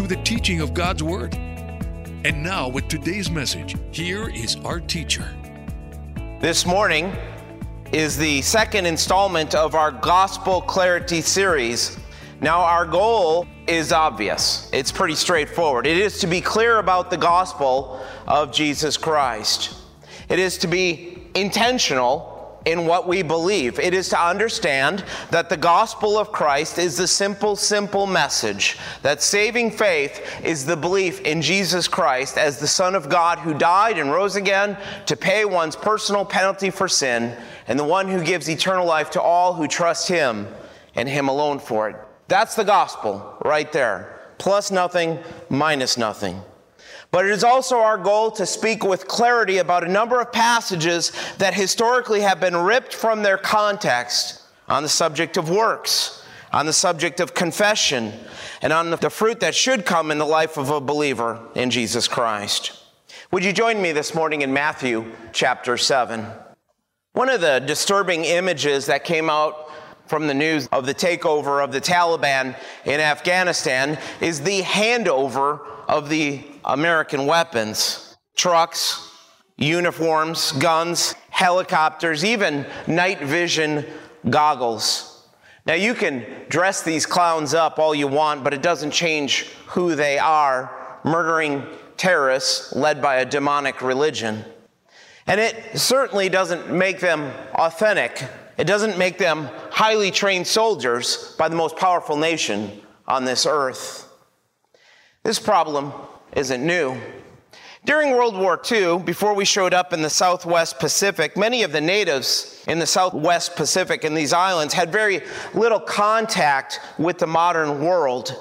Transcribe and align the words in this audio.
through 0.00 0.08
the 0.08 0.22
teaching 0.22 0.62
of 0.62 0.72
God's 0.72 1.02
Word. 1.02 1.34
And 1.34 2.42
now, 2.42 2.70
with 2.70 2.88
today's 2.88 3.30
message, 3.30 3.76
here 3.92 4.30
is 4.30 4.56
our 4.64 4.80
teacher. 4.80 5.28
This 6.40 6.64
morning 6.64 7.14
is 7.92 8.16
the 8.16 8.40
second 8.40 8.86
installment 8.86 9.54
of 9.54 9.74
our 9.74 9.92
Gospel 9.92 10.62
Clarity 10.62 11.20
series. 11.20 11.98
Now, 12.40 12.60
our 12.60 12.86
goal 12.86 13.46
is 13.66 13.92
obvious. 13.92 14.70
It's 14.72 14.90
pretty 14.90 15.16
straightforward. 15.16 15.86
It 15.86 15.98
is 15.98 16.18
to 16.20 16.26
be 16.26 16.40
clear 16.40 16.78
about 16.78 17.10
the 17.10 17.18
gospel 17.18 18.02
of 18.26 18.54
Jesus 18.54 18.96
Christ. 18.96 19.76
It 20.30 20.38
is 20.38 20.56
to 20.58 20.66
be 20.66 21.28
intentional 21.34 22.29
in 22.66 22.86
what 22.86 23.08
we 23.08 23.22
believe. 23.22 23.78
It 23.78 23.94
is 23.94 24.08
to 24.10 24.20
understand 24.20 25.04
that 25.30 25.48
the 25.48 25.56
gospel 25.56 26.18
of 26.18 26.32
Christ 26.32 26.78
is 26.78 26.96
the 26.96 27.06
simple, 27.06 27.56
simple 27.56 28.06
message 28.06 28.78
that 29.02 29.22
saving 29.22 29.70
faith 29.70 30.20
is 30.44 30.66
the 30.66 30.76
belief 30.76 31.20
in 31.22 31.40
Jesus 31.40 31.88
Christ 31.88 32.36
as 32.36 32.58
the 32.58 32.66
Son 32.66 32.94
of 32.94 33.08
God 33.08 33.38
who 33.38 33.54
died 33.54 33.98
and 33.98 34.10
rose 34.10 34.36
again 34.36 34.76
to 35.06 35.16
pay 35.16 35.44
one's 35.44 35.76
personal 35.76 36.24
penalty 36.24 36.70
for 36.70 36.88
sin, 36.88 37.36
and 37.66 37.78
the 37.78 37.84
one 37.84 38.08
who 38.08 38.22
gives 38.22 38.48
eternal 38.48 38.86
life 38.86 39.10
to 39.10 39.22
all 39.22 39.54
who 39.54 39.66
trust 39.66 40.08
Him 40.08 40.46
and 40.94 41.08
Him 41.08 41.28
alone 41.28 41.58
for 41.58 41.88
it. 41.88 41.96
That's 42.28 42.54
the 42.54 42.64
gospel 42.64 43.36
right 43.44 43.70
there. 43.72 44.20
Plus 44.38 44.70
nothing, 44.70 45.18
minus 45.48 45.96
nothing. 45.96 46.40
But 47.10 47.24
it 47.24 47.32
is 47.32 47.42
also 47.42 47.78
our 47.78 47.98
goal 47.98 48.30
to 48.32 48.46
speak 48.46 48.84
with 48.84 49.08
clarity 49.08 49.58
about 49.58 49.82
a 49.82 49.88
number 49.88 50.20
of 50.20 50.30
passages 50.30 51.12
that 51.38 51.54
historically 51.54 52.20
have 52.20 52.40
been 52.40 52.56
ripped 52.56 52.94
from 52.94 53.22
their 53.22 53.38
context 53.38 54.42
on 54.68 54.84
the 54.84 54.88
subject 54.88 55.36
of 55.36 55.50
works, 55.50 56.24
on 56.52 56.66
the 56.66 56.72
subject 56.72 57.18
of 57.18 57.34
confession, 57.34 58.12
and 58.62 58.72
on 58.72 58.90
the 58.90 59.10
fruit 59.10 59.40
that 59.40 59.54
should 59.54 59.84
come 59.84 60.12
in 60.12 60.18
the 60.18 60.24
life 60.24 60.56
of 60.56 60.70
a 60.70 60.80
believer 60.80 61.40
in 61.56 61.70
Jesus 61.70 62.06
Christ. 62.06 62.78
Would 63.32 63.44
you 63.44 63.52
join 63.52 63.82
me 63.82 63.90
this 63.90 64.14
morning 64.14 64.42
in 64.42 64.52
Matthew 64.52 65.04
chapter 65.32 65.76
7? 65.76 66.26
One 67.12 67.28
of 67.28 67.40
the 67.40 67.58
disturbing 67.58 68.24
images 68.24 68.86
that 68.86 69.02
came 69.02 69.28
out 69.28 69.68
from 70.06 70.28
the 70.28 70.34
news 70.34 70.68
of 70.68 70.86
the 70.86 70.94
takeover 70.94 71.62
of 71.62 71.72
the 71.72 71.80
Taliban 71.80 72.56
in 72.84 73.00
Afghanistan 73.00 73.98
is 74.20 74.40
the 74.40 74.62
handover 74.62 75.60
of 75.88 76.08
the 76.08 76.44
American 76.64 77.26
weapons 77.26 78.16
trucks, 78.36 79.10
uniforms, 79.58 80.52
guns, 80.52 81.14
helicopters, 81.28 82.24
even 82.24 82.66
night 82.86 83.20
vision 83.20 83.84
goggles. 84.28 85.26
Now, 85.66 85.74
you 85.74 85.94
can 85.94 86.24
dress 86.48 86.82
these 86.82 87.04
clowns 87.04 87.52
up 87.52 87.78
all 87.78 87.94
you 87.94 88.08
want, 88.08 88.42
but 88.42 88.54
it 88.54 88.62
doesn't 88.62 88.92
change 88.92 89.50
who 89.66 89.94
they 89.94 90.18
are 90.18 90.98
murdering 91.04 91.64
terrorists 91.96 92.74
led 92.74 93.02
by 93.02 93.16
a 93.16 93.26
demonic 93.26 93.82
religion. 93.82 94.44
And 95.26 95.38
it 95.38 95.78
certainly 95.78 96.28
doesn't 96.28 96.72
make 96.72 97.00
them 97.00 97.30
authentic. 97.54 98.24
It 98.56 98.64
doesn't 98.64 98.98
make 98.98 99.18
them 99.18 99.48
highly 99.70 100.10
trained 100.10 100.46
soldiers 100.46 101.34
by 101.38 101.48
the 101.48 101.56
most 101.56 101.76
powerful 101.76 102.16
nation 102.16 102.80
on 103.06 103.24
this 103.24 103.46
earth. 103.46 104.10
This 105.22 105.38
problem 105.38 105.92
isn't 106.34 106.64
new. 106.64 106.96
During 107.86 108.10
World 108.10 108.36
War 108.36 108.60
II, 108.70 108.98
before 108.98 109.34
we 109.34 109.46
showed 109.46 109.72
up 109.72 109.94
in 109.94 110.02
the 110.02 110.10
Southwest 110.10 110.78
Pacific, 110.78 111.34
many 111.34 111.62
of 111.62 111.72
the 111.72 111.80
natives 111.80 112.62
in 112.68 112.78
the 112.78 112.86
Southwest 112.86 113.56
Pacific 113.56 114.04
in 114.04 114.14
these 114.14 114.34
islands 114.34 114.74
had 114.74 114.92
very 114.92 115.22
little 115.54 115.80
contact 115.80 116.80
with 116.98 117.16
the 117.16 117.26
modern 117.26 117.82
world. 117.82 118.36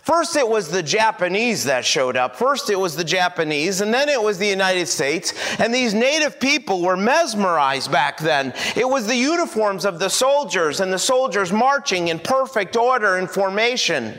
First, 0.00 0.36
it 0.36 0.48
was 0.48 0.70
the 0.70 0.82
Japanese 0.82 1.64
that 1.64 1.84
showed 1.84 2.16
up. 2.16 2.34
First, 2.34 2.70
it 2.70 2.80
was 2.80 2.96
the 2.96 3.04
Japanese, 3.04 3.82
and 3.82 3.92
then 3.92 4.08
it 4.08 4.20
was 4.20 4.38
the 4.38 4.48
United 4.48 4.86
States. 4.86 5.34
And 5.60 5.72
these 5.72 5.92
native 5.92 6.40
people 6.40 6.80
were 6.82 6.96
mesmerized 6.96 7.92
back 7.92 8.18
then. 8.18 8.54
It 8.74 8.88
was 8.88 9.06
the 9.06 9.14
uniforms 9.14 9.84
of 9.84 9.98
the 9.98 10.08
soldiers 10.08 10.80
and 10.80 10.90
the 10.90 10.98
soldiers 10.98 11.52
marching 11.52 12.08
in 12.08 12.18
perfect 12.18 12.74
order 12.74 13.16
and 13.16 13.30
formation 13.30 14.18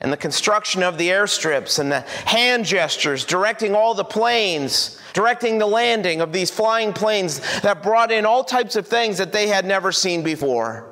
and 0.00 0.12
the 0.12 0.16
construction 0.16 0.82
of 0.82 0.96
the 0.96 1.08
airstrips 1.08 1.78
and 1.78 1.92
the 1.92 2.00
hand 2.24 2.64
gestures 2.64 3.24
directing 3.24 3.74
all 3.74 3.94
the 3.94 4.04
planes, 4.04 4.98
directing 5.12 5.58
the 5.58 5.66
landing 5.66 6.20
of 6.20 6.32
these 6.32 6.50
flying 6.50 6.92
planes 6.92 7.40
that 7.60 7.82
brought 7.82 8.10
in 8.10 8.24
all 8.24 8.42
types 8.42 8.76
of 8.76 8.86
things 8.86 9.18
that 9.18 9.32
they 9.32 9.48
had 9.48 9.66
never 9.66 9.92
seen 9.92 10.22
before. 10.22 10.86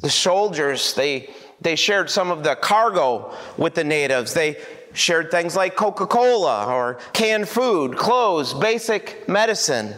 The 0.00 0.10
soldiers, 0.10 0.92
they, 0.94 1.30
they 1.62 1.76
shared 1.76 2.10
some 2.10 2.30
of 2.30 2.44
the 2.44 2.54
cargo 2.56 3.34
with 3.56 3.74
the 3.74 3.84
natives. 3.84 4.34
They 4.34 4.58
shared 4.92 5.30
things 5.30 5.56
like 5.56 5.74
Coca 5.74 6.06
Cola 6.06 6.66
or 6.66 6.98
canned 7.14 7.48
food, 7.48 7.96
clothes, 7.96 8.52
basic 8.52 9.26
medicine. 9.26 9.94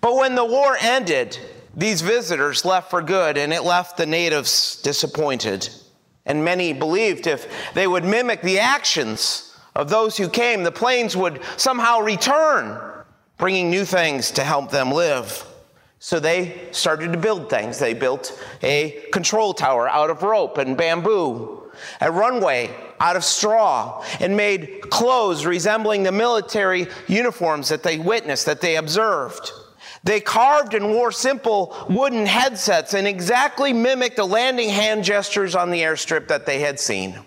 But 0.00 0.16
when 0.16 0.34
the 0.34 0.44
war 0.44 0.76
ended, 0.80 1.38
these 1.76 2.00
visitors 2.00 2.64
left 2.64 2.90
for 2.90 3.02
good 3.02 3.38
and 3.38 3.52
it 3.52 3.62
left 3.62 3.96
the 3.96 4.06
natives 4.06 4.82
disappointed. 4.82 5.68
And 6.28 6.44
many 6.44 6.72
believed 6.72 7.26
if 7.26 7.48
they 7.74 7.86
would 7.86 8.04
mimic 8.04 8.42
the 8.42 8.60
actions 8.60 9.56
of 9.74 9.88
those 9.88 10.16
who 10.16 10.28
came, 10.28 10.62
the 10.62 10.70
planes 10.70 11.16
would 11.16 11.40
somehow 11.56 12.00
return, 12.00 12.78
bringing 13.38 13.70
new 13.70 13.84
things 13.84 14.30
to 14.32 14.44
help 14.44 14.70
them 14.70 14.92
live. 14.92 15.44
So 16.00 16.20
they 16.20 16.68
started 16.70 17.12
to 17.12 17.18
build 17.18 17.50
things. 17.50 17.78
They 17.78 17.94
built 17.94 18.38
a 18.62 19.06
control 19.10 19.52
tower 19.54 19.88
out 19.88 20.10
of 20.10 20.22
rope 20.22 20.58
and 20.58 20.76
bamboo, 20.76 21.72
a 22.00 22.12
runway 22.12 22.70
out 23.00 23.16
of 23.16 23.24
straw, 23.24 24.04
and 24.20 24.36
made 24.36 24.82
clothes 24.90 25.46
resembling 25.46 26.02
the 26.02 26.12
military 26.12 26.86
uniforms 27.08 27.68
that 27.70 27.82
they 27.82 27.98
witnessed, 27.98 28.46
that 28.46 28.60
they 28.60 28.76
observed. 28.76 29.50
They 30.04 30.20
carved 30.20 30.74
and 30.74 30.92
wore 30.92 31.12
simple 31.12 31.76
wooden 31.88 32.26
headsets 32.26 32.94
and 32.94 33.06
exactly 33.06 33.72
mimicked 33.72 34.16
the 34.16 34.24
landing 34.24 34.68
hand 34.68 35.04
gestures 35.04 35.54
on 35.54 35.70
the 35.70 35.80
airstrip 35.80 36.28
that 36.28 36.46
they 36.46 36.60
had 36.60 36.78
seen. 36.78 37.18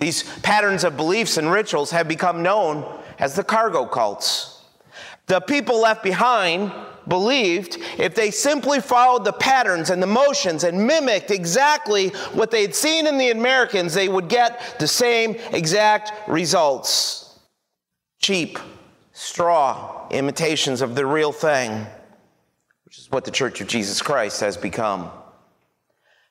These 0.00 0.22
patterns 0.40 0.84
of 0.84 0.96
beliefs 0.96 1.36
and 1.36 1.50
rituals 1.50 1.90
have 1.90 2.08
become 2.08 2.42
known 2.42 2.84
as 3.18 3.34
the 3.34 3.44
cargo 3.44 3.86
cults. 3.86 4.62
The 5.26 5.40
people 5.40 5.80
left 5.80 6.02
behind 6.02 6.72
believed 7.08 7.78
if 7.98 8.14
they 8.14 8.30
simply 8.30 8.80
followed 8.80 9.24
the 9.24 9.32
patterns 9.32 9.90
and 9.90 10.02
the 10.02 10.06
motions 10.06 10.64
and 10.64 10.86
mimicked 10.86 11.30
exactly 11.30 12.08
what 12.32 12.50
they'd 12.50 12.74
seen 12.74 13.06
in 13.06 13.18
the 13.18 13.30
Americans, 13.30 13.94
they 13.94 14.08
would 14.08 14.28
get 14.28 14.76
the 14.78 14.88
same 14.88 15.36
exact 15.52 16.12
results. 16.28 17.38
Cheap, 18.20 18.58
straw 19.14 20.08
imitations 20.10 20.82
of 20.82 20.96
the 20.96 21.06
real 21.06 21.32
thing, 21.32 21.86
which 22.84 22.98
is 22.98 23.10
what 23.10 23.24
the 23.24 23.30
Church 23.30 23.60
of 23.60 23.68
Jesus 23.68 24.02
Christ 24.02 24.40
has 24.40 24.56
become. 24.56 25.10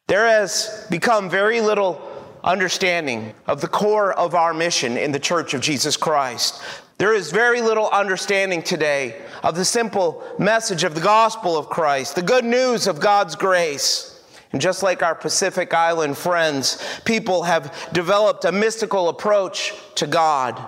There 0.08 0.28
has 0.28 0.86
become 0.90 1.30
very 1.30 1.62
little 1.62 2.02
understanding 2.44 3.34
of 3.48 3.62
the 3.62 3.70
core 3.70 4.12
of 4.14 4.36
our 4.36 4.54
mission 4.54 4.98
in 4.98 5.14
the 5.14 5.20
Church 5.20 5.54
of 5.54 5.62
Jesus 5.62 5.96
Christ. 5.96 6.62
There 6.98 7.14
is 7.14 7.32
very 7.32 7.62
little 7.62 7.90
understanding 7.90 8.62
today 8.62 9.22
of 9.44 9.56
the 9.56 9.66
simple 9.66 10.22
message 10.38 10.84
of 10.84 10.94
the 10.94 11.02
gospel 11.02 11.58
of 11.58 11.70
Christ, 11.70 12.16
the 12.16 12.22
good 12.22 12.44
news 12.44 12.86
of 12.88 13.00
God's 13.00 13.36
grace. 13.36 14.10
And 14.52 14.62
just 14.62 14.84
like 14.84 15.02
our 15.02 15.16
Pacific 15.16 15.74
Island 15.74 16.18
friends, 16.18 16.84
people 17.06 17.44
have 17.44 17.90
developed 17.94 18.44
a 18.44 18.52
mystical 18.52 19.08
approach 19.08 19.74
to 19.96 20.06
God 20.06 20.62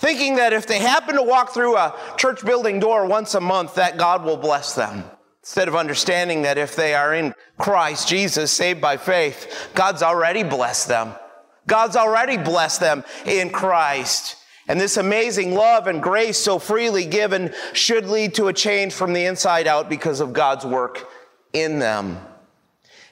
thinking 0.00 0.36
that 0.36 0.54
if 0.54 0.66
they 0.66 0.78
happen 0.78 1.14
to 1.14 1.22
walk 1.22 1.52
through 1.52 1.76
a 1.76 1.94
church 2.16 2.42
building 2.44 2.80
door 2.80 3.06
once 3.06 3.34
a 3.34 3.40
month, 3.40 3.74
that 3.74 3.98
God 3.98 4.24
will 4.24 4.38
bless 4.38 4.74
them. 4.74 5.04
Instead 5.42 5.68
of 5.68 5.76
understanding 5.76 6.42
that 6.42 6.56
if 6.56 6.74
they 6.74 6.94
are 6.94 7.14
in 7.14 7.34
Christ 7.58 8.08
Jesus, 8.08 8.50
saved 8.50 8.80
by 8.80 8.96
faith, 8.96 9.70
God's 9.74 10.02
already 10.02 10.42
blessed 10.42 10.88
them. 10.88 11.14
God's 11.66 11.96
already 11.96 12.38
blessed 12.38 12.80
them 12.80 13.04
in 13.26 13.50
Christ. 13.50 14.36
And 14.68 14.80
this 14.80 14.96
amazing 14.96 15.54
love 15.54 15.86
and 15.86 16.02
grace 16.02 16.38
so 16.38 16.58
freely 16.58 17.04
given 17.04 17.52
should 17.74 18.06
lead 18.06 18.34
to 18.34 18.48
a 18.48 18.52
change 18.54 18.94
from 18.94 19.12
the 19.12 19.26
inside 19.26 19.66
out 19.66 19.90
because 19.90 20.20
of 20.20 20.32
God's 20.32 20.64
work 20.64 21.08
in 21.52 21.78
them. 21.78 22.18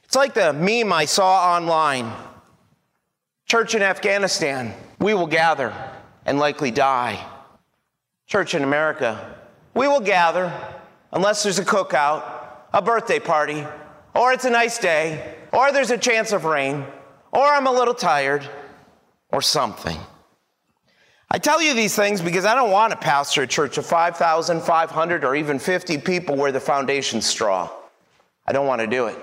It's 0.04 0.16
like 0.16 0.32
the 0.32 0.54
meme 0.54 0.90
I 0.90 1.04
saw 1.04 1.54
online. 1.54 2.10
Church 3.46 3.74
in 3.74 3.82
Afghanistan, 3.82 4.72
we 4.98 5.12
will 5.12 5.26
gather 5.26 5.74
and 6.28 6.38
likely 6.38 6.70
die. 6.70 7.18
Church 8.26 8.54
in 8.54 8.62
America, 8.62 9.34
we 9.72 9.88
will 9.88 10.00
gather 10.00 10.52
unless 11.10 11.42
there's 11.42 11.58
a 11.58 11.64
cookout, 11.64 12.22
a 12.74 12.82
birthday 12.82 13.18
party, 13.18 13.66
or 14.14 14.34
it's 14.34 14.44
a 14.44 14.50
nice 14.50 14.76
day, 14.76 15.36
or 15.52 15.72
there's 15.72 15.90
a 15.90 15.96
chance 15.96 16.32
of 16.32 16.44
rain, 16.44 16.84
or 17.32 17.46
I'm 17.46 17.66
a 17.66 17.72
little 17.72 17.94
tired, 17.94 18.46
or 19.30 19.40
something. 19.40 19.98
I 21.30 21.38
tell 21.38 21.62
you 21.62 21.72
these 21.72 21.96
things 21.96 22.20
because 22.20 22.44
I 22.44 22.54
don't 22.54 22.70
want 22.70 22.90
to 22.90 22.98
pastor 22.98 23.44
a 23.44 23.46
church 23.46 23.78
of 23.78 23.86
5,500 23.86 25.24
or 25.24 25.34
even 25.34 25.58
50 25.58 25.96
people 25.96 26.36
where 26.36 26.52
the 26.52 26.60
foundation's 26.60 27.24
straw. 27.24 27.70
I 28.46 28.52
don't 28.52 28.66
want 28.66 28.82
to 28.82 28.86
do 28.86 29.06
it. 29.06 29.16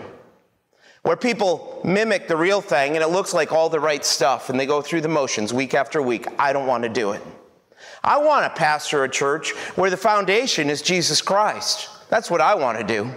Where 1.05 1.15
people 1.15 1.81
mimic 1.83 2.27
the 2.27 2.35
real 2.35 2.61
thing 2.61 2.95
and 2.95 3.03
it 3.03 3.09
looks 3.09 3.31
like 3.31 3.51
all 3.51 3.69
the 3.69 3.79
right 3.79 4.03
stuff 4.03 4.49
and 4.49 4.59
they 4.59 4.65
go 4.65 4.81
through 4.81 5.01
the 5.01 5.07
motions 5.07 5.53
week 5.53 5.75
after 5.75 6.01
week. 6.01 6.25
I 6.39 6.51
don't 6.51 6.65
want 6.65 6.81
to 6.81 6.89
do 6.89 7.11
it. 7.11 7.21
I 8.03 8.17
want 8.17 8.43
to 8.43 8.59
pastor 8.59 9.03
a 9.03 9.09
church 9.09 9.51
where 9.75 9.91
the 9.91 9.97
foundation 9.97 10.67
is 10.67 10.81
Jesus 10.81 11.21
Christ. 11.21 11.89
That's 12.09 12.31
what 12.31 12.41
I 12.41 12.55
want 12.55 12.79
to 12.79 12.83
do 12.83 13.11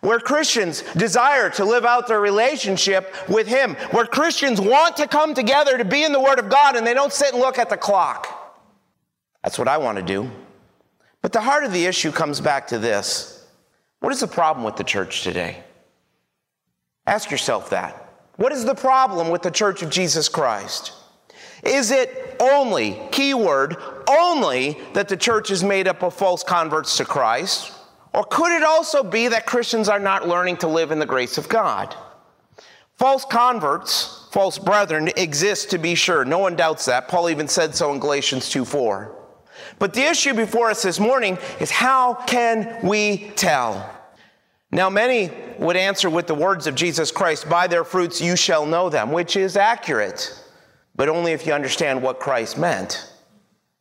where 0.00 0.18
Christians 0.18 0.82
desire 0.94 1.50
to 1.50 1.64
live 1.64 1.84
out 1.84 2.08
their 2.08 2.20
relationship 2.22 3.14
with 3.28 3.46
Him, 3.46 3.74
where 3.90 4.06
Christians 4.06 4.58
want 4.58 4.96
to 4.96 5.06
come 5.06 5.34
together 5.34 5.76
to 5.76 5.84
be 5.84 6.04
in 6.04 6.12
the 6.12 6.20
Word 6.20 6.38
of 6.38 6.48
God 6.48 6.76
and 6.76 6.86
they 6.86 6.94
don't 6.94 7.12
sit 7.12 7.32
and 7.32 7.40
look 7.40 7.58
at 7.58 7.68
the 7.68 7.76
clock. 7.76 8.56
That's 9.44 9.58
what 9.58 9.68
I 9.68 9.76
want 9.76 9.98
to 9.98 10.02
do. 10.02 10.30
But 11.20 11.32
the 11.32 11.42
heart 11.42 11.64
of 11.64 11.72
the 11.72 11.84
issue 11.84 12.12
comes 12.12 12.40
back 12.40 12.68
to 12.68 12.78
this 12.78 13.46
What 14.00 14.12
is 14.12 14.20
the 14.20 14.26
problem 14.26 14.64
with 14.64 14.76
the 14.76 14.84
church 14.84 15.22
today? 15.22 15.62
Ask 17.10 17.32
yourself 17.32 17.70
that. 17.70 18.08
What 18.36 18.52
is 18.52 18.64
the 18.64 18.74
problem 18.76 19.30
with 19.30 19.42
the 19.42 19.50
church 19.50 19.82
of 19.82 19.90
Jesus 19.90 20.28
Christ? 20.28 20.92
Is 21.64 21.90
it 21.90 22.36
only, 22.38 23.00
keyword, 23.10 23.76
only 24.08 24.78
that 24.94 25.08
the 25.08 25.16
church 25.16 25.50
is 25.50 25.64
made 25.64 25.88
up 25.88 26.04
of 26.04 26.14
false 26.14 26.44
converts 26.44 26.96
to 26.98 27.04
Christ? 27.04 27.72
Or 28.14 28.22
could 28.22 28.52
it 28.52 28.62
also 28.62 29.02
be 29.02 29.26
that 29.26 29.44
Christians 29.44 29.88
are 29.88 29.98
not 29.98 30.28
learning 30.28 30.58
to 30.58 30.68
live 30.68 30.92
in 30.92 31.00
the 31.00 31.04
grace 31.04 31.36
of 31.36 31.48
God? 31.48 31.96
False 32.96 33.24
converts, 33.24 34.28
false 34.30 34.56
brethren, 34.56 35.10
exist 35.16 35.70
to 35.70 35.78
be 35.78 35.96
sure. 35.96 36.24
No 36.24 36.38
one 36.38 36.54
doubts 36.54 36.84
that. 36.84 37.08
Paul 37.08 37.28
even 37.28 37.48
said 37.48 37.74
so 37.74 37.92
in 37.92 37.98
Galatians 37.98 38.48
2 38.50 38.64
4. 38.64 39.16
But 39.80 39.94
the 39.94 40.02
issue 40.02 40.32
before 40.32 40.70
us 40.70 40.82
this 40.82 41.00
morning 41.00 41.38
is 41.58 41.72
how 41.72 42.14
can 42.14 42.78
we 42.86 43.32
tell? 43.34 43.99
Now, 44.72 44.88
many 44.88 45.30
would 45.58 45.76
answer 45.76 46.08
with 46.08 46.26
the 46.26 46.34
words 46.34 46.66
of 46.66 46.74
Jesus 46.74 47.10
Christ, 47.10 47.48
By 47.48 47.66
their 47.66 47.84
fruits 47.84 48.20
you 48.20 48.36
shall 48.36 48.66
know 48.66 48.88
them, 48.88 49.10
which 49.10 49.36
is 49.36 49.56
accurate, 49.56 50.32
but 50.94 51.08
only 51.08 51.32
if 51.32 51.46
you 51.46 51.52
understand 51.52 52.02
what 52.02 52.20
Christ 52.20 52.56
meant, 52.56 53.12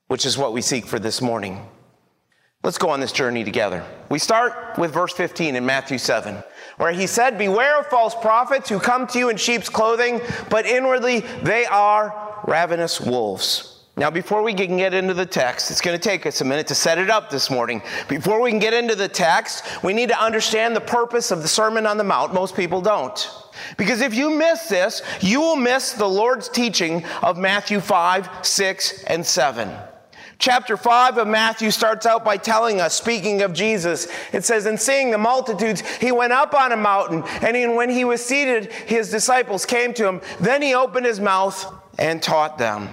which 0.08 0.26
is 0.26 0.38
what 0.38 0.54
we 0.54 0.62
seek 0.62 0.86
for 0.86 0.98
this 0.98 1.22
morning. 1.22 1.68
Let's 2.64 2.78
go 2.78 2.90
on 2.90 3.00
this 3.00 3.14
journey 3.14 3.44
together. 3.44 3.86
We 4.10 4.20
start 4.20 4.78
with 4.78 4.92
verse 4.92 5.14
15 5.14 5.56
in 5.56 5.66
Matthew 5.66 5.98
7, 5.98 6.44
where 6.78 6.92
he 6.92 7.08
said, 7.08 7.38
Beware 7.38 7.80
of 7.80 7.88
false 7.88 8.16
prophets 8.16 8.68
who 8.68 8.80
come 8.80 9.08
to 9.08 9.20
you 9.20 9.30
in 9.30 9.38
sheep's 9.38 9.70
clothing, 9.70 10.20
but 10.50 10.66
inwardly 10.66 11.20
they 11.44 11.66
are 11.66 12.42
ravenous 12.46 13.00
wolves. 13.00 13.79
Now, 14.00 14.10
before 14.10 14.44
we 14.44 14.54
can 14.54 14.78
get 14.78 14.94
into 14.94 15.14
the 15.14 15.26
text, 15.26 15.70
it's 15.72 15.82
going 15.82 16.00
to 16.00 16.02
take 16.02 16.26
us 16.26 16.40
a 16.40 16.46
minute 16.46 16.68
to 16.68 16.76
set 16.76 16.98
it 17.00 17.10
up 17.10 17.30
this 17.30 17.50
morning. 17.50 17.82
Before 18.08 18.42
we 18.42 18.50
can 18.50 18.58
get 18.58 18.74
into 18.74 18.96
the 18.96 19.10
text, 19.10 19.66
we 19.84 19.92
need 19.92 20.08
to 20.08 20.18
understand 20.18 20.74
the 20.74 20.80
purpose 20.80 21.32
of 21.32 21.42
the 21.42 21.50
Sermon 21.50 21.86
on 21.86 21.98
the 21.98 22.06
Mount. 22.06 22.34
Most 22.34 22.56
people 22.56 22.80
don't. 22.80 23.30
Because 23.76 24.00
if 24.00 24.16
you 24.16 24.30
miss 24.30 24.68
this, 24.68 25.02
you 25.20 25.42
will 25.42 25.58
miss 25.58 25.92
the 25.92 26.08
Lord's 26.08 26.48
teaching 26.48 27.04
of 27.22 27.38
Matthew 27.38 27.82
5, 27.82 28.30
6, 28.42 29.04
and 29.04 29.26
7. 29.26 29.70
Chapter 30.38 30.78
5 30.78 31.18
of 31.18 31.28
Matthew 31.28 31.70
starts 31.70 32.06
out 32.06 32.24
by 32.24 32.38
telling 32.38 32.80
us, 32.80 32.94
speaking 32.94 33.42
of 33.42 33.52
Jesus, 33.52 34.08
it 34.32 34.46
says, 34.46 34.66
And 34.66 34.80
seeing 34.80 35.12
the 35.12 35.18
multitudes, 35.18 35.84
he 35.98 36.14
went 36.14 36.32
up 36.32 36.54
on 36.54 36.72
a 36.72 36.78
mountain, 36.78 37.24
and 37.42 37.76
when 37.76 37.90
he 37.90 38.06
was 38.06 38.24
seated, 38.24 38.72
his 38.72 39.12
disciples 39.12 39.66
came 39.66 39.94
to 39.96 40.08
him. 40.08 40.22
Then 40.40 40.62
he 40.62 40.74
opened 40.74 41.06
his 41.06 41.20
mouth 41.20 41.66
and 41.98 42.24
taught 42.24 42.58
them. 42.58 42.88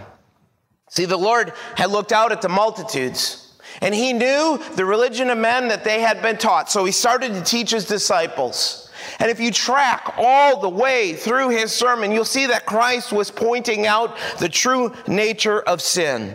See, 0.89 1.05
the 1.05 1.17
Lord 1.17 1.53
had 1.77 1.91
looked 1.91 2.13
out 2.13 2.33
at 2.33 2.43
the 2.43 2.49
multitudes, 2.49 3.55
and 3.81 3.95
he 3.95 4.13
knew 4.13 4.61
the 4.75 4.85
religion 4.85 5.31
of 5.31 5.39
men 5.39 5.69
that 5.69 5.85
they 5.85 6.01
had 6.01 6.23
been 6.23 6.39
taught. 6.39 6.71
So 6.71 6.85
he 6.85 6.93
started 6.93 7.35
to 7.35 7.43
teach 7.43 7.71
his 7.71 7.87
disciples. 7.87 8.91
And 9.19 9.31
if 9.31 9.41
you 9.41 9.51
track 9.51 10.15
all 10.17 10.61
the 10.61 10.69
way 10.69 11.15
through 11.15 11.51
his 11.51 11.73
sermon, 11.73 12.13
you'll 12.13 12.25
see 12.25 12.47
that 12.47 12.67
Christ 12.67 13.13
was 13.13 13.31
pointing 13.31 13.87
out 13.87 14.17
the 14.39 14.49
true 14.49 14.95
nature 15.07 15.61
of 15.61 15.81
sin. 15.81 16.35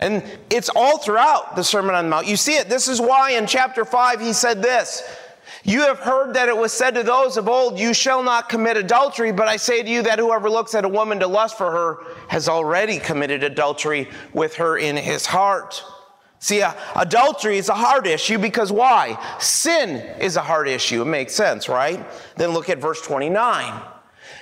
And 0.00 0.22
it's 0.50 0.68
all 0.74 0.98
throughout 0.98 1.56
the 1.56 1.62
Sermon 1.62 1.94
on 1.94 2.04
the 2.04 2.10
Mount. 2.10 2.26
You 2.26 2.36
see 2.36 2.56
it. 2.56 2.68
This 2.68 2.88
is 2.88 3.00
why 3.00 3.32
in 3.32 3.46
chapter 3.46 3.84
5 3.84 4.20
he 4.20 4.32
said 4.32 4.60
this 4.60 5.02
You 5.66 5.80
have 5.80 5.98
heard 5.98 6.34
that 6.34 6.50
it 6.50 6.56
was 6.56 6.74
said 6.74 6.94
to 6.94 7.02
those 7.02 7.38
of 7.38 7.48
old, 7.48 7.78
You 7.78 7.94
shall 7.94 8.22
not 8.22 8.50
commit 8.50 8.76
adultery, 8.76 9.32
but 9.32 9.48
I 9.48 9.56
say 9.56 9.82
to 9.82 9.88
you 9.88 10.02
that 10.02 10.18
whoever 10.18 10.50
looks 10.50 10.74
at 10.74 10.84
a 10.84 10.88
woman 10.88 11.20
to 11.20 11.26
lust 11.26 11.56
for 11.56 11.70
her 11.70 11.98
has 12.28 12.48
already 12.50 12.98
committed 12.98 13.42
adultery 13.42 14.10
with 14.34 14.56
her 14.56 14.76
in 14.76 14.96
his 14.96 15.24
heart. 15.24 15.82
See, 16.38 16.60
uh, 16.60 16.74
adultery 16.94 17.56
is 17.56 17.70
a 17.70 17.74
hard 17.74 18.06
issue 18.06 18.36
because 18.36 18.70
why? 18.70 19.18
Sin 19.40 19.96
is 20.20 20.36
a 20.36 20.42
hard 20.42 20.68
issue. 20.68 21.00
It 21.00 21.06
makes 21.06 21.34
sense, 21.34 21.70
right? 21.70 22.04
Then 22.36 22.50
look 22.50 22.68
at 22.68 22.76
verse 22.76 23.00
29. 23.00 23.93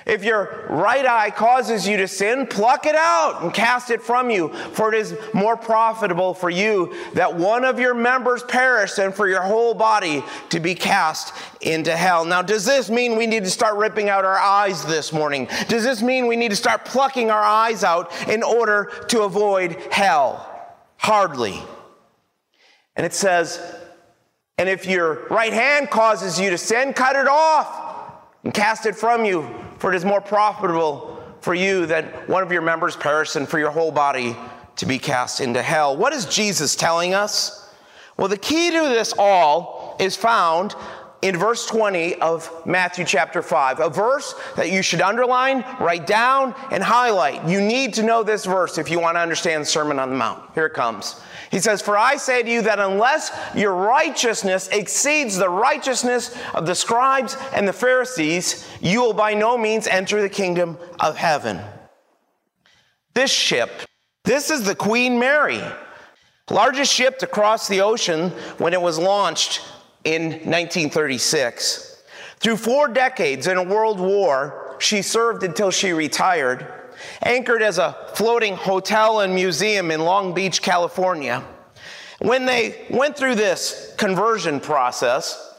If 0.05 0.23
your 0.23 0.65
right 0.69 1.05
eye 1.05 1.29
causes 1.29 1.87
you 1.87 1.97
to 1.97 2.07
sin, 2.07 2.45
pluck 2.47 2.85
it 2.85 2.95
out 2.95 3.41
and 3.41 3.53
cast 3.53 3.89
it 3.89 4.01
from 4.01 4.29
you, 4.29 4.49
for 4.73 4.93
it 4.93 4.99
is 4.99 5.17
more 5.33 5.55
profitable 5.55 6.33
for 6.33 6.49
you 6.49 6.93
that 7.13 7.35
one 7.35 7.63
of 7.63 7.79
your 7.79 7.93
members 7.93 8.43
perish 8.43 8.93
than 8.93 9.13
for 9.13 9.27
your 9.27 9.41
whole 9.41 9.73
body 9.73 10.23
to 10.49 10.59
be 10.59 10.75
cast 10.75 11.33
into 11.61 11.95
hell. 11.95 12.25
Now, 12.25 12.41
does 12.41 12.65
this 12.65 12.89
mean 12.89 13.15
we 13.15 13.27
need 13.27 13.45
to 13.45 13.49
start 13.49 13.77
ripping 13.77 14.09
out 14.09 14.25
our 14.25 14.37
eyes 14.37 14.83
this 14.85 15.13
morning? 15.13 15.47
Does 15.69 15.83
this 15.83 16.01
mean 16.01 16.27
we 16.27 16.35
need 16.35 16.49
to 16.49 16.57
start 16.57 16.83
plucking 16.83 17.31
our 17.31 17.43
eyes 17.43 17.83
out 17.83 18.11
in 18.27 18.43
order 18.43 18.91
to 19.07 19.21
avoid 19.21 19.77
hell? 19.91 20.49
Hardly. 20.97 21.61
And 22.95 23.05
it 23.05 23.13
says, 23.13 23.59
and 24.57 24.69
if 24.69 24.85
your 24.85 25.27
right 25.29 25.53
hand 25.53 25.89
causes 25.89 26.39
you 26.39 26.49
to 26.51 26.57
sin, 26.57 26.93
cut 26.93 27.15
it 27.15 27.27
off 27.27 28.13
and 28.43 28.53
cast 28.53 28.85
it 28.85 28.95
from 28.95 29.25
you, 29.25 29.49
for 29.83 29.91
it 29.91 29.97
is 29.97 30.05
more 30.05 30.21
profitable 30.21 31.21
for 31.41 31.53
you 31.53 31.85
that 31.85 32.29
one 32.29 32.41
of 32.41 32.53
your 32.53 32.61
members 32.61 32.95
perish 32.95 33.35
and 33.35 33.49
for 33.49 33.59
your 33.59 33.69
whole 33.69 33.91
body 33.91 34.33
to 34.77 34.85
be 34.85 34.97
cast 34.97 35.41
into 35.41 35.61
hell. 35.61 35.97
What 35.97 36.13
is 36.13 36.25
Jesus 36.25 36.73
telling 36.73 37.13
us? 37.13 37.69
Well, 38.15 38.29
the 38.29 38.37
key 38.37 38.71
to 38.71 38.79
this 38.79 39.13
all 39.17 39.97
is 39.99 40.15
found 40.15 40.73
in 41.21 41.35
verse 41.35 41.65
20 41.65 42.15
of 42.21 42.49
Matthew 42.65 43.03
chapter 43.03 43.41
5, 43.41 43.81
a 43.81 43.89
verse 43.89 44.33
that 44.55 44.71
you 44.71 44.81
should 44.81 45.01
underline, 45.01 45.65
write 45.81 46.07
down, 46.07 46.55
and 46.71 46.81
highlight. 46.81 47.45
You 47.45 47.59
need 47.59 47.93
to 47.95 48.03
know 48.03 48.23
this 48.23 48.45
verse 48.45 48.77
if 48.77 48.89
you 48.89 49.01
want 49.01 49.17
to 49.17 49.19
understand 49.19 49.63
the 49.63 49.65
Sermon 49.65 49.99
on 49.99 50.11
the 50.11 50.15
Mount. 50.15 50.49
Here 50.55 50.67
it 50.67 50.73
comes. 50.73 51.19
He 51.53 51.59
says, 51.59 51.83
For 51.83 51.95
I 51.95 52.17
say 52.17 52.41
to 52.41 52.49
you 52.49 52.63
that 52.63 52.79
unless 52.79 53.31
your 53.53 53.75
righteousness 53.75 54.69
exceeds 54.69 55.37
the 55.37 55.49
righteousness 55.49 56.35
of 56.55 56.65
the 56.65 56.73
scribes 56.73 57.37
and 57.53 57.67
the 57.67 57.73
Pharisees, 57.73 58.67
you 58.81 59.03
will 59.03 59.13
by 59.13 59.35
no 59.35 59.55
means 59.55 59.85
enter 59.85 60.19
the 60.19 60.29
kingdom 60.29 60.79
of 60.99 61.15
heaven. 61.15 61.61
This 63.13 63.29
ship, 63.29 63.69
this 64.23 64.49
is 64.49 64.63
the 64.63 64.73
Queen 64.73 65.19
Mary, 65.19 65.61
largest 66.49 66.91
ship 66.91 67.19
to 67.19 67.27
cross 67.27 67.67
the 67.67 67.81
ocean 67.81 68.31
when 68.57 68.73
it 68.73 68.81
was 68.81 68.97
launched 68.97 69.61
in 70.05 70.31
1936. 70.31 72.03
Through 72.39 72.57
four 72.57 72.87
decades 72.87 73.45
in 73.45 73.57
a 73.57 73.63
world 73.63 73.99
war, 73.99 74.75
she 74.79 75.03
served 75.03 75.43
until 75.43 75.69
she 75.69 75.93
retired, 75.93 76.82
anchored 77.21 77.61
as 77.61 77.77
a 77.77 77.95
floating 78.13 78.55
hotel 78.55 79.21
and 79.21 79.33
museum 79.33 79.91
in 79.91 80.01
Long 80.01 80.33
Beach, 80.33 80.61
California. 80.61 81.43
When 82.19 82.45
they 82.45 82.85
went 82.89 83.17
through 83.17 83.35
this 83.35 83.93
conversion 83.97 84.59
process, 84.59 85.53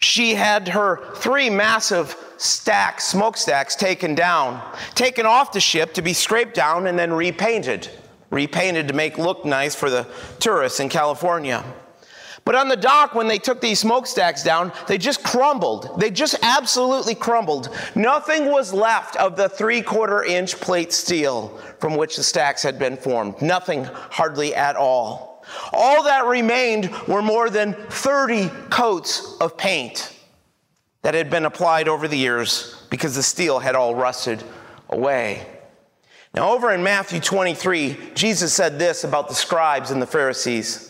she 0.00 0.34
had 0.34 0.68
her 0.68 1.14
three 1.14 1.50
massive 1.50 2.16
stacks, 2.38 3.04
smokestacks 3.04 3.76
taken 3.76 4.14
down, 4.14 4.62
taken 4.94 5.26
off 5.26 5.52
the 5.52 5.60
ship 5.60 5.92
to 5.94 6.02
be 6.02 6.14
scraped 6.14 6.54
down 6.54 6.86
and 6.86 6.98
then 6.98 7.12
repainted. 7.12 7.88
Repainted 8.30 8.88
to 8.88 8.94
make 8.94 9.18
look 9.18 9.44
nice 9.44 9.74
for 9.74 9.90
the 9.90 10.06
tourists 10.38 10.80
in 10.80 10.88
California. 10.88 11.64
But 12.44 12.54
on 12.54 12.68
the 12.68 12.76
dock, 12.76 13.14
when 13.14 13.28
they 13.28 13.38
took 13.38 13.60
these 13.60 13.78
smokestacks 13.78 14.42
down, 14.42 14.72
they 14.88 14.98
just 14.98 15.22
crumbled. 15.22 16.00
They 16.00 16.10
just 16.10 16.36
absolutely 16.42 17.14
crumbled. 17.14 17.68
Nothing 17.94 18.46
was 18.46 18.72
left 18.72 19.16
of 19.16 19.36
the 19.36 19.48
three 19.48 19.82
quarter 19.82 20.24
inch 20.24 20.56
plate 20.56 20.92
steel 20.92 21.48
from 21.78 21.96
which 21.96 22.16
the 22.16 22.22
stacks 22.22 22.62
had 22.62 22.78
been 22.78 22.96
formed. 22.96 23.40
Nothing, 23.42 23.84
hardly 23.84 24.54
at 24.54 24.76
all. 24.76 25.44
All 25.72 26.02
that 26.04 26.26
remained 26.26 26.90
were 27.06 27.22
more 27.22 27.50
than 27.50 27.74
30 27.74 28.48
coats 28.70 29.36
of 29.40 29.56
paint 29.56 30.16
that 31.02 31.14
had 31.14 31.30
been 31.30 31.46
applied 31.46 31.88
over 31.88 32.08
the 32.08 32.16
years 32.16 32.82
because 32.90 33.14
the 33.14 33.22
steel 33.22 33.58
had 33.58 33.74
all 33.74 33.94
rusted 33.94 34.42
away. 34.88 35.46
Now, 36.34 36.52
over 36.52 36.72
in 36.72 36.82
Matthew 36.82 37.20
23, 37.20 38.12
Jesus 38.14 38.52
said 38.52 38.78
this 38.78 39.02
about 39.02 39.28
the 39.28 39.34
scribes 39.34 39.90
and 39.90 40.00
the 40.00 40.06
Pharisees. 40.06 40.89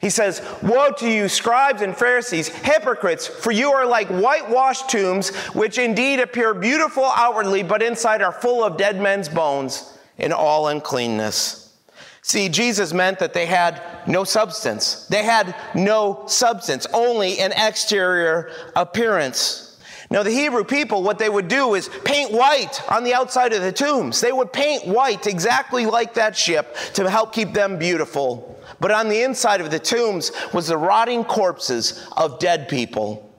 He 0.00 0.10
says, 0.10 0.42
Woe 0.62 0.92
to 0.98 1.10
you, 1.10 1.28
scribes 1.28 1.82
and 1.82 1.96
Pharisees, 1.96 2.48
hypocrites, 2.48 3.26
for 3.26 3.50
you 3.50 3.72
are 3.72 3.86
like 3.86 4.08
whitewashed 4.08 4.88
tombs, 4.88 5.34
which 5.54 5.78
indeed 5.78 6.20
appear 6.20 6.54
beautiful 6.54 7.04
outwardly, 7.04 7.62
but 7.64 7.82
inside 7.82 8.22
are 8.22 8.32
full 8.32 8.62
of 8.62 8.76
dead 8.76 9.00
men's 9.00 9.28
bones 9.28 9.98
and 10.18 10.32
all 10.32 10.68
uncleanness. 10.68 11.76
See, 12.22 12.48
Jesus 12.48 12.92
meant 12.92 13.18
that 13.20 13.32
they 13.32 13.46
had 13.46 13.82
no 14.06 14.22
substance. 14.22 15.06
They 15.06 15.24
had 15.24 15.56
no 15.74 16.24
substance, 16.26 16.86
only 16.92 17.40
an 17.40 17.52
exterior 17.52 18.52
appearance. 18.76 19.67
Now, 20.10 20.22
the 20.22 20.30
Hebrew 20.30 20.64
people, 20.64 21.02
what 21.02 21.18
they 21.18 21.28
would 21.28 21.48
do 21.48 21.74
is 21.74 21.90
paint 22.04 22.32
white 22.32 22.80
on 22.90 23.04
the 23.04 23.12
outside 23.12 23.52
of 23.52 23.60
the 23.60 23.72
tombs. 23.72 24.20
They 24.22 24.32
would 24.32 24.52
paint 24.52 24.86
white 24.86 25.26
exactly 25.26 25.84
like 25.84 26.14
that 26.14 26.34
ship 26.34 26.74
to 26.94 27.10
help 27.10 27.34
keep 27.34 27.52
them 27.52 27.78
beautiful. 27.78 28.58
But 28.80 28.90
on 28.90 29.10
the 29.10 29.22
inside 29.22 29.60
of 29.60 29.70
the 29.70 29.78
tombs 29.78 30.32
was 30.54 30.68
the 30.68 30.78
rotting 30.78 31.24
corpses 31.24 32.08
of 32.16 32.38
dead 32.38 32.68
people. 32.68 33.30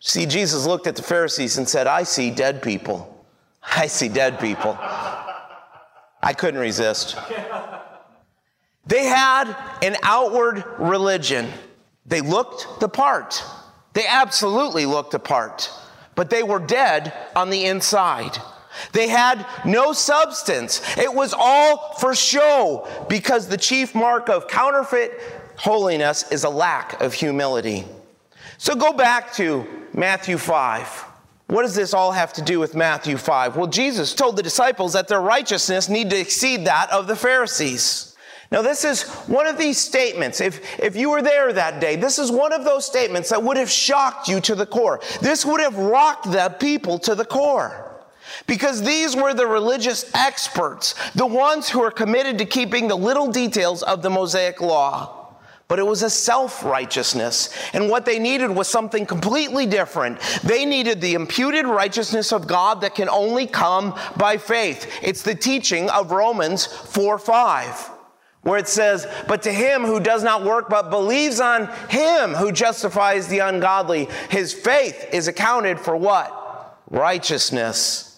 See, 0.00 0.26
Jesus 0.26 0.66
looked 0.66 0.86
at 0.86 0.96
the 0.96 1.02
Pharisees 1.02 1.56
and 1.56 1.66
said, 1.66 1.86
I 1.86 2.02
see 2.02 2.30
dead 2.30 2.62
people. 2.62 3.24
I 3.62 3.86
see 3.86 4.08
dead 4.08 4.38
people. 4.38 4.76
I 4.78 6.34
couldn't 6.36 6.60
resist. 6.60 7.16
They 8.86 9.04
had 9.04 9.54
an 9.82 9.96
outward 10.02 10.62
religion. 10.78 11.48
They 12.04 12.20
looked 12.20 12.80
the 12.80 12.88
part. 12.88 13.42
They 13.94 14.06
absolutely 14.06 14.84
looked 14.84 15.12
the 15.12 15.18
part 15.18 15.70
but 16.18 16.30
they 16.30 16.42
were 16.42 16.58
dead 16.58 17.12
on 17.36 17.48
the 17.48 17.66
inside. 17.66 18.36
They 18.90 19.06
had 19.06 19.46
no 19.64 19.92
substance. 19.92 20.82
It 20.98 21.14
was 21.14 21.32
all 21.32 21.94
for 22.00 22.12
show 22.12 22.88
because 23.08 23.46
the 23.46 23.56
chief 23.56 23.94
mark 23.94 24.28
of 24.28 24.48
counterfeit 24.48 25.12
holiness 25.54 26.28
is 26.32 26.42
a 26.42 26.48
lack 26.48 27.00
of 27.00 27.14
humility. 27.14 27.84
So 28.56 28.74
go 28.74 28.92
back 28.92 29.32
to 29.34 29.64
Matthew 29.94 30.38
5. 30.38 30.88
What 31.46 31.62
does 31.62 31.76
this 31.76 31.94
all 31.94 32.10
have 32.10 32.32
to 32.32 32.42
do 32.42 32.58
with 32.58 32.74
Matthew 32.74 33.16
5? 33.16 33.56
Well, 33.56 33.68
Jesus 33.68 34.12
told 34.12 34.34
the 34.34 34.42
disciples 34.42 34.94
that 34.94 35.06
their 35.06 35.20
righteousness 35.20 35.88
need 35.88 36.10
to 36.10 36.18
exceed 36.18 36.64
that 36.64 36.90
of 36.90 37.06
the 37.06 37.14
Pharisees. 37.14 38.07
Now, 38.50 38.62
this 38.62 38.84
is 38.84 39.02
one 39.26 39.46
of 39.46 39.58
these 39.58 39.76
statements. 39.76 40.40
If, 40.40 40.80
if 40.80 40.96
you 40.96 41.10
were 41.10 41.20
there 41.20 41.52
that 41.52 41.80
day, 41.80 41.96
this 41.96 42.18
is 42.18 42.30
one 42.30 42.52
of 42.52 42.64
those 42.64 42.86
statements 42.86 43.28
that 43.28 43.42
would 43.42 43.58
have 43.58 43.70
shocked 43.70 44.26
you 44.26 44.40
to 44.42 44.54
the 44.54 44.64
core. 44.64 45.00
This 45.20 45.44
would 45.44 45.60
have 45.60 45.76
rocked 45.76 46.30
the 46.30 46.56
people 46.58 46.98
to 47.00 47.14
the 47.14 47.26
core. 47.26 47.84
Because 48.46 48.82
these 48.82 49.14
were 49.14 49.34
the 49.34 49.46
religious 49.46 50.10
experts, 50.14 50.94
the 51.12 51.26
ones 51.26 51.68
who 51.68 51.82
are 51.82 51.90
committed 51.90 52.38
to 52.38 52.46
keeping 52.46 52.88
the 52.88 52.96
little 52.96 53.30
details 53.30 53.82
of 53.82 54.00
the 54.00 54.10
Mosaic 54.10 54.60
law. 54.60 55.14
But 55.66 55.78
it 55.78 55.86
was 55.86 56.02
a 56.02 56.08
self 56.08 56.64
righteousness. 56.64 57.54
And 57.74 57.90
what 57.90 58.06
they 58.06 58.18
needed 58.18 58.50
was 58.50 58.68
something 58.68 59.04
completely 59.04 59.66
different. 59.66 60.20
They 60.42 60.64
needed 60.64 61.02
the 61.02 61.12
imputed 61.12 61.66
righteousness 61.66 62.32
of 62.32 62.46
God 62.46 62.80
that 62.80 62.94
can 62.94 63.10
only 63.10 63.46
come 63.46 63.94
by 64.16 64.38
faith. 64.38 64.90
It's 65.02 65.22
the 65.22 65.34
teaching 65.34 65.90
of 65.90 66.10
Romans 66.10 66.64
4 66.64 67.18
5 67.18 67.97
where 68.42 68.58
it 68.58 68.68
says, 68.68 69.06
But 69.26 69.42
to 69.42 69.52
him 69.52 69.82
who 69.82 70.00
does 70.00 70.22
not 70.22 70.44
work 70.44 70.68
but 70.68 70.90
believes 70.90 71.40
on 71.40 71.66
him 71.88 72.34
who 72.34 72.52
justifies 72.52 73.28
the 73.28 73.40
ungodly, 73.40 74.08
his 74.30 74.52
faith 74.52 75.08
is 75.12 75.28
accounted 75.28 75.78
for 75.78 75.96
what? 75.96 76.78
Righteousness. 76.90 78.08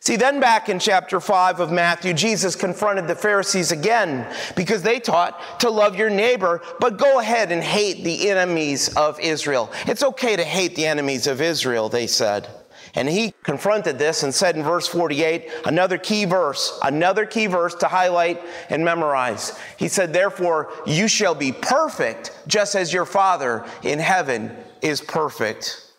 See, 0.00 0.16
then 0.16 0.40
back 0.40 0.68
in 0.68 0.80
chapter 0.80 1.20
5 1.20 1.60
of 1.60 1.70
Matthew, 1.70 2.12
Jesus 2.12 2.56
confronted 2.56 3.06
the 3.06 3.14
Pharisees 3.14 3.70
again 3.70 4.26
because 4.56 4.82
they 4.82 4.98
taught 4.98 5.60
to 5.60 5.70
love 5.70 5.94
your 5.94 6.10
neighbor, 6.10 6.60
but 6.80 6.98
go 6.98 7.20
ahead 7.20 7.52
and 7.52 7.62
hate 7.62 8.02
the 8.02 8.28
enemies 8.28 8.92
of 8.96 9.20
Israel. 9.20 9.70
It's 9.86 10.02
okay 10.02 10.34
to 10.34 10.42
hate 10.42 10.74
the 10.74 10.86
enemies 10.86 11.28
of 11.28 11.40
Israel, 11.40 11.88
they 11.88 12.08
said. 12.08 12.48
And 12.94 13.08
he 13.08 13.32
confronted 13.42 13.98
this 13.98 14.22
and 14.22 14.34
said 14.34 14.56
in 14.56 14.62
verse 14.62 14.86
48, 14.86 15.50
another 15.64 15.96
key 15.96 16.26
verse, 16.26 16.78
another 16.82 17.24
key 17.24 17.46
verse 17.46 17.74
to 17.76 17.88
highlight 17.88 18.42
and 18.68 18.84
memorize. 18.84 19.58
He 19.78 19.88
said, 19.88 20.12
Therefore, 20.12 20.70
you 20.86 21.08
shall 21.08 21.34
be 21.34 21.52
perfect, 21.52 22.38
just 22.46 22.74
as 22.74 22.92
your 22.92 23.06
Father 23.06 23.64
in 23.82 23.98
heaven 23.98 24.54
is 24.82 25.00
perfect. 25.00 25.91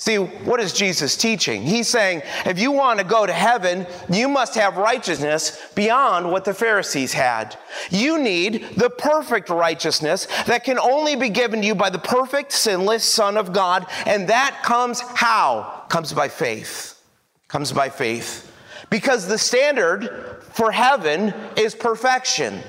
See, 0.00 0.14
what 0.16 0.60
is 0.60 0.72
Jesus 0.72 1.16
teaching? 1.16 1.60
He's 1.62 1.88
saying, 1.88 2.22
if 2.46 2.60
you 2.60 2.70
want 2.70 3.00
to 3.00 3.04
go 3.04 3.26
to 3.26 3.32
heaven, 3.32 3.84
you 4.08 4.28
must 4.28 4.54
have 4.54 4.76
righteousness 4.76 5.60
beyond 5.74 6.30
what 6.30 6.44
the 6.44 6.54
Pharisees 6.54 7.12
had. 7.12 7.58
You 7.90 8.16
need 8.16 8.62
the 8.76 8.90
perfect 8.90 9.48
righteousness 9.48 10.26
that 10.46 10.62
can 10.62 10.78
only 10.78 11.16
be 11.16 11.30
given 11.30 11.62
to 11.62 11.66
you 11.66 11.74
by 11.74 11.90
the 11.90 11.98
perfect, 11.98 12.52
sinless 12.52 13.02
Son 13.02 13.36
of 13.36 13.52
God. 13.52 13.86
And 14.06 14.28
that 14.28 14.62
comes 14.62 15.00
how? 15.00 15.84
Comes 15.88 16.12
by 16.12 16.28
faith. 16.28 17.02
Comes 17.48 17.72
by 17.72 17.88
faith. 17.88 18.54
Because 18.90 19.26
the 19.26 19.36
standard 19.36 20.36
for 20.52 20.70
heaven 20.70 21.34
is 21.56 21.74
perfection. 21.74 22.60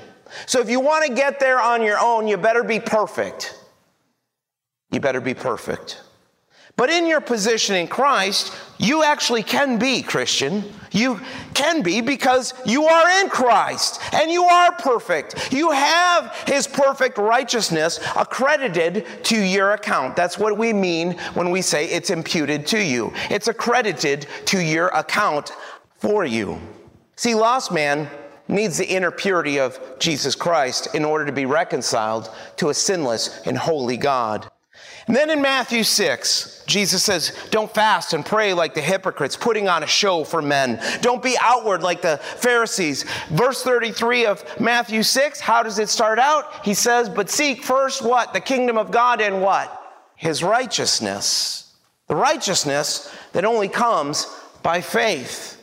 So 0.46 0.58
if 0.58 0.68
you 0.68 0.80
want 0.80 1.06
to 1.06 1.14
get 1.14 1.38
there 1.38 1.60
on 1.60 1.82
your 1.82 1.98
own, 2.00 2.26
you 2.26 2.36
better 2.38 2.64
be 2.64 2.80
perfect. 2.80 3.56
You 4.90 4.98
better 4.98 5.20
be 5.20 5.34
perfect. 5.34 6.02
But 6.76 6.90
in 6.90 7.06
your 7.06 7.20
position 7.20 7.76
in 7.76 7.88
Christ, 7.88 8.54
you 8.78 9.02
actually 9.02 9.42
can 9.42 9.78
be 9.78 10.02
Christian. 10.02 10.64
You 10.92 11.20
can 11.52 11.82
be 11.82 12.00
because 12.00 12.54
you 12.64 12.84
are 12.84 13.22
in 13.22 13.28
Christ 13.28 14.00
and 14.14 14.30
you 14.30 14.44
are 14.44 14.72
perfect. 14.72 15.52
You 15.52 15.70
have 15.70 16.34
His 16.46 16.66
perfect 16.66 17.18
righteousness 17.18 18.00
accredited 18.16 19.06
to 19.24 19.36
your 19.36 19.72
account. 19.72 20.16
That's 20.16 20.38
what 20.38 20.56
we 20.56 20.72
mean 20.72 21.18
when 21.34 21.50
we 21.50 21.62
say 21.62 21.86
it's 21.86 22.10
imputed 22.10 22.66
to 22.68 22.82
you. 22.82 23.12
It's 23.28 23.48
accredited 23.48 24.26
to 24.46 24.58
your 24.58 24.88
account 24.88 25.52
for 25.98 26.24
you. 26.24 26.58
See, 27.16 27.34
lost 27.34 27.70
man 27.70 28.08
needs 28.48 28.78
the 28.78 28.88
inner 28.88 29.10
purity 29.10 29.60
of 29.60 29.78
Jesus 29.98 30.34
Christ 30.34 30.94
in 30.94 31.04
order 31.04 31.24
to 31.26 31.32
be 31.32 31.46
reconciled 31.46 32.30
to 32.56 32.70
a 32.70 32.74
sinless 32.74 33.42
and 33.46 33.56
holy 33.56 33.96
God. 33.96 34.50
And 35.10 35.16
then 35.16 35.30
in 35.30 35.42
Matthew 35.42 35.82
6, 35.82 36.62
Jesus 36.66 37.02
says, 37.02 37.36
Don't 37.50 37.74
fast 37.74 38.12
and 38.12 38.24
pray 38.24 38.54
like 38.54 38.74
the 38.74 38.80
hypocrites, 38.80 39.36
putting 39.36 39.66
on 39.66 39.82
a 39.82 39.86
show 39.88 40.22
for 40.22 40.40
men. 40.40 40.80
Don't 41.00 41.20
be 41.20 41.36
outward 41.40 41.82
like 41.82 42.00
the 42.00 42.18
Pharisees. 42.18 43.04
Verse 43.28 43.64
33 43.64 44.26
of 44.26 44.60
Matthew 44.60 45.02
6, 45.02 45.40
how 45.40 45.64
does 45.64 45.80
it 45.80 45.88
start 45.88 46.20
out? 46.20 46.64
He 46.64 46.74
says, 46.74 47.08
But 47.08 47.28
seek 47.28 47.64
first 47.64 48.02
what? 48.02 48.32
The 48.32 48.40
kingdom 48.40 48.78
of 48.78 48.92
God 48.92 49.20
and 49.20 49.42
what? 49.42 49.82
His 50.14 50.44
righteousness. 50.44 51.74
The 52.06 52.14
righteousness 52.14 53.12
that 53.32 53.44
only 53.44 53.68
comes 53.68 54.28
by 54.62 54.80
faith. 54.80 55.60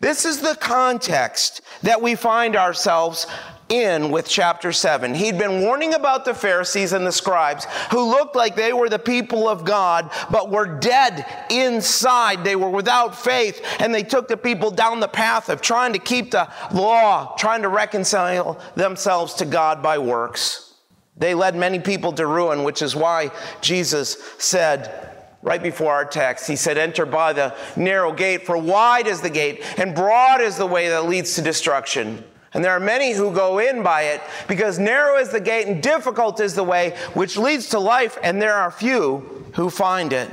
This 0.00 0.26
is 0.26 0.42
the 0.42 0.56
context 0.56 1.62
that 1.84 2.02
we 2.02 2.16
find 2.16 2.54
ourselves 2.54 3.26
in 3.68 4.10
with 4.10 4.28
chapter 4.28 4.72
7. 4.72 5.14
He'd 5.14 5.38
been 5.38 5.62
warning 5.62 5.94
about 5.94 6.24
the 6.24 6.34
Pharisees 6.34 6.92
and 6.92 7.06
the 7.06 7.12
scribes 7.12 7.66
who 7.90 8.02
looked 8.02 8.36
like 8.36 8.56
they 8.56 8.72
were 8.72 8.88
the 8.88 8.98
people 8.98 9.48
of 9.48 9.64
God, 9.64 10.10
but 10.30 10.50
were 10.50 10.78
dead 10.78 11.26
inside. 11.50 12.44
They 12.44 12.56
were 12.56 12.70
without 12.70 13.16
faith, 13.16 13.64
and 13.78 13.94
they 13.94 14.02
took 14.02 14.28
the 14.28 14.36
people 14.36 14.70
down 14.70 15.00
the 15.00 15.08
path 15.08 15.48
of 15.48 15.60
trying 15.60 15.92
to 15.94 15.98
keep 15.98 16.30
the 16.30 16.50
law, 16.72 17.34
trying 17.36 17.62
to 17.62 17.68
reconcile 17.68 18.60
themselves 18.74 19.34
to 19.34 19.44
God 19.44 19.82
by 19.82 19.98
works. 19.98 20.74
They 21.16 21.34
led 21.34 21.54
many 21.56 21.78
people 21.78 22.12
to 22.14 22.26
ruin, 22.26 22.64
which 22.64 22.82
is 22.82 22.96
why 22.96 23.30
Jesus 23.60 24.16
said, 24.38 25.10
right 25.42 25.62
before 25.62 25.92
our 25.92 26.04
text. 26.04 26.48
He 26.48 26.56
said, 26.56 26.76
Enter 26.76 27.06
by 27.06 27.32
the 27.32 27.54
narrow 27.76 28.12
gate, 28.12 28.44
for 28.44 28.58
wide 28.58 29.06
is 29.06 29.20
the 29.20 29.30
gate, 29.30 29.62
and 29.78 29.94
broad 29.94 30.40
is 30.40 30.56
the 30.56 30.66
way 30.66 30.88
that 30.88 31.06
leads 31.06 31.34
to 31.36 31.42
destruction 31.42 32.24
and 32.54 32.64
there 32.64 32.72
are 32.72 32.80
many 32.80 33.12
who 33.12 33.32
go 33.32 33.58
in 33.58 33.82
by 33.82 34.02
it 34.02 34.22
because 34.46 34.78
narrow 34.78 35.18
is 35.18 35.30
the 35.30 35.40
gate 35.40 35.66
and 35.66 35.82
difficult 35.82 36.40
is 36.40 36.54
the 36.54 36.62
way 36.62 36.96
which 37.12 37.36
leads 37.36 37.68
to 37.70 37.80
life, 37.80 38.16
and 38.22 38.40
there 38.40 38.54
are 38.54 38.70
few 38.70 39.44
who 39.54 39.68
find 39.68 40.12
it. 40.12 40.30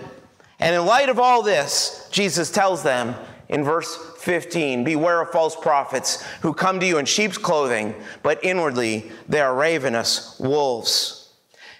And 0.59 0.75
in 0.75 0.85
light 0.85 1.09
of 1.09 1.19
all 1.19 1.41
this, 1.41 2.07
Jesus 2.11 2.51
tells 2.51 2.83
them 2.83 3.15
in 3.49 3.63
verse 3.63 3.97
15 4.19 4.83
Beware 4.83 5.21
of 5.21 5.31
false 5.31 5.55
prophets 5.55 6.23
who 6.41 6.53
come 6.53 6.79
to 6.79 6.85
you 6.85 6.99
in 6.99 7.05
sheep's 7.05 7.39
clothing, 7.39 7.95
but 8.21 8.43
inwardly 8.43 9.11
they 9.27 9.41
are 9.41 9.55
ravenous 9.55 10.39
wolves. 10.39 11.20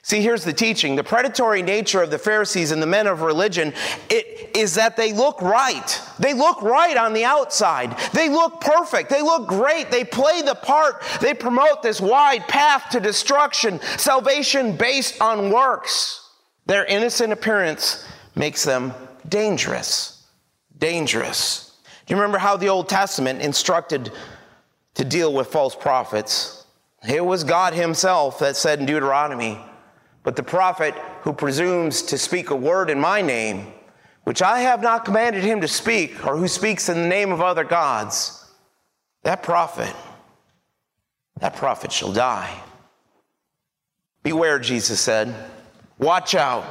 See, 0.04 0.22
here's 0.22 0.44
the 0.44 0.54
teaching. 0.54 0.96
The 0.96 1.04
predatory 1.04 1.62
nature 1.62 2.02
of 2.02 2.10
the 2.10 2.18
Pharisees 2.18 2.72
and 2.72 2.82
the 2.82 2.88
men 2.88 3.06
of 3.06 3.22
religion 3.22 3.74
it, 4.10 4.56
is 4.56 4.76
that 4.76 4.98
they 4.98 5.14
look 5.14 5.42
right. 5.42 6.02
They 6.20 6.34
look 6.34 6.62
right 6.62 6.98
on 6.98 7.14
the 7.14 7.24
outside. 7.24 7.96
They 8.14 8.28
look 8.28 8.62
perfect. 8.62 9.10
They 9.10 9.22
look 9.22 9.48
great. 9.48 9.92
They 9.92 10.04
play 10.04 10.42
the 10.42 10.56
part. 10.56 11.04
They 11.22 11.34
promote 11.34 11.84
this 11.84 12.02
wide 12.02 12.48
path 12.48 12.90
to 12.92 13.00
destruction, 13.00 13.80
salvation 13.98 14.76
based 14.76 15.22
on 15.22 15.52
works. 15.52 16.30
Their 16.66 16.86
innocent 16.86 17.32
appearance 17.32 18.06
makes 18.36 18.64
them 18.64 18.94
dangerous. 19.30 20.26
Dangerous. 20.80 21.78
Do 22.06 22.14
you 22.14 22.20
remember 22.20 22.40
how 22.40 22.58
the 22.58 22.70
Old 22.70 22.90
Testament 22.90 23.42
instructed 23.42 24.12
to 24.96 25.06
deal 25.06 25.34
with 25.34 25.48
false 25.48 25.76
prophets. 25.76 26.66
It 27.08 27.26
was 27.26 27.44
God 27.44 27.74
Himself 27.74 28.40
that 28.40 28.56
said 28.56 28.80
in 28.80 28.86
Deuteronomy, 28.86 29.60
But 30.24 30.36
the 30.36 30.44
prophet 30.44 30.94
who 31.22 31.34
presumes 31.34 32.02
to 32.04 32.18
speak 32.18 32.50
a 32.50 32.56
word 32.56 32.90
in 32.90 33.00
my 33.00 33.22
name, 33.22 33.74
which 34.24 34.42
I 34.42 34.60
have 34.60 34.82
not 34.82 35.06
commanded 35.06 35.44
him 35.44 35.62
to 35.62 35.68
speak, 35.68 36.26
or 36.26 36.38
who 36.38 36.48
speaks 36.48 36.90
in 36.90 36.98
the 36.98 37.08
name 37.08 37.32
of 37.32 37.42
other 37.42 37.64
gods, 37.64 38.46
that 39.24 39.42
prophet, 39.42 39.96
that 41.40 41.56
prophet 41.56 41.92
shall 41.92 42.14
die. 42.14 42.62
Beware, 44.24 44.60
Jesus 44.60 45.00
said. 45.00 45.34
Watch 46.02 46.34
out. 46.34 46.66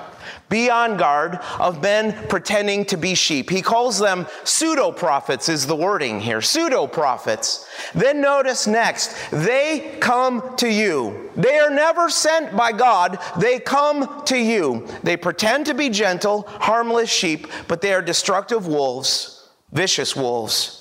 Be 0.49 0.69
on 0.69 0.97
guard 0.97 1.37
of 1.61 1.81
men 1.81 2.27
pretending 2.29 2.85
to 2.87 2.97
be 2.97 3.15
sheep. 3.15 3.49
He 3.49 3.63
calls 3.63 3.99
them 3.99 4.27
pseudo 4.43 4.91
prophets, 4.91 5.49
is 5.49 5.67
the 5.67 5.77
wording 5.77 6.21
here. 6.21 6.43
Pseudo 6.43 6.89
prophets. 6.89 7.69
Then 7.95 8.21
notice 8.21 8.67
next, 8.67 9.15
they 9.31 9.97
come 10.01 10.57
to 10.57 10.69
you. 10.69 11.31
They 11.37 11.59
are 11.59 11.71
never 11.71 12.11
sent 12.11 12.57
by 12.57 12.73
God, 12.73 13.19
they 13.39 13.61
come 13.61 14.25
to 14.25 14.37
you. 14.37 14.87
They 15.05 15.17
pretend 15.17 15.67
to 15.67 15.75
be 15.75 15.89
gentle, 15.89 16.43
harmless 16.49 17.11
sheep, 17.11 17.47
but 17.69 17.81
they 17.81 17.95
are 17.95 18.03
destructive 18.03 18.67
wolves, 18.67 19.49
vicious 19.73 20.17
wolves. 20.17 20.80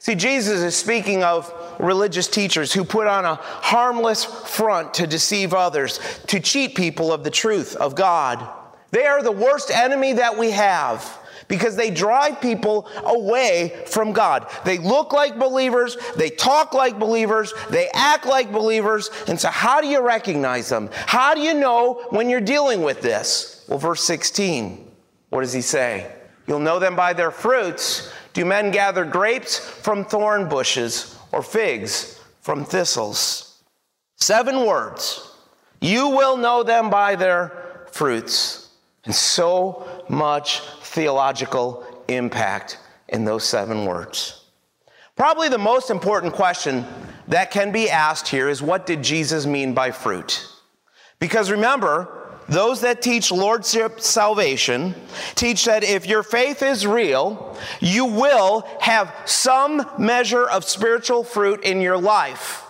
See, 0.00 0.14
Jesus 0.14 0.60
is 0.60 0.76
speaking 0.76 1.22
of 1.24 1.52
religious 1.80 2.28
teachers 2.28 2.72
who 2.72 2.84
put 2.84 3.06
on 3.06 3.24
a 3.24 3.34
harmless 3.34 4.24
front 4.24 4.94
to 4.94 5.06
deceive 5.06 5.52
others, 5.52 5.98
to 6.28 6.40
cheat 6.40 6.74
people 6.76 7.12
of 7.12 7.24
the 7.24 7.30
truth 7.30 7.74
of 7.76 7.94
God. 7.94 8.48
They 8.90 9.06
are 9.06 9.22
the 9.22 9.32
worst 9.32 9.70
enemy 9.70 10.14
that 10.14 10.38
we 10.38 10.52
have 10.52 11.18
because 11.48 11.76
they 11.76 11.90
drive 11.90 12.40
people 12.40 12.88
away 13.04 13.82
from 13.86 14.12
God. 14.12 14.46
They 14.64 14.78
look 14.78 15.12
like 15.12 15.38
believers, 15.38 15.96
they 16.16 16.30
talk 16.30 16.74
like 16.74 16.98
believers, 16.98 17.52
they 17.70 17.88
act 17.94 18.26
like 18.26 18.52
believers. 18.52 19.10
And 19.26 19.40
so, 19.40 19.48
how 19.48 19.80
do 19.80 19.88
you 19.88 20.00
recognize 20.00 20.68
them? 20.68 20.90
How 20.92 21.34
do 21.34 21.40
you 21.40 21.54
know 21.54 22.04
when 22.10 22.28
you're 22.28 22.40
dealing 22.40 22.82
with 22.82 23.00
this? 23.00 23.64
Well, 23.68 23.78
verse 23.78 24.04
16, 24.04 24.90
what 25.30 25.40
does 25.40 25.52
he 25.52 25.62
say? 25.62 26.12
You'll 26.46 26.60
know 26.60 26.78
them 26.78 26.96
by 26.96 27.12
their 27.12 27.30
fruits. 27.30 28.10
Do 28.38 28.44
men 28.44 28.70
gather 28.70 29.04
grapes 29.04 29.58
from 29.58 30.04
thorn 30.04 30.48
bushes 30.48 31.18
or 31.32 31.42
figs 31.42 32.20
from 32.40 32.64
thistles? 32.64 33.64
Seven 34.14 34.64
words. 34.64 35.34
You 35.80 36.10
will 36.10 36.36
know 36.36 36.62
them 36.62 36.88
by 36.88 37.16
their 37.16 37.82
fruits. 37.90 38.68
And 39.04 39.12
so 39.12 40.04
much 40.08 40.60
theological 40.82 41.84
impact 42.06 42.78
in 43.08 43.24
those 43.24 43.42
seven 43.42 43.86
words. 43.86 44.44
Probably 45.16 45.48
the 45.48 45.58
most 45.58 45.90
important 45.90 46.32
question 46.32 46.86
that 47.26 47.50
can 47.50 47.72
be 47.72 47.90
asked 47.90 48.28
here 48.28 48.48
is 48.48 48.62
what 48.62 48.86
did 48.86 49.02
Jesus 49.02 49.46
mean 49.46 49.74
by 49.74 49.90
fruit? 49.90 50.46
Because 51.18 51.50
remember, 51.50 52.17
those 52.48 52.80
that 52.80 53.02
teach 53.02 53.30
lordship 53.30 54.00
salvation 54.00 54.94
teach 55.34 55.66
that 55.66 55.84
if 55.84 56.06
your 56.06 56.22
faith 56.22 56.62
is 56.62 56.86
real, 56.86 57.56
you 57.80 58.06
will 58.06 58.66
have 58.80 59.14
some 59.26 59.86
measure 59.98 60.48
of 60.48 60.64
spiritual 60.64 61.24
fruit 61.24 61.62
in 61.62 61.80
your 61.80 61.98
life. 61.98 62.64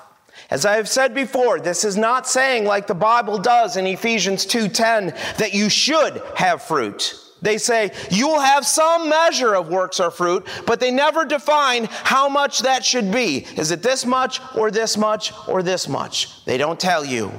As 0.51 0.65
I 0.65 0.77
have 0.77 0.89
said 0.89 1.15
before, 1.15 1.61
this 1.61 1.85
is 1.85 1.97
not 1.97 2.27
saying 2.27 2.65
like 2.65 2.87
the 2.87 2.95
Bible 2.95 3.39
does 3.39 3.77
in 3.77 3.87
Ephesians 3.87 4.47
2:10 4.47 5.15
that 5.37 5.53
you 5.53 5.69
should 5.69 6.23
have 6.37 6.63
fruit. 6.63 7.15
They 7.41 7.59
say 7.59 7.93
you 8.11 8.29
will 8.29 8.41
have 8.41 8.67
some 8.67 9.09
measure 9.09 9.55
of 9.55 9.69
works 9.69 10.01
or 10.01 10.11
fruit, 10.11 10.47
but 10.67 10.81
they 10.81 10.91
never 10.91 11.25
define 11.25 11.85
how 11.91 12.29
much 12.29 12.61
that 12.61 12.85
should 12.85 13.13
be. 13.13 13.47
Is 13.57 13.71
it 13.71 13.83
this 13.83 14.05
much 14.05 14.41
or 14.57 14.71
this 14.71 14.97
much 14.97 15.33
or 15.47 15.63
this 15.63 15.87
much? 15.87 16.45
They 16.47 16.57
don't 16.57 16.81
tell 16.81 17.05
you. 17.05 17.31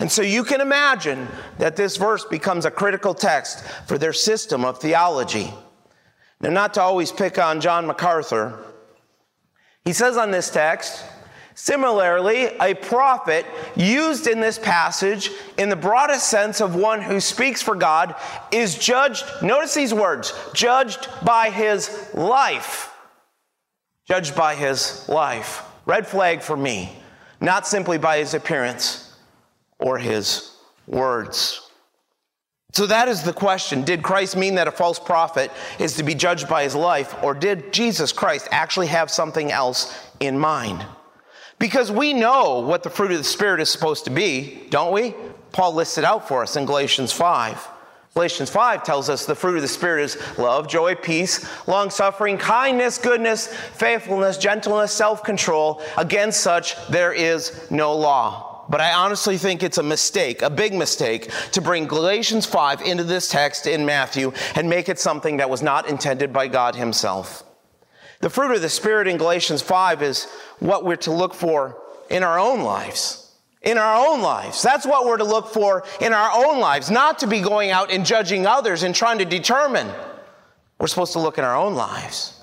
And 0.00 0.10
so 0.10 0.22
you 0.22 0.44
can 0.44 0.62
imagine 0.62 1.28
that 1.58 1.76
this 1.76 1.98
verse 1.98 2.24
becomes 2.24 2.64
a 2.64 2.70
critical 2.70 3.12
text 3.12 3.62
for 3.86 3.98
their 3.98 4.14
system 4.14 4.64
of 4.64 4.78
theology. 4.78 5.52
Now, 6.40 6.48
not 6.48 6.74
to 6.74 6.82
always 6.82 7.12
pick 7.12 7.38
on 7.38 7.60
John 7.60 7.86
MacArthur, 7.86 8.58
he 9.84 9.92
says 9.92 10.16
on 10.16 10.30
this 10.30 10.50
text, 10.50 11.04
Similarly, 11.54 12.44
a 12.58 12.72
prophet 12.72 13.44
used 13.76 14.26
in 14.26 14.40
this 14.40 14.58
passage 14.58 15.30
in 15.58 15.68
the 15.68 15.76
broadest 15.76 16.28
sense 16.28 16.62
of 16.62 16.74
one 16.74 17.02
who 17.02 17.20
speaks 17.20 17.60
for 17.60 17.74
God 17.74 18.14
is 18.50 18.78
judged, 18.78 19.26
notice 19.42 19.74
these 19.74 19.92
words, 19.92 20.32
judged 20.54 21.08
by 21.22 21.50
his 21.50 22.08
life. 22.14 22.94
Judged 24.08 24.34
by 24.34 24.54
his 24.54 25.06
life. 25.10 25.62
Red 25.84 26.06
flag 26.06 26.40
for 26.40 26.56
me, 26.56 26.96
not 27.42 27.66
simply 27.66 27.98
by 27.98 28.18
his 28.18 28.32
appearance 28.32 29.09
or 29.80 29.98
his 29.98 30.56
words. 30.86 31.70
So 32.72 32.86
that 32.86 33.08
is 33.08 33.22
the 33.22 33.32
question. 33.32 33.82
Did 33.82 34.02
Christ 34.02 34.36
mean 34.36 34.54
that 34.54 34.68
a 34.68 34.72
false 34.72 34.98
prophet 34.98 35.50
is 35.78 35.94
to 35.94 36.02
be 36.02 36.14
judged 36.14 36.48
by 36.48 36.62
his 36.62 36.74
life, 36.74 37.14
or 37.22 37.34
did 37.34 37.72
Jesus 37.72 38.12
Christ 38.12 38.48
actually 38.52 38.86
have 38.86 39.10
something 39.10 39.50
else 39.50 40.08
in 40.20 40.38
mind? 40.38 40.84
Because 41.58 41.90
we 41.90 42.12
know 42.12 42.60
what 42.60 42.82
the 42.82 42.90
fruit 42.90 43.10
of 43.10 43.18
the 43.18 43.24
Spirit 43.24 43.60
is 43.60 43.68
supposed 43.68 44.04
to 44.04 44.10
be, 44.10 44.66
don't 44.70 44.92
we? 44.92 45.14
Paul 45.52 45.74
lists 45.74 45.98
it 45.98 46.04
out 46.04 46.28
for 46.28 46.42
us 46.42 46.56
in 46.56 46.64
Galatians 46.64 47.12
5. 47.12 47.68
Galatians 48.14 48.50
5 48.50 48.82
tells 48.82 49.08
us 49.08 49.26
the 49.26 49.34
fruit 49.34 49.56
of 49.56 49.62
the 49.62 49.68
Spirit 49.68 50.04
is 50.04 50.38
love, 50.38 50.68
joy, 50.68 50.94
peace, 50.94 51.46
long 51.68 51.90
suffering, 51.90 52.38
kindness, 52.38 52.98
goodness, 52.98 53.46
faithfulness, 53.46 54.38
gentleness, 54.38 54.92
self 54.92 55.22
control. 55.22 55.82
Against 55.96 56.40
such 56.40 56.76
there 56.88 57.12
is 57.12 57.70
no 57.70 57.94
law. 57.94 58.49
But 58.70 58.80
I 58.80 58.92
honestly 58.92 59.36
think 59.36 59.64
it's 59.64 59.78
a 59.78 59.82
mistake, 59.82 60.42
a 60.42 60.48
big 60.48 60.72
mistake, 60.72 61.28
to 61.50 61.60
bring 61.60 61.88
Galatians 61.88 62.46
5 62.46 62.82
into 62.82 63.02
this 63.02 63.28
text 63.28 63.66
in 63.66 63.84
Matthew 63.84 64.32
and 64.54 64.70
make 64.70 64.88
it 64.88 65.00
something 65.00 65.38
that 65.38 65.50
was 65.50 65.60
not 65.60 65.88
intended 65.88 66.32
by 66.32 66.46
God 66.46 66.76
Himself. 66.76 67.42
The 68.20 68.30
fruit 68.30 68.54
of 68.54 68.62
the 68.62 68.68
Spirit 68.68 69.08
in 69.08 69.16
Galatians 69.16 69.60
5 69.60 70.02
is 70.02 70.26
what 70.60 70.84
we're 70.84 70.96
to 70.96 71.10
look 71.10 71.34
for 71.34 71.82
in 72.10 72.22
our 72.22 72.38
own 72.38 72.60
lives. 72.60 73.32
In 73.62 73.76
our 73.76 74.08
own 74.08 74.22
lives. 74.22 74.62
That's 74.62 74.86
what 74.86 75.04
we're 75.04 75.16
to 75.16 75.24
look 75.24 75.48
for 75.48 75.84
in 76.00 76.12
our 76.12 76.30
own 76.32 76.60
lives, 76.60 76.92
not 76.92 77.18
to 77.18 77.26
be 77.26 77.40
going 77.40 77.72
out 77.72 77.90
and 77.90 78.06
judging 78.06 78.46
others 78.46 78.84
and 78.84 78.94
trying 78.94 79.18
to 79.18 79.24
determine. 79.24 79.90
We're 80.78 80.86
supposed 80.86 81.14
to 81.14 81.18
look 81.18 81.38
in 81.38 81.44
our 81.44 81.56
own 81.56 81.74
lives. 81.74 82.40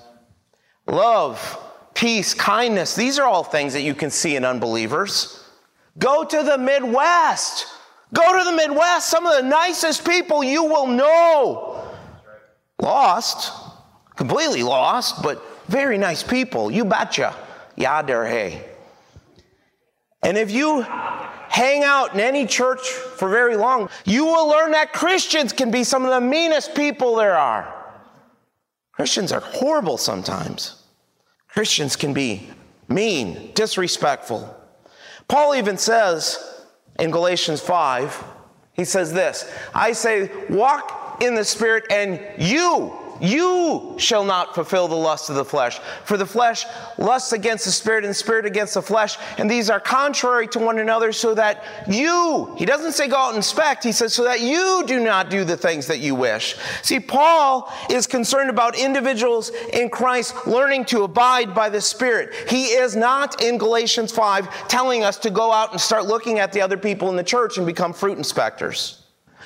Love, 0.86 1.58
peace, 1.94 2.34
kindness, 2.34 2.94
these 2.94 3.18
are 3.18 3.26
all 3.26 3.44
things 3.44 3.72
that 3.72 3.82
you 3.82 3.94
can 3.94 4.10
see 4.10 4.36
in 4.36 4.44
unbelievers. 4.44 5.42
Go 5.98 6.24
to 6.24 6.42
the 6.42 6.58
Midwest. 6.58 7.66
Go 8.14 8.38
to 8.38 8.44
the 8.44 8.56
Midwest. 8.56 9.08
Some 9.08 9.26
of 9.26 9.34
the 9.36 9.48
nicest 9.48 10.06
people 10.06 10.42
you 10.42 10.64
will 10.64 10.86
know. 10.86 11.84
Lost, 12.80 13.52
completely 14.16 14.62
lost, 14.62 15.22
but 15.22 15.42
very 15.66 15.98
nice 15.98 16.22
people. 16.22 16.70
You 16.70 16.84
betcha. 16.84 17.34
Yader 17.76 18.28
hey. 18.28 18.64
And 20.22 20.36
if 20.36 20.50
you 20.50 20.82
hang 20.82 21.84
out 21.84 22.14
in 22.14 22.20
any 22.20 22.46
church 22.46 22.88
for 22.88 23.28
very 23.28 23.56
long, 23.56 23.88
you 24.04 24.26
will 24.26 24.48
learn 24.48 24.72
that 24.72 24.92
Christians 24.92 25.52
can 25.52 25.70
be 25.70 25.84
some 25.84 26.04
of 26.04 26.10
the 26.10 26.20
meanest 26.20 26.74
people 26.74 27.16
there 27.16 27.36
are. 27.36 27.74
Christians 28.92 29.32
are 29.32 29.40
horrible 29.40 29.96
sometimes. 29.96 30.82
Christians 31.48 31.96
can 31.96 32.12
be 32.12 32.48
mean, 32.88 33.52
disrespectful, 33.54 34.57
Paul 35.28 35.54
even 35.54 35.76
says 35.76 36.64
in 36.98 37.10
Galatians 37.10 37.60
5, 37.60 38.24
he 38.72 38.84
says 38.84 39.12
this 39.12 39.50
I 39.74 39.92
say, 39.92 40.30
walk 40.48 41.22
in 41.22 41.34
the 41.34 41.44
Spirit, 41.44 41.84
and 41.90 42.20
you 42.38 42.96
you 43.20 43.94
shall 43.98 44.24
not 44.24 44.54
fulfill 44.54 44.88
the 44.88 44.94
lust 44.94 45.30
of 45.30 45.36
the 45.36 45.44
flesh. 45.44 45.78
For 46.04 46.16
the 46.16 46.26
flesh 46.26 46.64
lusts 46.98 47.32
against 47.32 47.64
the 47.64 47.72
spirit, 47.72 48.04
and 48.04 48.10
the 48.10 48.14
spirit 48.14 48.46
against 48.46 48.74
the 48.74 48.82
flesh. 48.82 49.16
And 49.38 49.50
these 49.50 49.70
are 49.70 49.80
contrary 49.80 50.48
to 50.48 50.58
one 50.58 50.78
another, 50.78 51.12
so 51.12 51.34
that 51.34 51.64
you, 51.88 52.54
he 52.56 52.64
doesn't 52.64 52.92
say 52.92 53.08
go 53.08 53.16
out 53.16 53.28
and 53.28 53.36
inspect, 53.36 53.84
he 53.84 53.92
says, 53.92 54.14
so 54.14 54.24
that 54.24 54.40
you 54.40 54.84
do 54.86 55.00
not 55.00 55.30
do 55.30 55.44
the 55.44 55.56
things 55.56 55.86
that 55.86 55.98
you 55.98 56.14
wish. 56.14 56.56
See, 56.82 57.00
Paul 57.00 57.72
is 57.90 58.06
concerned 58.06 58.50
about 58.50 58.78
individuals 58.78 59.50
in 59.72 59.90
Christ 59.90 60.46
learning 60.46 60.86
to 60.86 61.02
abide 61.02 61.54
by 61.54 61.68
the 61.68 61.80
Spirit. 61.80 62.34
He 62.48 62.66
is 62.66 62.96
not 62.96 63.42
in 63.42 63.58
Galatians 63.58 64.12
5 64.12 64.68
telling 64.68 65.02
us 65.04 65.16
to 65.18 65.30
go 65.30 65.52
out 65.52 65.72
and 65.72 65.80
start 65.80 66.06
looking 66.06 66.38
at 66.38 66.52
the 66.52 66.60
other 66.60 66.76
people 66.76 67.08
in 67.10 67.16
the 67.16 67.24
church 67.24 67.56
and 67.56 67.66
become 67.66 67.92
fruit 67.92 68.18
inspectors. 68.18 68.97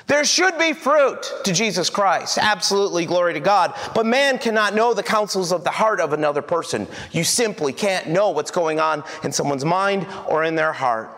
There 0.07 0.25
should 0.25 0.57
be 0.57 0.73
fruit 0.73 1.31
to 1.45 1.53
Jesus 1.53 1.89
Christ. 1.89 2.37
Absolutely, 2.37 3.05
glory 3.05 3.33
to 3.33 3.39
God. 3.39 3.73
But 3.95 4.05
man 4.05 4.37
cannot 4.37 4.75
know 4.75 4.93
the 4.93 5.03
counsels 5.03 5.51
of 5.51 5.63
the 5.63 5.71
heart 5.71 6.01
of 6.01 6.11
another 6.11 6.41
person. 6.41 6.87
You 7.11 7.23
simply 7.23 7.71
can't 7.71 8.09
know 8.09 8.31
what's 8.31 8.51
going 8.51 8.79
on 8.79 9.03
in 9.23 9.31
someone's 9.31 9.65
mind 9.65 10.05
or 10.27 10.43
in 10.43 10.55
their 10.55 10.73
heart. 10.73 11.09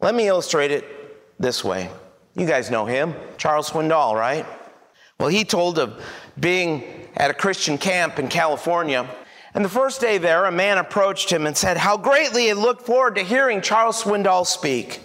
Let 0.00 0.14
me 0.14 0.26
illustrate 0.26 0.70
it 0.70 0.84
this 1.40 1.62
way. 1.62 1.88
You 2.34 2.46
guys 2.46 2.70
know 2.70 2.84
him, 2.84 3.14
Charles 3.36 3.70
Swindoll, 3.70 4.14
right? 4.14 4.46
Well, 5.18 5.28
he 5.28 5.44
told 5.44 5.78
of 5.78 6.00
being 6.38 7.08
at 7.16 7.30
a 7.30 7.34
Christian 7.34 7.78
camp 7.78 8.18
in 8.18 8.28
California, 8.28 9.08
And 9.54 9.64
the 9.64 9.68
first 9.68 10.00
day 10.00 10.18
there, 10.18 10.44
a 10.44 10.52
man 10.52 10.78
approached 10.78 11.30
him 11.30 11.46
and 11.46 11.56
said 11.56 11.76
how 11.76 11.96
greatly 11.96 12.44
he 12.44 12.52
looked 12.54 12.86
forward 12.86 13.16
to 13.16 13.22
hearing 13.22 13.60
Charles 13.60 14.02
Swindoll 14.02 14.46
speak. 14.46 15.00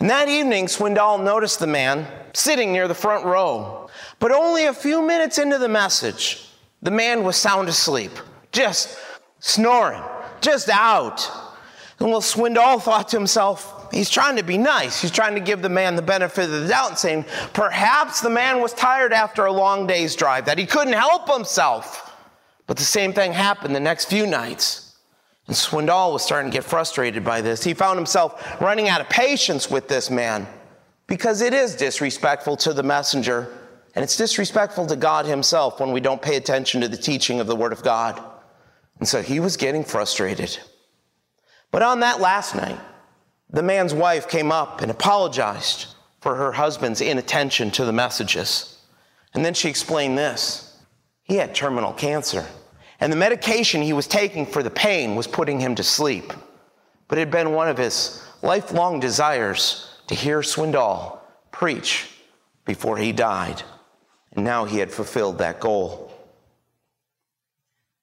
And 0.00 0.08
that 0.08 0.28
evening, 0.28 0.66
Swindoll 0.66 1.22
noticed 1.22 1.60
the 1.60 1.66
man 1.66 2.06
sitting 2.32 2.72
near 2.72 2.88
the 2.88 2.94
front 2.94 3.26
row. 3.26 3.88
But 4.18 4.32
only 4.32 4.64
a 4.64 4.72
few 4.72 5.06
minutes 5.06 5.38
into 5.38 5.58
the 5.58 5.68
message, 5.68 6.48
the 6.82 6.90
man 6.90 7.22
was 7.22 7.36
sound 7.36 7.68
asleep, 7.68 8.12
just 8.50 8.98
snoring, 9.40 10.02
just 10.40 10.70
out. 10.70 11.30
And 11.98 12.08
well, 12.08 12.22
Swindoll 12.22 12.80
thought 12.80 13.08
to 13.08 13.18
himself, 13.18 13.92
he's 13.92 14.08
trying 14.08 14.36
to 14.36 14.42
be 14.42 14.56
nice. 14.56 15.02
He's 15.02 15.10
trying 15.10 15.34
to 15.34 15.40
give 15.40 15.60
the 15.60 15.68
man 15.68 15.96
the 15.96 16.02
benefit 16.02 16.44
of 16.44 16.50
the 16.50 16.68
doubt, 16.68 16.90
and 16.90 16.98
saying, 16.98 17.24
perhaps 17.52 18.22
the 18.22 18.30
man 18.30 18.62
was 18.62 18.72
tired 18.72 19.12
after 19.12 19.44
a 19.44 19.52
long 19.52 19.86
day's 19.86 20.16
drive, 20.16 20.46
that 20.46 20.56
he 20.56 20.64
couldn't 20.64 20.94
help 20.94 21.30
himself. 21.30 22.16
But 22.66 22.78
the 22.78 22.84
same 22.84 23.12
thing 23.12 23.34
happened 23.34 23.74
the 23.74 23.80
next 23.80 24.06
few 24.06 24.26
nights. 24.26 24.89
And 25.50 25.56
Swindoll 25.56 26.12
was 26.12 26.22
starting 26.22 26.52
to 26.52 26.56
get 26.56 26.62
frustrated 26.62 27.24
by 27.24 27.40
this. 27.40 27.64
He 27.64 27.74
found 27.74 27.98
himself 27.98 28.60
running 28.60 28.88
out 28.88 29.00
of 29.00 29.08
patience 29.08 29.68
with 29.68 29.88
this 29.88 30.08
man 30.08 30.46
because 31.08 31.40
it 31.40 31.52
is 31.52 31.74
disrespectful 31.74 32.56
to 32.58 32.72
the 32.72 32.84
messenger 32.84 33.52
and 33.96 34.04
it's 34.04 34.16
disrespectful 34.16 34.86
to 34.86 34.94
God 34.94 35.26
Himself 35.26 35.80
when 35.80 35.90
we 35.90 36.00
don't 36.00 36.22
pay 36.22 36.36
attention 36.36 36.80
to 36.82 36.86
the 36.86 36.96
teaching 36.96 37.40
of 37.40 37.48
the 37.48 37.56
Word 37.56 37.72
of 37.72 37.82
God. 37.82 38.22
And 39.00 39.08
so 39.08 39.22
he 39.22 39.40
was 39.40 39.56
getting 39.56 39.82
frustrated. 39.82 40.56
But 41.72 41.82
on 41.82 41.98
that 41.98 42.20
last 42.20 42.54
night, 42.54 42.78
the 43.48 43.64
man's 43.64 43.92
wife 43.92 44.28
came 44.28 44.52
up 44.52 44.82
and 44.82 44.90
apologized 44.90 45.88
for 46.20 46.36
her 46.36 46.52
husband's 46.52 47.00
inattention 47.00 47.72
to 47.72 47.84
the 47.84 47.92
messages. 47.92 48.78
And 49.34 49.44
then 49.44 49.54
she 49.54 49.68
explained 49.68 50.16
this 50.16 50.78
he 51.24 51.34
had 51.34 51.56
terminal 51.56 51.92
cancer. 51.92 52.46
And 53.00 53.10
the 53.10 53.16
medication 53.16 53.80
he 53.80 53.94
was 53.94 54.06
taking 54.06 54.46
for 54.46 54.62
the 54.62 54.70
pain 54.70 55.16
was 55.16 55.26
putting 55.26 55.58
him 55.58 55.74
to 55.76 55.82
sleep. 55.82 56.32
But 57.08 57.18
it 57.18 57.22
had 57.22 57.30
been 57.30 57.52
one 57.52 57.68
of 57.68 57.78
his 57.78 58.22
lifelong 58.42 59.00
desires 59.00 59.98
to 60.06 60.14
hear 60.14 60.40
Swindoll 60.40 61.18
preach 61.50 62.08
before 62.64 62.98
he 62.98 63.12
died. 63.12 63.62
And 64.32 64.44
now 64.44 64.66
he 64.66 64.78
had 64.78 64.92
fulfilled 64.92 65.38
that 65.38 65.60
goal. 65.60 66.12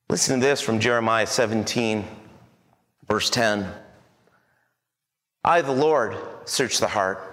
Listen 0.09 0.39
to 0.39 0.45
this 0.45 0.61
from 0.61 0.79
Jeremiah 0.79 1.27
17, 1.27 2.05
verse 3.07 3.29
10. 3.29 3.71
I, 5.43 5.61
the 5.61 5.71
Lord, 5.71 6.17
search 6.45 6.79
the 6.79 6.87
heart. 6.87 7.23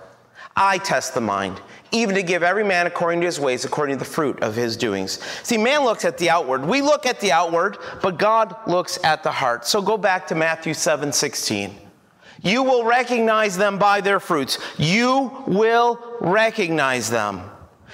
I 0.54 0.78
test 0.78 1.14
the 1.14 1.20
mind 1.20 1.60
even 1.94 2.16
to 2.16 2.22
give 2.22 2.42
every 2.42 2.64
man 2.64 2.86
according 2.86 3.20
to 3.20 3.26
his 3.26 3.38
ways, 3.38 3.64
according 3.64 3.96
to 3.96 4.04
the 4.04 4.10
fruit 4.10 4.42
of 4.42 4.56
his 4.56 4.76
doings. 4.76 5.20
See, 5.44 5.56
man 5.56 5.84
looks 5.84 6.04
at 6.04 6.18
the 6.18 6.28
outward. 6.28 6.64
We 6.64 6.82
look 6.82 7.06
at 7.06 7.20
the 7.20 7.30
outward, 7.30 7.78
but 8.02 8.18
God 8.18 8.56
looks 8.66 8.98
at 9.04 9.22
the 9.22 9.30
heart. 9.30 9.64
So 9.64 9.80
go 9.80 9.96
back 9.96 10.26
to 10.26 10.34
Matthew 10.34 10.74
7 10.74 11.12
16. 11.12 11.74
You 12.42 12.62
will 12.64 12.84
recognize 12.84 13.56
them 13.56 13.78
by 13.78 14.00
their 14.00 14.20
fruits. 14.20 14.58
You 14.76 15.44
will 15.46 16.18
recognize 16.20 17.08
them. 17.08 17.42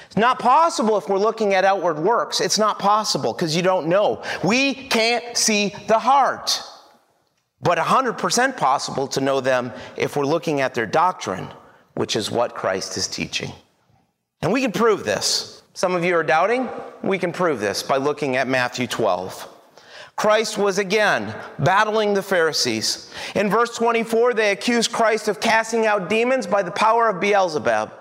It's 0.07 0.17
not 0.17 0.41
possible 0.41 0.97
if 0.97 1.09
we're 1.09 1.19
looking 1.19 1.55
at 1.55 1.65
outward 1.65 1.99
works. 1.99 2.41
It's 2.41 2.59
not 2.59 2.79
possible 2.79 3.33
because 3.33 3.55
you 3.55 3.63
don't 3.63 3.87
know. 3.87 4.25
We 4.43 4.75
can't 4.75 5.37
see 5.37 5.75
the 5.87 5.99
heart. 5.99 6.63
But 7.63 7.79
100% 7.79 8.57
possible 8.57 9.07
to 9.09 9.21
know 9.21 9.41
them 9.41 9.73
if 9.97 10.17
we're 10.17 10.25
looking 10.25 10.63
at 10.63 10.75
their 10.75 10.87
doctrine, 10.87 11.47
which 11.95 12.17
is 12.17 12.31
what 12.31 12.55
Christ 12.55 12.97
is 12.97 13.07
teaching. 13.07 13.53
And 14.43 14.53
we 14.53 14.63
can 14.63 14.73
prove 14.73 15.05
this. 15.05 15.63
Some 15.75 15.95
of 15.95 16.05
you 16.05 16.17
are 16.17 16.23
doubting. 16.23 16.69
We 17.03 17.19
can 17.19 17.33
prove 17.33 17.61
this 17.61 17.83
by 17.83 17.97
looking 17.97 18.37
at 18.37 18.49
Matthew 18.49 18.87
12. 18.87 19.49
Christ 20.17 20.59
was 20.59 20.79
again 20.79 21.35
battling 21.59 22.13
the 22.13 22.23
Pharisees. 22.23 23.11
In 23.35 23.49
verse 23.49 23.75
24, 23.77 24.35
they 24.35 24.51
accused 24.51 24.93
Christ 24.93 25.29
of 25.29 25.41
casting 25.41 25.87
out 25.87 26.11
demons 26.11 26.47
by 26.47 26.63
the 26.63 26.71
power 26.71 27.09
of 27.09 27.21
Beelzebub. 27.21 27.93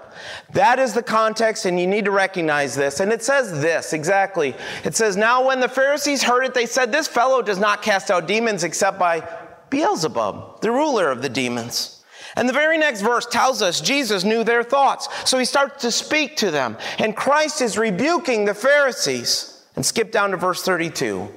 That 0.52 0.80
is 0.80 0.94
the 0.94 1.04
context, 1.04 1.66
and 1.66 1.80
you 1.80 1.88
need 1.88 2.06
to 2.06 2.12
recognize 2.12 2.76
this. 2.76 3.00
And 3.00 3.14
it 3.14 3.24
says 3.24 3.62
this 3.62 3.94
exactly. 3.94 4.54
It 4.84 4.96
says, 4.96 5.16
Now 5.16 5.48
when 5.48 5.62
the 5.62 5.70
Pharisees 5.70 6.24
heard 6.24 6.44
it, 6.44 6.54
they 6.54 6.66
said, 6.66 6.92
This 6.92 7.08
fellow 7.08 7.42
does 7.42 7.60
not 7.60 7.82
cast 7.82 8.12
out 8.12 8.28
demons 8.28 8.66
except 8.66 9.00
by 9.00 9.26
Beelzebub, 9.70 10.62
the 10.62 10.72
ruler 10.72 11.10
of 11.10 11.22
the 11.22 11.30
demons. 11.30 11.99
And 12.40 12.48
the 12.48 12.54
very 12.54 12.78
next 12.78 13.02
verse 13.02 13.26
tells 13.26 13.62
us 13.62 13.82
Jesus 13.82 14.24
knew 14.24 14.46
their 14.46 14.64
thoughts. 14.64 15.10
So 15.30 15.38
he 15.38 15.44
starts 15.44 15.82
to 15.82 15.92
speak 15.92 16.38
to 16.38 16.52
them. 16.52 16.78
And 16.98 17.14
Christ 17.14 17.60
is 17.60 17.78
rebuking 17.78 18.46
the 18.46 18.54
Pharisees. 18.54 19.62
And 19.76 19.86
skip 19.86 20.10
down 20.10 20.32
to 20.32 20.38
verse 20.38 20.64
32. 20.64 21.28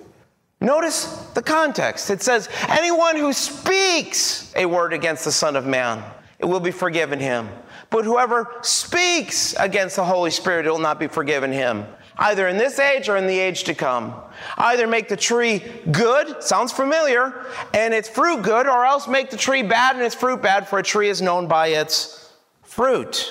Notice 0.61 1.07
the 1.35 1.43
context. 1.43 2.09
It 2.09 2.23
says, 2.23 2.49
Anyone 2.69 3.17
who 3.17 3.33
speaks 3.33 4.53
a 4.55 4.65
word 4.65 4.93
against 4.93 5.25
the 5.25 5.33
Son 5.33 5.57
of 5.57 5.67
Man, 5.67 6.05
it 6.39 6.45
will 6.45 6.61
be 6.61 6.71
forgiven 6.71 7.19
him. 7.19 7.49
But 7.91 8.05
whoever 8.05 8.49
speaks 8.63 9.57
against 9.59 9.97
the 9.97 10.05
Holy 10.05 10.31
Spirit, 10.31 10.67
it 10.67 10.71
will 10.71 10.79
not 10.79 11.01
be 11.01 11.09
forgiven 11.09 11.51
him 11.51 11.85
either 12.19 12.49
in 12.49 12.57
this 12.57 12.79
age 12.79 13.09
or 13.09 13.17
in 13.17 13.27
the 13.27 13.39
age 13.39 13.65
to 13.65 13.75
come. 13.75 14.15
Either 14.57 14.87
make 14.87 15.09
the 15.09 15.17
tree 15.17 15.63
good, 15.91 16.43
sounds 16.43 16.73
familiar, 16.73 17.47
and 17.75 17.95
its 17.95 18.09
fruit 18.09 18.43
good, 18.43 18.67
or 18.67 18.85
else 18.85 19.09
make 19.09 19.31
the 19.31 19.37
tree 19.37 19.63
bad 19.63 19.97
and 19.97 20.05
its 20.05 20.15
fruit 20.15 20.43
bad, 20.43 20.69
for 20.69 20.79
a 20.79 20.83
tree 20.83 21.09
is 21.09 21.23
known 21.23 21.47
by 21.47 21.69
its 21.69 22.33
fruit. 22.63 23.31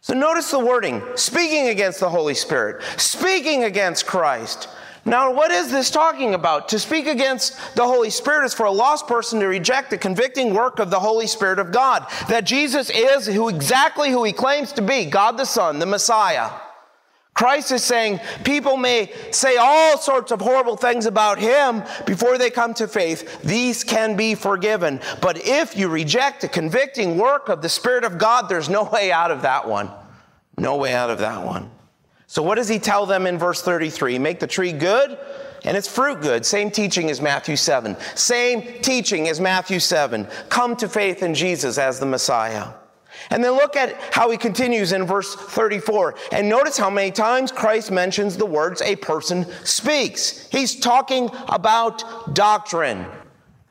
So 0.00 0.14
notice 0.14 0.50
the 0.50 0.58
wording 0.58 1.02
speaking 1.14 1.68
against 1.68 2.00
the 2.00 2.08
Holy 2.08 2.34
Spirit, 2.34 2.82
speaking 2.96 3.64
against 3.64 4.06
Christ. 4.06 4.68
Now, 5.04 5.32
what 5.32 5.50
is 5.50 5.70
this 5.70 5.90
talking 5.90 6.34
about? 6.34 6.68
To 6.68 6.78
speak 6.78 7.06
against 7.06 7.74
the 7.74 7.84
Holy 7.84 8.10
Spirit 8.10 8.44
is 8.44 8.54
for 8.54 8.66
a 8.66 8.70
lost 8.70 9.08
person 9.08 9.40
to 9.40 9.46
reject 9.46 9.90
the 9.90 9.98
convicting 9.98 10.54
work 10.54 10.78
of 10.78 10.90
the 10.90 11.00
Holy 11.00 11.26
Spirit 11.26 11.58
of 11.58 11.72
God. 11.72 12.06
That 12.28 12.44
Jesus 12.44 12.88
is 12.90 13.26
who 13.26 13.48
exactly 13.48 14.10
who 14.10 14.22
he 14.22 14.32
claims 14.32 14.72
to 14.72 14.82
be, 14.82 15.04
God 15.04 15.36
the 15.36 15.44
Son, 15.44 15.80
the 15.80 15.86
Messiah. 15.86 16.50
Christ 17.34 17.72
is 17.72 17.82
saying 17.82 18.20
people 18.44 18.76
may 18.76 19.10
say 19.30 19.56
all 19.56 19.96
sorts 19.96 20.32
of 20.32 20.40
horrible 20.40 20.76
things 20.76 21.06
about 21.06 21.38
him 21.38 21.82
before 22.04 22.36
they 22.36 22.50
come 22.50 22.74
to 22.74 22.86
faith. 22.86 23.42
These 23.42 23.84
can 23.84 24.16
be 24.16 24.34
forgiven. 24.34 25.00
But 25.22 25.46
if 25.46 25.76
you 25.76 25.88
reject 25.88 26.42
the 26.42 26.48
convicting 26.48 27.16
work 27.16 27.48
of 27.48 27.62
the 27.62 27.70
Spirit 27.70 28.04
of 28.04 28.18
God, 28.18 28.48
there's 28.48 28.68
no 28.68 28.84
way 28.84 29.10
out 29.10 29.30
of 29.30 29.42
that 29.42 29.66
one. 29.66 29.90
No 30.58 30.76
way 30.76 30.92
out 30.92 31.08
of 31.08 31.18
that 31.18 31.44
one. 31.44 31.70
So, 32.26 32.42
what 32.42 32.56
does 32.56 32.68
he 32.68 32.78
tell 32.78 33.06
them 33.06 33.26
in 33.26 33.38
verse 33.38 33.62
33? 33.62 34.18
Make 34.18 34.38
the 34.38 34.46
tree 34.46 34.72
good 34.72 35.18
and 35.64 35.76
its 35.76 35.88
fruit 35.88 36.20
good. 36.20 36.44
Same 36.44 36.70
teaching 36.70 37.10
as 37.10 37.20
Matthew 37.20 37.56
7. 37.56 37.96
Same 38.14 38.80
teaching 38.82 39.28
as 39.28 39.40
Matthew 39.40 39.80
7. 39.80 40.26
Come 40.48 40.76
to 40.76 40.88
faith 40.88 41.22
in 41.22 41.34
Jesus 41.34 41.78
as 41.78 41.98
the 41.98 42.06
Messiah. 42.06 42.68
And 43.30 43.42
then 43.42 43.52
look 43.52 43.76
at 43.76 44.00
how 44.14 44.30
he 44.30 44.36
continues 44.36 44.92
in 44.92 45.04
verse 45.04 45.34
34. 45.34 46.14
And 46.32 46.48
notice 46.48 46.76
how 46.76 46.90
many 46.90 47.10
times 47.10 47.52
Christ 47.52 47.90
mentions 47.90 48.36
the 48.36 48.46
words 48.46 48.82
a 48.82 48.96
person 48.96 49.46
speaks. 49.64 50.48
He's 50.48 50.78
talking 50.78 51.30
about 51.48 52.34
doctrine. 52.34 53.06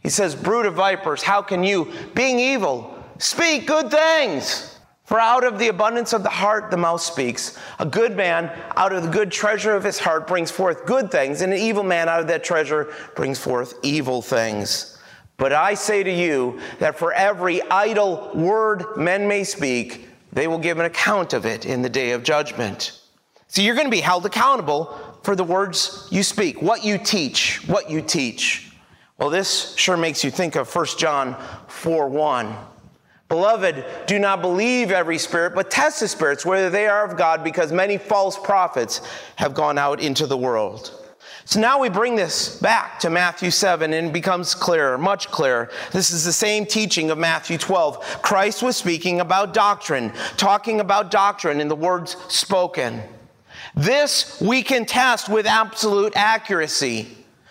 He 0.01 0.09
says, 0.09 0.35
Brood 0.35 0.65
of 0.65 0.75
vipers, 0.75 1.21
how 1.21 1.41
can 1.41 1.63
you, 1.63 1.91
being 2.15 2.39
evil, 2.39 2.97
speak 3.17 3.67
good 3.67 3.91
things? 3.91 4.71
For 5.11 5.19
out 5.19 5.43
of 5.43 5.59
the 5.59 5.67
abundance 5.67 6.13
of 6.13 6.23
the 6.23 6.29
heart 6.29 6.71
the 6.71 6.77
mouth 6.77 7.01
speaks. 7.01 7.59
A 7.79 7.85
good 7.85 8.15
man 8.15 8.49
out 8.77 8.93
of 8.93 9.03
the 9.03 9.09
good 9.09 9.29
treasure 9.29 9.75
of 9.75 9.83
his 9.83 9.99
heart 9.99 10.25
brings 10.25 10.49
forth 10.49 10.85
good 10.85 11.11
things, 11.11 11.41
and 11.41 11.51
an 11.51 11.59
evil 11.59 11.83
man 11.83 12.07
out 12.07 12.21
of 12.21 12.27
that 12.27 12.45
treasure 12.45 12.93
brings 13.13 13.37
forth 13.37 13.77
evil 13.83 14.21
things. 14.21 14.90
But 15.41 15.53
I 15.53 15.73
say 15.73 16.03
to 16.03 16.11
you 16.11 16.59
that 16.77 16.99
for 16.99 17.11
every 17.13 17.63
idle 17.63 18.29
word 18.35 18.95
men 18.95 19.27
may 19.27 19.43
speak, 19.43 20.07
they 20.31 20.47
will 20.47 20.59
give 20.59 20.77
an 20.77 20.85
account 20.85 21.33
of 21.33 21.47
it 21.47 21.65
in 21.65 21.81
the 21.81 21.89
day 21.89 22.11
of 22.11 22.21
judgment. 22.21 23.01
So 23.47 23.63
you're 23.63 23.73
going 23.73 23.87
to 23.87 23.91
be 23.91 24.01
held 24.01 24.23
accountable 24.27 24.95
for 25.23 25.35
the 25.35 25.43
words 25.43 26.07
you 26.11 26.21
speak, 26.21 26.61
what 26.61 26.85
you 26.85 26.99
teach, 26.99 27.67
what 27.67 27.89
you 27.89 28.03
teach. 28.03 28.71
Well, 29.17 29.31
this 29.31 29.75
sure 29.77 29.97
makes 29.97 30.23
you 30.23 30.29
think 30.29 30.55
of 30.55 30.71
1 30.71 30.85
John 30.99 31.35
4 31.67 32.07
1. 32.07 32.55
Beloved, 33.27 33.83
do 34.05 34.19
not 34.19 34.41
believe 34.41 34.91
every 34.91 35.17
spirit, 35.17 35.55
but 35.55 35.71
test 35.71 36.01
the 36.01 36.07
spirits, 36.07 36.45
whether 36.45 36.69
they 36.69 36.85
are 36.85 37.03
of 37.03 37.17
God, 37.17 37.43
because 37.43 37.71
many 37.71 37.97
false 37.97 38.37
prophets 38.37 39.01
have 39.37 39.55
gone 39.55 39.79
out 39.79 40.01
into 40.01 40.27
the 40.27 40.37
world. 40.37 41.00
So 41.45 41.59
now 41.59 41.79
we 41.79 41.89
bring 41.89 42.15
this 42.15 42.59
back 42.59 42.99
to 42.99 43.09
Matthew 43.09 43.51
7 43.51 43.93
and 43.93 44.07
it 44.07 44.13
becomes 44.13 44.53
clearer, 44.53 44.97
much 44.97 45.29
clearer. 45.29 45.69
This 45.91 46.11
is 46.11 46.23
the 46.23 46.33
same 46.33 46.65
teaching 46.65 47.09
of 47.09 47.17
Matthew 47.17 47.57
12. 47.57 48.21
Christ 48.21 48.61
was 48.61 48.77
speaking 48.77 49.19
about 49.19 49.53
doctrine, 49.53 50.13
talking 50.37 50.79
about 50.79 51.11
doctrine 51.11 51.59
in 51.59 51.67
the 51.67 51.75
words 51.75 52.15
spoken. 52.27 53.01
This 53.75 54.39
we 54.41 54.63
can 54.63 54.85
test 54.85 55.29
with 55.29 55.45
absolute 55.45 56.13
accuracy 56.15 57.07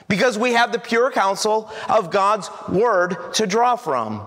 because 0.08 0.38
we 0.38 0.52
have 0.52 0.72
the 0.72 0.78
pure 0.78 1.10
counsel 1.10 1.70
of 1.88 2.10
God's 2.10 2.50
word 2.68 3.32
to 3.34 3.46
draw 3.46 3.76
from. 3.76 4.26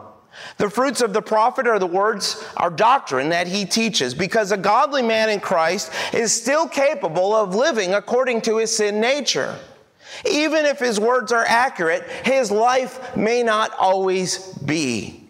The 0.57 0.69
fruits 0.69 1.01
of 1.01 1.13
the 1.13 1.21
prophet 1.21 1.67
are 1.67 1.79
the 1.79 1.87
words, 1.87 2.43
our 2.57 2.69
doctrine 2.69 3.29
that 3.29 3.47
he 3.47 3.65
teaches, 3.65 4.13
because 4.13 4.51
a 4.51 4.57
godly 4.57 5.01
man 5.01 5.29
in 5.29 5.39
Christ 5.39 5.91
is 6.13 6.33
still 6.33 6.67
capable 6.67 7.35
of 7.35 7.55
living 7.55 7.93
according 7.93 8.41
to 8.41 8.57
his 8.57 8.75
sin 8.75 8.99
nature. 8.99 9.57
Even 10.29 10.65
if 10.65 10.79
his 10.79 10.99
words 10.99 11.31
are 11.31 11.45
accurate, 11.45 12.03
his 12.23 12.51
life 12.51 13.15
may 13.15 13.43
not 13.43 13.71
always 13.77 14.53
be. 14.59 15.27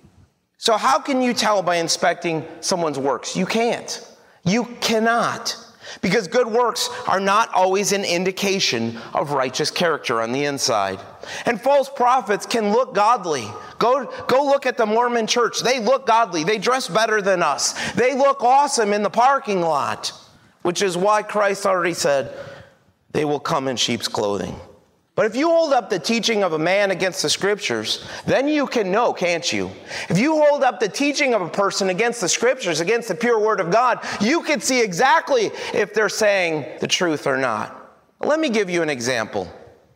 So, 0.58 0.78
how 0.78 1.00
can 1.00 1.22
you 1.22 1.34
tell 1.34 1.62
by 1.62 1.78
inspecting 1.78 2.46
someone's 2.62 3.00
works? 3.00 3.36
You 3.36 3.46
can't. 3.46 4.06
You 4.46 4.66
cannot. 4.82 5.58
Because 6.02 6.28
good 6.28 6.48
works 6.48 6.90
are 7.08 7.20
not 7.20 7.54
always 7.54 7.92
an 7.92 8.04
indication 8.04 8.98
of 9.14 9.32
righteous 9.32 9.72
character 9.72 10.22
on 10.22 10.32
the 10.32 10.46
inside. 10.46 11.00
And 11.46 11.60
false 11.60 11.90
prophets 11.90 12.46
can 12.46 12.72
look 12.72 12.94
godly. 12.94 13.48
Go, 13.80 14.06
go 14.28 14.44
look 14.44 14.66
at 14.66 14.78
the 14.78 14.86
Mormon 14.86 15.28
church. 15.28 15.62
They 15.62 15.80
look 15.80 16.08
godly. 16.08 16.44
They 16.44 16.58
dress 16.58 16.88
better 16.88 17.22
than 17.22 17.44
us. 17.44 17.94
They 17.94 18.16
look 18.16 18.44
awesome 18.44 18.94
in 18.94 19.04
the 19.04 19.10
parking 19.10 19.62
lot, 19.62 20.12
which 20.62 20.82
is 20.82 20.98
why 20.98 21.24
Christ 21.24 21.66
already 21.66 21.94
said, 21.94 22.34
they 23.12 23.26
will 23.26 23.40
come 23.40 23.68
in 23.68 23.76
sheep's 23.76 24.08
clothing. 24.08 24.60
But 25.16 25.28
if 25.28 25.36
you 25.36 25.48
hold 25.48 25.74
up 25.74 25.92
the 25.92 26.00
teaching 26.00 26.44
of 26.44 26.54
a 26.54 26.60
man 26.60 26.90
against 26.90 27.22
the 27.22 27.30
scriptures, 27.30 28.04
then 28.26 28.48
you 28.48 28.66
can 28.66 28.92
know, 28.92 29.14
can't 29.14 29.54
you? 29.54 29.70
If 30.10 30.18
you 30.18 30.44
hold 30.44 30.64
up 30.64 30.80
the 30.80 30.90
teaching 30.90 31.36
of 31.36 31.42
a 31.44 31.50
person 31.50 31.90
against 31.90 32.20
the 32.20 32.30
scriptures, 32.30 32.80
against 32.80 33.10
the 33.10 33.16
pure 33.16 33.40
word 33.40 33.60
of 33.60 33.70
God, 33.70 34.00
you 34.20 34.42
can 34.42 34.60
see 34.60 34.82
exactly 34.82 35.52
if 35.72 35.94
they're 35.94 36.10
saying 36.10 36.66
the 36.80 36.88
truth 36.88 37.28
or 37.28 37.38
not. 37.38 37.80
Let 38.22 38.40
me 38.40 38.50
give 38.50 38.72
you 38.72 38.82
an 38.82 38.90
example, 38.90 39.48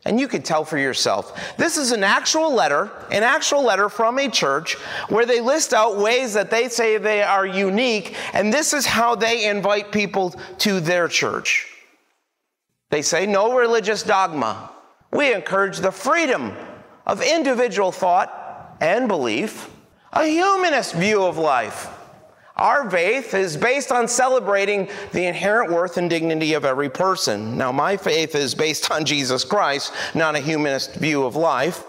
and 0.06 0.20
you 0.20 0.28
can 0.28 0.44
tell 0.44 0.64
for 0.64 0.78
yourself. 0.78 1.58
This 1.58 1.78
is 1.78 1.92
an 1.92 2.04
actual 2.04 2.54
letter, 2.54 2.92
an 3.10 3.24
actual 3.24 3.64
letter 3.64 3.90
from 3.90 4.20
a 4.20 4.30
church 4.30 4.76
where 5.10 5.26
they 5.26 5.42
list 5.42 5.74
out 5.74 5.98
ways 5.98 6.36
that 6.36 6.52
they 6.52 6.70
say 6.70 7.00
they 7.00 7.24
are 7.24 7.46
unique, 7.46 8.16
and 8.34 8.54
this 8.54 8.72
is 8.72 8.86
how 8.86 9.16
they 9.16 9.50
invite 9.50 9.92
people 9.92 10.36
to 10.60 10.80
their 10.80 11.08
church. 11.08 11.66
They 12.92 13.02
say 13.02 13.26
no 13.26 13.58
religious 13.58 14.04
dogma. 14.04 14.74
We 15.18 15.34
encourage 15.34 15.80
the 15.80 15.92
freedom 15.92 16.56
of 17.08 17.24
individual 17.24 17.92
thought 17.92 18.78
and 18.80 19.08
belief, 19.08 19.68
a 20.14 20.28
humanist 20.28 20.94
view 20.94 21.24
of 21.24 21.40
life. 21.40 21.90
Our 22.56 22.88
faith 22.88 23.34
is 23.34 23.58
based 23.58 23.92
on 23.92 24.08
celebrating 24.08 24.90
the 25.14 25.26
inherent 25.26 25.72
worth 25.72 25.98
and 25.98 26.08
dignity 26.08 26.54
of 26.54 26.66
every 26.66 26.92
person. 26.92 27.58
Now, 27.58 27.72
my 27.72 27.98
faith 27.98 28.36
is 28.36 28.54
based 28.54 28.92
on 28.92 29.06
Jesus 29.06 29.44
Christ, 29.44 29.92
not 30.14 30.36
a 30.36 30.40
humanist 30.40 30.94
view 30.94 31.24
of 31.24 31.36
life. 31.36 31.84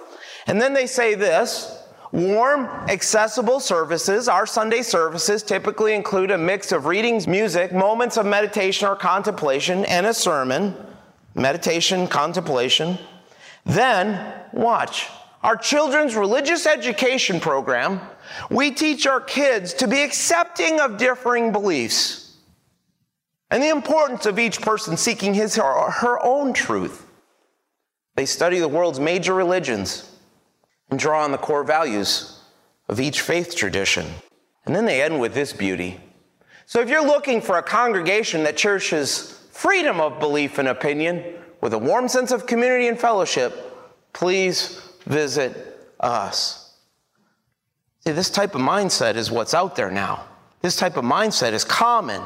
And 0.46 0.58
then 0.58 0.72
they 0.72 0.86
say 0.86 1.14
this 1.14 1.82
warm, 2.12 2.64
accessible 2.88 3.60
services. 3.60 4.28
Our 4.28 4.46
Sunday 4.46 4.80
services 4.80 5.42
typically 5.42 5.92
include 5.92 6.30
a 6.30 6.38
mix 6.38 6.72
of 6.72 6.86
readings, 6.86 7.26
music, 7.26 7.74
moments 7.74 8.16
of 8.16 8.24
meditation 8.24 8.88
or 8.88 8.96
contemplation, 8.96 9.84
and 9.84 10.06
a 10.06 10.14
sermon 10.14 10.74
meditation, 11.34 12.08
contemplation. 12.08 12.98
Then, 13.68 14.34
watch, 14.52 15.08
our 15.42 15.56
children's 15.56 16.16
religious 16.16 16.66
education 16.66 17.38
program, 17.38 18.00
we 18.50 18.70
teach 18.70 19.06
our 19.06 19.20
kids 19.20 19.74
to 19.74 19.86
be 19.86 20.02
accepting 20.02 20.80
of 20.80 20.96
differing 20.96 21.52
beliefs 21.52 22.34
and 23.50 23.62
the 23.62 23.68
importance 23.68 24.24
of 24.24 24.38
each 24.38 24.62
person 24.62 24.96
seeking 24.96 25.34
his 25.34 25.58
or 25.58 25.90
her 25.90 26.18
own 26.24 26.54
truth. 26.54 27.06
They 28.16 28.24
study 28.26 28.58
the 28.58 28.68
world's 28.68 29.00
major 29.00 29.34
religions 29.34 30.10
and 30.90 30.98
draw 30.98 31.22
on 31.22 31.30
the 31.30 31.38
core 31.38 31.62
values 31.62 32.40
of 32.88 33.00
each 33.00 33.20
faith 33.20 33.54
tradition. 33.54 34.06
And 34.64 34.74
then 34.74 34.86
they 34.86 35.02
end 35.02 35.20
with 35.20 35.34
this 35.34 35.52
beauty. 35.52 36.00
So 36.64 36.80
if 36.80 36.88
you're 36.88 37.06
looking 37.06 37.42
for 37.42 37.58
a 37.58 37.62
congregation 37.62 38.44
that 38.44 38.56
cherishes 38.56 39.46
freedom 39.52 40.00
of 40.00 40.20
belief 40.20 40.58
and 40.58 40.68
opinion 40.68 41.22
with 41.60 41.72
a 41.74 41.78
warm 41.78 42.08
sense 42.08 42.30
of 42.30 42.46
community 42.46 42.88
and 42.88 42.98
fellowship, 42.98 44.12
please 44.12 44.80
visit 45.04 45.92
us. 46.00 46.74
See, 48.00 48.12
this 48.12 48.30
type 48.30 48.54
of 48.54 48.60
mindset 48.60 49.16
is 49.16 49.30
what's 49.30 49.54
out 49.54 49.76
there 49.76 49.90
now. 49.90 50.24
This 50.62 50.76
type 50.76 50.96
of 50.96 51.04
mindset 51.04 51.52
is 51.52 51.64
common. 51.64 52.22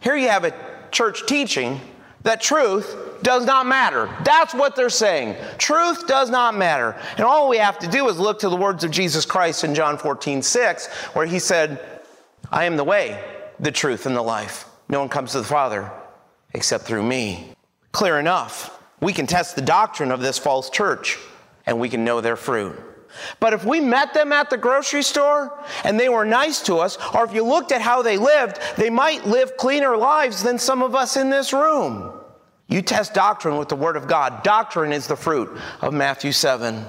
Here 0.00 0.16
you 0.16 0.28
have 0.28 0.44
a 0.44 0.54
church 0.90 1.26
teaching 1.26 1.80
that 2.22 2.40
truth 2.40 2.96
does 3.22 3.44
not 3.44 3.66
matter. 3.66 4.08
That's 4.24 4.54
what 4.54 4.76
they're 4.76 4.90
saying. 4.90 5.36
Truth 5.58 6.06
does 6.06 6.30
not 6.30 6.54
matter. 6.54 6.96
And 7.16 7.20
all 7.20 7.48
we 7.48 7.58
have 7.58 7.78
to 7.80 7.86
do 7.86 8.08
is 8.08 8.18
look 8.18 8.38
to 8.40 8.48
the 8.48 8.56
words 8.56 8.84
of 8.84 8.90
Jesus 8.90 9.26
Christ 9.26 9.64
in 9.64 9.74
John 9.74 9.98
14, 9.98 10.42
6, 10.42 10.86
where 11.14 11.26
he 11.26 11.38
said, 11.38 11.80
I 12.50 12.64
am 12.64 12.76
the 12.76 12.84
way, 12.84 13.22
the 13.60 13.72
truth, 13.72 14.06
and 14.06 14.16
the 14.16 14.22
life. 14.22 14.66
No 14.88 15.00
one 15.00 15.08
comes 15.08 15.32
to 15.32 15.38
the 15.38 15.44
Father 15.44 15.90
except 16.54 16.84
through 16.84 17.02
me. 17.02 17.52
Clear 17.92 18.18
enough. 18.18 18.73
We 19.04 19.12
can 19.12 19.26
test 19.26 19.54
the 19.54 19.60
doctrine 19.60 20.10
of 20.10 20.20
this 20.20 20.38
false 20.38 20.70
church 20.70 21.18
and 21.66 21.78
we 21.78 21.90
can 21.90 22.06
know 22.06 22.22
their 22.22 22.36
fruit. 22.36 22.74
But 23.38 23.52
if 23.52 23.62
we 23.62 23.78
met 23.78 24.14
them 24.14 24.32
at 24.32 24.48
the 24.48 24.56
grocery 24.56 25.02
store 25.02 25.62
and 25.84 26.00
they 26.00 26.08
were 26.08 26.24
nice 26.24 26.62
to 26.62 26.76
us, 26.76 26.96
or 27.14 27.22
if 27.22 27.34
you 27.34 27.44
looked 27.44 27.70
at 27.70 27.82
how 27.82 28.00
they 28.00 28.16
lived, 28.16 28.58
they 28.78 28.88
might 28.88 29.26
live 29.26 29.58
cleaner 29.58 29.94
lives 29.94 30.42
than 30.42 30.58
some 30.58 30.82
of 30.82 30.94
us 30.94 31.18
in 31.18 31.28
this 31.28 31.52
room. 31.52 32.18
You 32.66 32.80
test 32.80 33.12
doctrine 33.12 33.58
with 33.58 33.68
the 33.68 33.76
Word 33.76 33.96
of 33.98 34.08
God. 34.08 34.42
Doctrine 34.42 34.90
is 34.90 35.06
the 35.06 35.16
fruit 35.16 35.54
of 35.82 35.92
Matthew 35.92 36.32
7. 36.32 36.82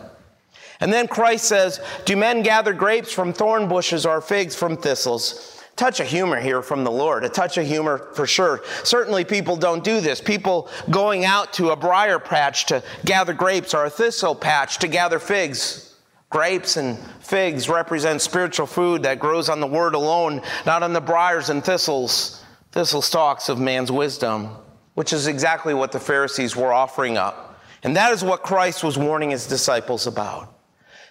And 0.80 0.94
then 0.94 1.10
Christ 1.10 1.44
says, 1.44 1.82
Do 2.06 2.16
men 2.16 2.44
gather 2.44 2.72
grapes 2.72 3.12
from 3.12 3.34
thorn 3.34 3.68
bushes 3.68 4.06
or 4.06 4.22
figs 4.22 4.56
from 4.56 4.78
thistles? 4.78 5.55
Touch 5.76 6.00
of 6.00 6.08
humor 6.08 6.40
here 6.40 6.62
from 6.62 6.84
the 6.84 6.92
Lord, 6.92 7.24
a 7.24 7.30
touch 7.30 7.58
of 7.58 7.66
humor 7.66 8.10
for 8.14 8.26
sure. 8.26 8.62
Certainly, 8.84 9.26
people 9.26 9.58
don't 9.58 9.84
do 9.84 10.00
this. 10.00 10.22
People 10.22 10.70
going 10.90 11.26
out 11.26 11.54
to 11.54 11.70
a 11.70 11.76
briar 11.76 12.20
patch 12.20 12.66
to 12.68 12.84
gather 13.04 13.34
grapes 13.34 13.74
or 13.74 13.86
a 13.86 13.90
thistle 13.90 14.36
patch 14.36 14.78
to 14.80 14.88
gather 14.88 15.20
figs. 15.20 15.96
Grapes 16.30 16.78
and 16.78 16.98
figs 17.22 17.70
represent 17.70 18.22
spiritual 18.22 18.66
food 18.66 19.04
that 19.04 19.20
grows 19.20 19.48
on 19.48 19.60
the 19.60 19.68
word 19.68 19.96
alone, 19.96 20.42
not 20.66 20.84
on 20.84 20.92
the 20.92 21.02
briars 21.02 21.50
and 21.50 21.64
thistles, 21.64 22.44
thistle 22.72 23.02
stalks 23.02 23.48
of 23.48 23.60
man's 23.60 23.92
wisdom, 23.92 24.50
which 24.96 25.14
is 25.14 25.28
exactly 25.28 25.74
what 25.74 25.92
the 25.92 26.00
Pharisees 26.00 26.56
were 26.56 26.74
offering 26.74 27.18
up. 27.18 27.62
And 27.84 27.96
that 27.96 28.12
is 28.12 28.24
what 28.24 28.44
Christ 28.44 28.84
was 28.84 28.98
warning 28.98 29.30
his 29.30 29.48
disciples 29.48 30.08
about. 30.08 30.52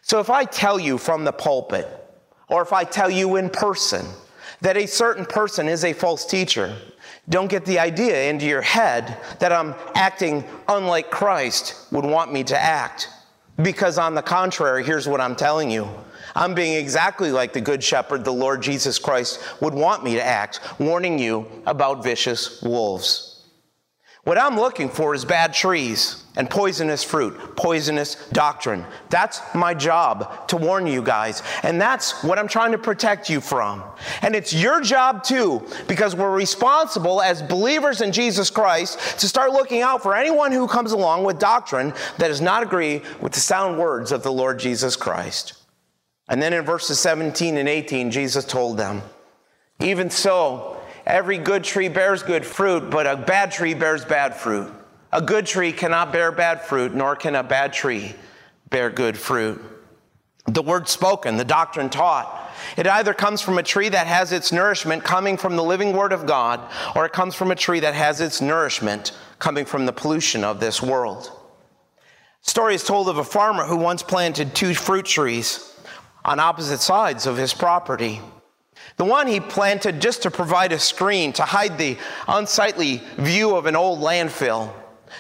So 0.03 0.21
if 0.21 0.29
I 0.29 0.45
tell 0.45 0.79
you 0.79 0.99
from 0.99 1.25
the 1.25 1.33
pulpit, 1.33 1.89
or 2.49 2.61
if 2.61 2.73
I 2.73 2.85
tell 2.85 3.09
you 3.09 3.37
in 3.37 3.49
person, 3.49 4.05
that 4.65 4.79
a 4.79 4.87
certain 4.87 5.27
person 5.27 5.69
is 5.69 5.85
a 5.85 5.93
false 5.93 6.25
teacher. 6.25 6.75
Don't 7.29 7.49
get 7.49 7.67
the 7.67 7.79
idea 7.79 8.31
into 8.31 8.47
your 8.47 8.63
head 8.63 9.19
that 9.39 9.53
I'm 9.53 9.75
acting 9.95 10.43
unlike 10.69 11.11
Christ 11.11 11.93
would 11.93 12.07
want 12.07 12.33
me 12.33 12.45
to 12.45 12.59
act. 12.59 13.11
Because, 13.63 13.99
on 13.99 14.15
the 14.15 14.23
contrary, 14.23 14.83
here's 14.83 15.07
what 15.07 15.21
I'm 15.21 15.37
telling 15.37 15.71
you 15.71 15.87
I'm 16.35 16.55
being 16.55 16.77
exactly 16.77 17.31
like 17.31 17.53
the 17.53 17.61
Good 17.61 17.85
Shepherd, 17.85 18.25
the 18.25 18.33
Lord 18.33 18.63
Jesus 18.63 18.99
Christ, 18.99 19.39
would 19.61 19.75
want 19.75 20.03
me 20.03 20.15
to 20.15 20.25
act, 20.25 20.61
warning 20.79 21.19
you 21.19 21.47
about 21.67 22.03
vicious 22.03 22.63
wolves. 22.63 23.34
What 24.25 24.39
I'm 24.39 24.57
looking 24.57 24.89
for 24.89 25.15
is 25.15 25.23
bad 25.27 25.53
trees 25.53 26.25
and 26.37 26.49
poisonous 26.49 27.05
fruit, 27.05 27.57
poisonous 27.57 28.15
doctrine. 28.31 28.87
That's 29.11 29.41
my 29.55 29.75
job 29.75 30.49
to 30.49 30.57
warn 30.57 30.87
you 30.87 31.03
guys. 31.03 31.43
And 31.63 31.79
that's 31.79 32.25
what 32.25 32.39
I'm 32.39 32.49
trying 32.49 32.73
to 32.73 32.79
protect 32.79 33.29
you 33.29 33.43
from. 33.43 33.85
And 34.23 34.35
it's 34.35 34.53
your 34.53 34.81
job 34.81 35.25
too, 35.25 35.63
because 35.87 36.17
we're 36.17 36.35
responsible 36.35 37.21
as 37.21 37.43
believers 37.43 38.01
in 38.01 38.13
Jesus 38.13 38.49
Christ 38.49 38.99
to 39.21 39.29
start 39.29 39.53
looking 39.53 39.83
out 39.83 40.03
for 40.03 40.17
anyone 40.17 40.53
who 40.53 40.67
comes 40.67 40.93
along 40.93 41.25
with 41.25 41.39
doctrine 41.39 41.93
that 42.17 42.29
does 42.29 42.41
not 42.41 42.63
agree 42.63 43.03
with 43.21 43.33
the 43.33 43.41
sound 43.41 43.79
words 43.79 44.11
of 44.11 44.23
the 44.23 44.33
Lord 44.33 44.59
Jesus 44.59 44.97
Christ. 44.97 45.53
And 46.29 46.41
then 46.41 46.55
in 46.55 46.65
verses 46.65 46.99
17 46.99 47.59
and 47.59 47.69
18, 47.69 48.11
Jesus 48.11 48.47
told 48.47 48.79
them, 48.79 49.03
Even 49.81 50.09
so, 50.09 50.74
Every 51.07 51.39
good 51.39 51.65
tree 51.65 51.89
bears 51.89 52.23
good 52.23 52.47
fruit, 52.47 52.91
but 52.91 53.07
a 53.07 53.17
bad 53.17 53.53
tree 53.53 53.75
bears 53.75 54.05
bad 54.05 54.35
fruit. 54.35 54.73
A 55.13 55.21
good 55.21 55.47
tree 55.47 55.73
cannot 55.73 56.13
bear 56.13 56.33
bad 56.33 56.63
fruit, 56.63 56.95
nor 56.95 57.15
can 57.15 57.35
a 57.35 57.43
bad 57.43 57.73
tree 57.73 58.15
bear 58.71 58.91
good 58.91 59.17
fruit. 59.17 59.63
The 60.47 60.63
word 60.63 60.89
spoken, 60.89 61.37
the 61.37 61.45
doctrine 61.45 61.89
taught, 61.89 62.45
it 62.77 62.87
either 62.87 63.15
comes 63.15 63.41
from 63.41 63.59
a 63.59 63.63
tree 63.63 63.89
that 63.89 64.07
has 64.07 64.33
its 64.33 64.53
nourishment 64.53 65.05
coming 65.05 65.37
from 65.37 65.57
the 65.57 65.63
living 65.63 65.93
word 65.93 66.13
of 66.13 66.27
God, 66.27 66.61
or 66.95 67.05
it 67.05 67.13
comes 67.13 67.35
from 67.35 67.51
a 67.51 67.57
tree 67.57 67.81
that 67.81 67.95
has 67.95 68.21
its 68.21 68.41
nourishment 68.41 69.13
coming 69.39 69.65
from 69.65 69.87
the 69.87 69.93
pollution 69.93 70.45
of 70.45 70.61
this 70.61 70.83
world. 70.83 71.31
story 72.43 72.75
is 72.75 72.85
told 72.85 73.09
of 73.09 73.19
a 73.19 73.25
farmer 73.25 73.65
who 73.65 73.77
once 73.77 74.03
planted 74.03 74.55
two 74.55 74.75
fruit 74.75 75.05
trees 75.07 75.75
on 76.25 76.41
opposite 76.41 76.81
sides 76.81 77.27
of 77.27 77.37
his 77.37 77.55
property. 77.55 78.21
The 78.97 79.05
one 79.05 79.27
he 79.27 79.41
planted 79.41 80.01
just 80.01 80.23
to 80.23 80.31
provide 80.31 80.73
a 80.73 80.79
screen 80.79 81.33
to 81.35 81.43
hide 81.43 81.79
the 81.79 81.97
unsightly 82.29 83.03
view 83.17 83.57
of 83.57 83.67
an 83.67 83.75
old 83.75 84.01
landfill. 84.01 84.73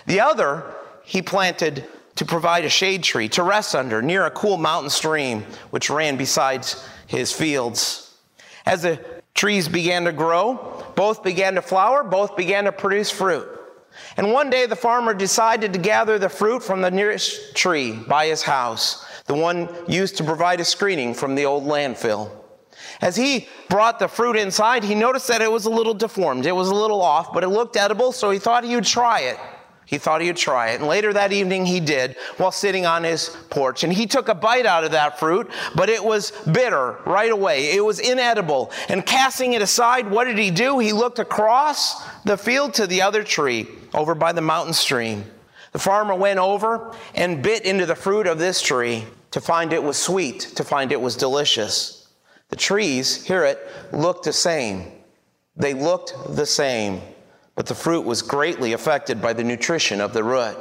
The 0.06 0.20
other 0.20 0.64
he 1.02 1.22
planted 1.22 1.84
to 2.16 2.24
provide 2.24 2.64
a 2.64 2.68
shade 2.68 3.02
tree 3.02 3.28
to 3.30 3.42
rest 3.42 3.74
under 3.74 4.00
near 4.00 4.26
a 4.26 4.30
cool 4.30 4.56
mountain 4.56 4.90
stream 4.90 5.44
which 5.70 5.90
ran 5.90 6.16
beside 6.16 6.66
his 7.06 7.32
fields. 7.32 8.16
As 8.64 8.82
the 8.82 9.00
trees 9.34 9.68
began 9.68 10.04
to 10.04 10.12
grow, 10.12 10.84
both 10.94 11.24
began 11.24 11.56
to 11.56 11.62
flower, 11.62 12.04
both 12.04 12.36
began 12.36 12.64
to 12.64 12.72
produce 12.72 13.10
fruit. 13.10 13.48
And 14.16 14.32
one 14.32 14.50
day 14.50 14.66
the 14.66 14.76
farmer 14.76 15.14
decided 15.14 15.72
to 15.72 15.78
gather 15.78 16.18
the 16.18 16.28
fruit 16.28 16.62
from 16.62 16.80
the 16.80 16.90
nearest 16.90 17.56
tree 17.56 17.92
by 17.92 18.26
his 18.26 18.42
house, 18.42 19.04
the 19.26 19.34
one 19.34 19.68
used 19.88 20.16
to 20.18 20.24
provide 20.24 20.60
a 20.60 20.64
screening 20.64 21.14
from 21.14 21.34
the 21.34 21.44
old 21.44 21.64
landfill. 21.64 22.30
As 23.00 23.16
he 23.16 23.48
brought 23.68 23.98
the 23.98 24.08
fruit 24.08 24.36
inside, 24.36 24.84
he 24.84 24.94
noticed 24.94 25.28
that 25.28 25.42
it 25.42 25.50
was 25.50 25.66
a 25.66 25.70
little 25.70 25.94
deformed. 25.94 26.46
It 26.46 26.52
was 26.52 26.68
a 26.68 26.74
little 26.74 27.02
off, 27.02 27.32
but 27.32 27.44
it 27.44 27.48
looked 27.48 27.76
edible, 27.76 28.12
so 28.12 28.30
he 28.30 28.38
thought 28.38 28.64
he 28.64 28.74
would 28.74 28.84
try 28.84 29.20
it. 29.20 29.38
He 29.86 29.98
thought 29.98 30.22
he 30.22 30.28
would 30.28 30.36
try 30.36 30.70
it. 30.70 30.80
And 30.80 30.88
later 30.88 31.12
that 31.12 31.32
evening 31.32 31.66
he 31.66 31.78
did 31.78 32.16
while 32.38 32.50
sitting 32.50 32.86
on 32.86 33.04
his 33.04 33.28
porch. 33.50 33.84
And 33.84 33.92
he 33.92 34.06
took 34.06 34.28
a 34.28 34.34
bite 34.34 34.64
out 34.64 34.84
of 34.84 34.92
that 34.92 35.18
fruit, 35.18 35.50
but 35.74 35.90
it 35.90 36.02
was 36.02 36.30
bitter 36.50 36.98
right 37.04 37.30
away. 37.30 37.72
It 37.72 37.84
was 37.84 38.00
inedible. 38.00 38.72
And 38.88 39.04
casting 39.04 39.52
it 39.52 39.60
aside, 39.60 40.10
what 40.10 40.24
did 40.24 40.38
he 40.38 40.50
do? 40.50 40.78
He 40.78 40.92
looked 40.92 41.18
across 41.18 42.02
the 42.22 42.38
field 42.38 42.74
to 42.74 42.86
the 42.86 43.02
other 43.02 43.22
tree 43.22 43.68
over 43.92 44.14
by 44.14 44.32
the 44.32 44.40
mountain 44.40 44.72
stream. 44.72 45.24
The 45.72 45.78
farmer 45.78 46.14
went 46.14 46.38
over 46.38 46.94
and 47.14 47.42
bit 47.42 47.64
into 47.64 47.84
the 47.84 47.96
fruit 47.96 48.26
of 48.26 48.38
this 48.38 48.62
tree 48.62 49.04
to 49.32 49.40
find 49.40 49.72
it 49.72 49.82
was 49.82 49.98
sweet, 49.98 50.40
to 50.54 50.64
find 50.64 50.92
it 50.92 51.00
was 51.00 51.16
delicious. 51.16 51.93
The 52.54 52.60
trees, 52.60 53.26
hear 53.26 53.44
it, 53.44 53.58
looked 53.90 54.26
the 54.26 54.32
same. 54.32 54.92
They 55.56 55.74
looked 55.74 56.14
the 56.36 56.46
same 56.46 57.02
but 57.54 57.66
the 57.66 57.74
fruit 57.74 58.04
was 58.04 58.22
greatly 58.22 58.72
affected 58.72 59.22
by 59.22 59.32
the 59.32 59.44
nutrition 59.44 60.00
of 60.00 60.12
the 60.12 60.24
root. 60.24 60.56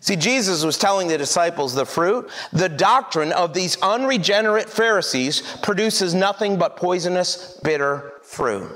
See, 0.00 0.16
Jesus 0.16 0.64
was 0.64 0.76
telling 0.76 1.08
the 1.08 1.18
disciples 1.18 1.74
the 1.74 1.86
fruit, 1.86 2.28
the 2.52 2.68
doctrine 2.68 3.32
of 3.32 3.54
these 3.54 3.80
unregenerate 3.80 4.68
Pharisees 4.68 5.42
produces 5.62 6.14
nothing 6.14 6.58
but 6.58 6.76
poisonous, 6.76 7.60
bitter 7.62 8.14
fruit. 8.22 8.68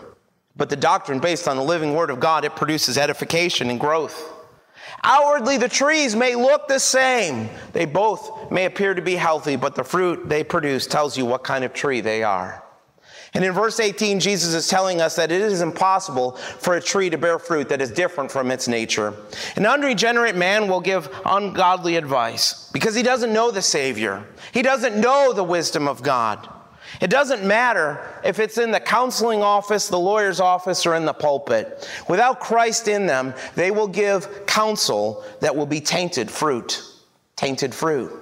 But 0.56 0.68
the 0.68 0.76
doctrine 0.76 1.18
based 1.18 1.48
on 1.48 1.56
the 1.56 1.62
living 1.62 1.94
word 1.94 2.10
of 2.10 2.20
God, 2.20 2.44
it 2.44 2.54
produces 2.54 2.96
edification 2.96 3.70
and 3.70 3.80
growth. 3.80 4.31
Outwardly, 5.02 5.56
the 5.56 5.68
trees 5.68 6.14
may 6.14 6.34
look 6.34 6.68
the 6.68 6.78
same. 6.78 7.48
They 7.72 7.86
both 7.86 8.50
may 8.50 8.66
appear 8.66 8.94
to 8.94 9.02
be 9.02 9.14
healthy, 9.16 9.56
but 9.56 9.74
the 9.74 9.84
fruit 9.84 10.28
they 10.28 10.44
produce 10.44 10.86
tells 10.86 11.16
you 11.16 11.26
what 11.26 11.44
kind 11.44 11.64
of 11.64 11.72
tree 11.72 12.00
they 12.00 12.22
are. 12.22 12.62
And 13.34 13.44
in 13.44 13.52
verse 13.52 13.80
18, 13.80 14.20
Jesus 14.20 14.52
is 14.52 14.68
telling 14.68 15.00
us 15.00 15.16
that 15.16 15.32
it 15.32 15.40
is 15.40 15.62
impossible 15.62 16.32
for 16.32 16.74
a 16.74 16.82
tree 16.82 17.08
to 17.08 17.16
bear 17.16 17.38
fruit 17.38 17.70
that 17.70 17.80
is 17.80 17.90
different 17.90 18.30
from 18.30 18.50
its 18.50 18.68
nature. 18.68 19.14
An 19.56 19.64
unregenerate 19.64 20.36
man 20.36 20.68
will 20.68 20.80
give 20.80 21.08
ungodly 21.24 21.96
advice 21.96 22.70
because 22.72 22.94
he 22.94 23.02
doesn't 23.02 23.32
know 23.32 23.50
the 23.50 23.62
Savior. 23.62 24.26
He 24.52 24.60
doesn't 24.60 25.00
know 25.00 25.32
the 25.32 25.44
wisdom 25.44 25.88
of 25.88 26.02
God. 26.02 26.46
It 27.02 27.10
doesn't 27.10 27.44
matter 27.44 28.00
if 28.22 28.38
it's 28.38 28.58
in 28.58 28.70
the 28.70 28.78
counseling 28.78 29.42
office, 29.42 29.88
the 29.88 29.98
lawyer's 29.98 30.38
office, 30.38 30.86
or 30.86 30.94
in 30.94 31.04
the 31.04 31.12
pulpit. 31.12 31.90
Without 32.08 32.38
Christ 32.38 32.86
in 32.86 33.06
them, 33.06 33.34
they 33.56 33.72
will 33.72 33.88
give 33.88 34.46
counsel 34.46 35.24
that 35.40 35.56
will 35.56 35.66
be 35.66 35.80
tainted 35.80 36.30
fruit. 36.30 36.80
Tainted 37.34 37.74
fruit. 37.74 38.12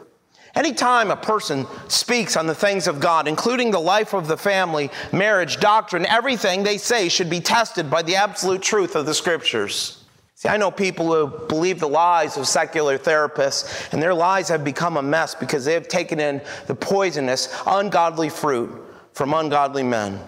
Anytime 0.55 1.11
a 1.11 1.17
person 1.17 1.67
speaks 1.89 2.39
on 2.39 2.47
the 2.47 2.55
things 2.55 2.87
of 2.87 3.01
God, 3.01 3.29
including 3.29 3.71
the 3.71 3.79
life 3.79 4.15
of 4.15 4.27
the 4.29 4.39
family, 4.39 4.91
marriage, 5.13 5.61
doctrine, 5.61 6.07
everything 6.07 6.63
they 6.63 6.79
say 6.79 7.11
should 7.11 7.29
be 7.29 7.41
tested 7.41 7.91
by 7.91 8.01
the 8.01 8.17
absolute 8.17 8.63
truth 8.63 8.97
of 8.97 9.05
the 9.05 9.15
scriptures. 9.15 10.00
See, 10.41 10.49
I 10.49 10.57
know 10.57 10.71
people 10.71 11.13
who 11.13 11.47
believe 11.49 11.81
the 11.81 11.87
lies 11.87 12.39
of 12.39 12.49
secular 12.49 12.97
therapists, 12.97 13.93
and 13.93 14.03
their 14.03 14.15
lives 14.15 14.49
have 14.49 14.65
become 14.65 14.97
a 14.97 15.03
mess 15.03 15.35
because 15.35 15.67
they 15.67 15.75
have 15.75 15.87
taken 15.87 16.19
in 16.19 16.41
the 16.67 16.75
poisonous, 16.75 17.55
ungodly 17.67 18.31
fruit 18.31 18.71
from 19.13 19.35
ungodly 19.35 19.83
men. 19.83 20.19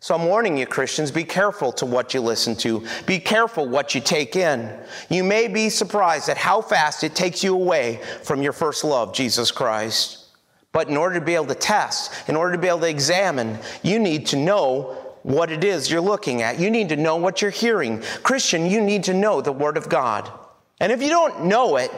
So 0.00 0.14
I'm 0.14 0.26
warning 0.26 0.58
you, 0.58 0.66
Christians, 0.66 1.10
be 1.10 1.24
careful 1.24 1.72
to 1.72 1.86
what 1.86 2.12
you 2.12 2.20
listen 2.20 2.54
to. 2.56 2.86
Be 3.06 3.18
careful 3.18 3.66
what 3.66 3.94
you 3.94 4.02
take 4.02 4.36
in. 4.36 4.70
You 5.08 5.24
may 5.24 5.48
be 5.48 5.70
surprised 5.70 6.28
at 6.28 6.36
how 6.36 6.60
fast 6.60 7.02
it 7.02 7.14
takes 7.14 7.42
you 7.42 7.54
away 7.54 8.02
from 8.22 8.42
your 8.42 8.52
first 8.52 8.84
love, 8.84 9.14
Jesus 9.14 9.50
Christ. 9.50 10.26
But 10.72 10.88
in 10.88 10.98
order 10.98 11.18
to 11.18 11.24
be 11.24 11.36
able 11.36 11.46
to 11.46 11.54
test, 11.54 12.28
in 12.28 12.36
order 12.36 12.52
to 12.52 12.60
be 12.60 12.68
able 12.68 12.80
to 12.80 12.88
examine, 12.90 13.58
you 13.82 13.98
need 13.98 14.26
to 14.26 14.36
know 14.36 15.03
what 15.24 15.50
it 15.50 15.64
is 15.64 15.90
you're 15.90 16.00
looking 16.00 16.42
at. 16.42 16.60
You 16.60 16.70
need 16.70 16.90
to 16.90 16.96
know 16.96 17.16
what 17.16 17.42
you're 17.42 17.50
hearing. 17.50 18.02
Christian, 18.22 18.66
you 18.66 18.80
need 18.80 19.04
to 19.04 19.14
know 19.14 19.40
the 19.40 19.52
Word 19.52 19.76
of 19.76 19.88
God. 19.88 20.30
And 20.78 20.92
if 20.92 21.02
you 21.02 21.08
don't 21.08 21.46
know 21.46 21.76
it, 21.76 21.90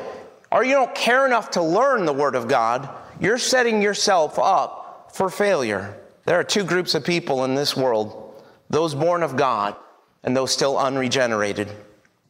or 0.50 0.64
you 0.64 0.72
don't 0.72 0.94
care 0.94 1.26
enough 1.26 1.50
to 1.50 1.62
learn 1.62 2.06
the 2.06 2.12
Word 2.12 2.36
of 2.36 2.46
God, 2.46 2.88
you're 3.20 3.36
setting 3.36 3.82
yourself 3.82 4.38
up 4.38 5.10
for 5.12 5.28
failure. 5.28 5.98
There 6.24 6.38
are 6.38 6.44
two 6.44 6.64
groups 6.64 6.94
of 6.94 7.04
people 7.04 7.44
in 7.44 7.54
this 7.54 7.76
world 7.76 8.22
those 8.68 8.94
born 8.94 9.22
of 9.22 9.36
God 9.36 9.76
and 10.24 10.36
those 10.36 10.50
still 10.50 10.76
unregenerated. 10.76 11.70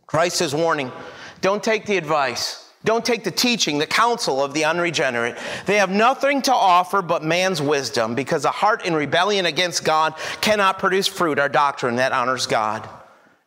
Christ 0.06 0.40
is 0.40 0.54
warning 0.54 0.92
don't 1.40 1.62
take 1.62 1.86
the 1.86 1.96
advice. 1.98 2.65
Don't 2.84 3.04
take 3.04 3.24
the 3.24 3.30
teaching, 3.30 3.78
the 3.78 3.86
counsel 3.86 4.42
of 4.42 4.54
the 4.54 4.64
unregenerate. 4.64 5.36
They 5.66 5.76
have 5.78 5.90
nothing 5.90 6.42
to 6.42 6.52
offer 6.52 7.02
but 7.02 7.24
man's 7.24 7.60
wisdom 7.60 8.14
because 8.14 8.44
a 8.44 8.50
heart 8.50 8.86
in 8.86 8.94
rebellion 8.94 9.46
against 9.46 9.84
God 9.84 10.14
cannot 10.40 10.78
produce 10.78 11.08
fruit 11.08 11.38
or 11.38 11.48
doctrine 11.48 11.96
that 11.96 12.12
honors 12.12 12.46
God. 12.46 12.88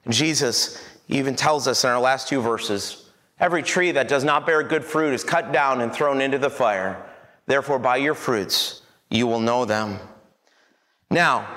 And 0.04 0.13
Jesus 0.13 0.84
even 1.08 1.36
tells 1.36 1.68
us 1.68 1.84
in 1.84 1.89
our 1.89 2.00
last 2.00 2.28
two 2.28 2.42
verses 2.42 3.10
every 3.39 3.63
tree 3.63 3.92
that 3.92 4.10
does 4.10 4.24
not 4.26 4.46
bear 4.46 4.62
good 4.63 4.84
fruit 4.84 5.13
is 5.13 5.24
cut 5.24 5.54
down 5.54 5.82
and 5.82 5.94
thrown 5.94 6.20
into 6.20 6.38
the 6.38 6.50
fire. 6.50 7.02
Therefore, 7.46 7.80
by 7.80 7.98
your 7.98 8.15
fruits 8.15 8.82
you 9.10 9.26
will 9.26 9.39
know 9.39 9.65
them. 9.65 10.00
Now, 11.10 11.48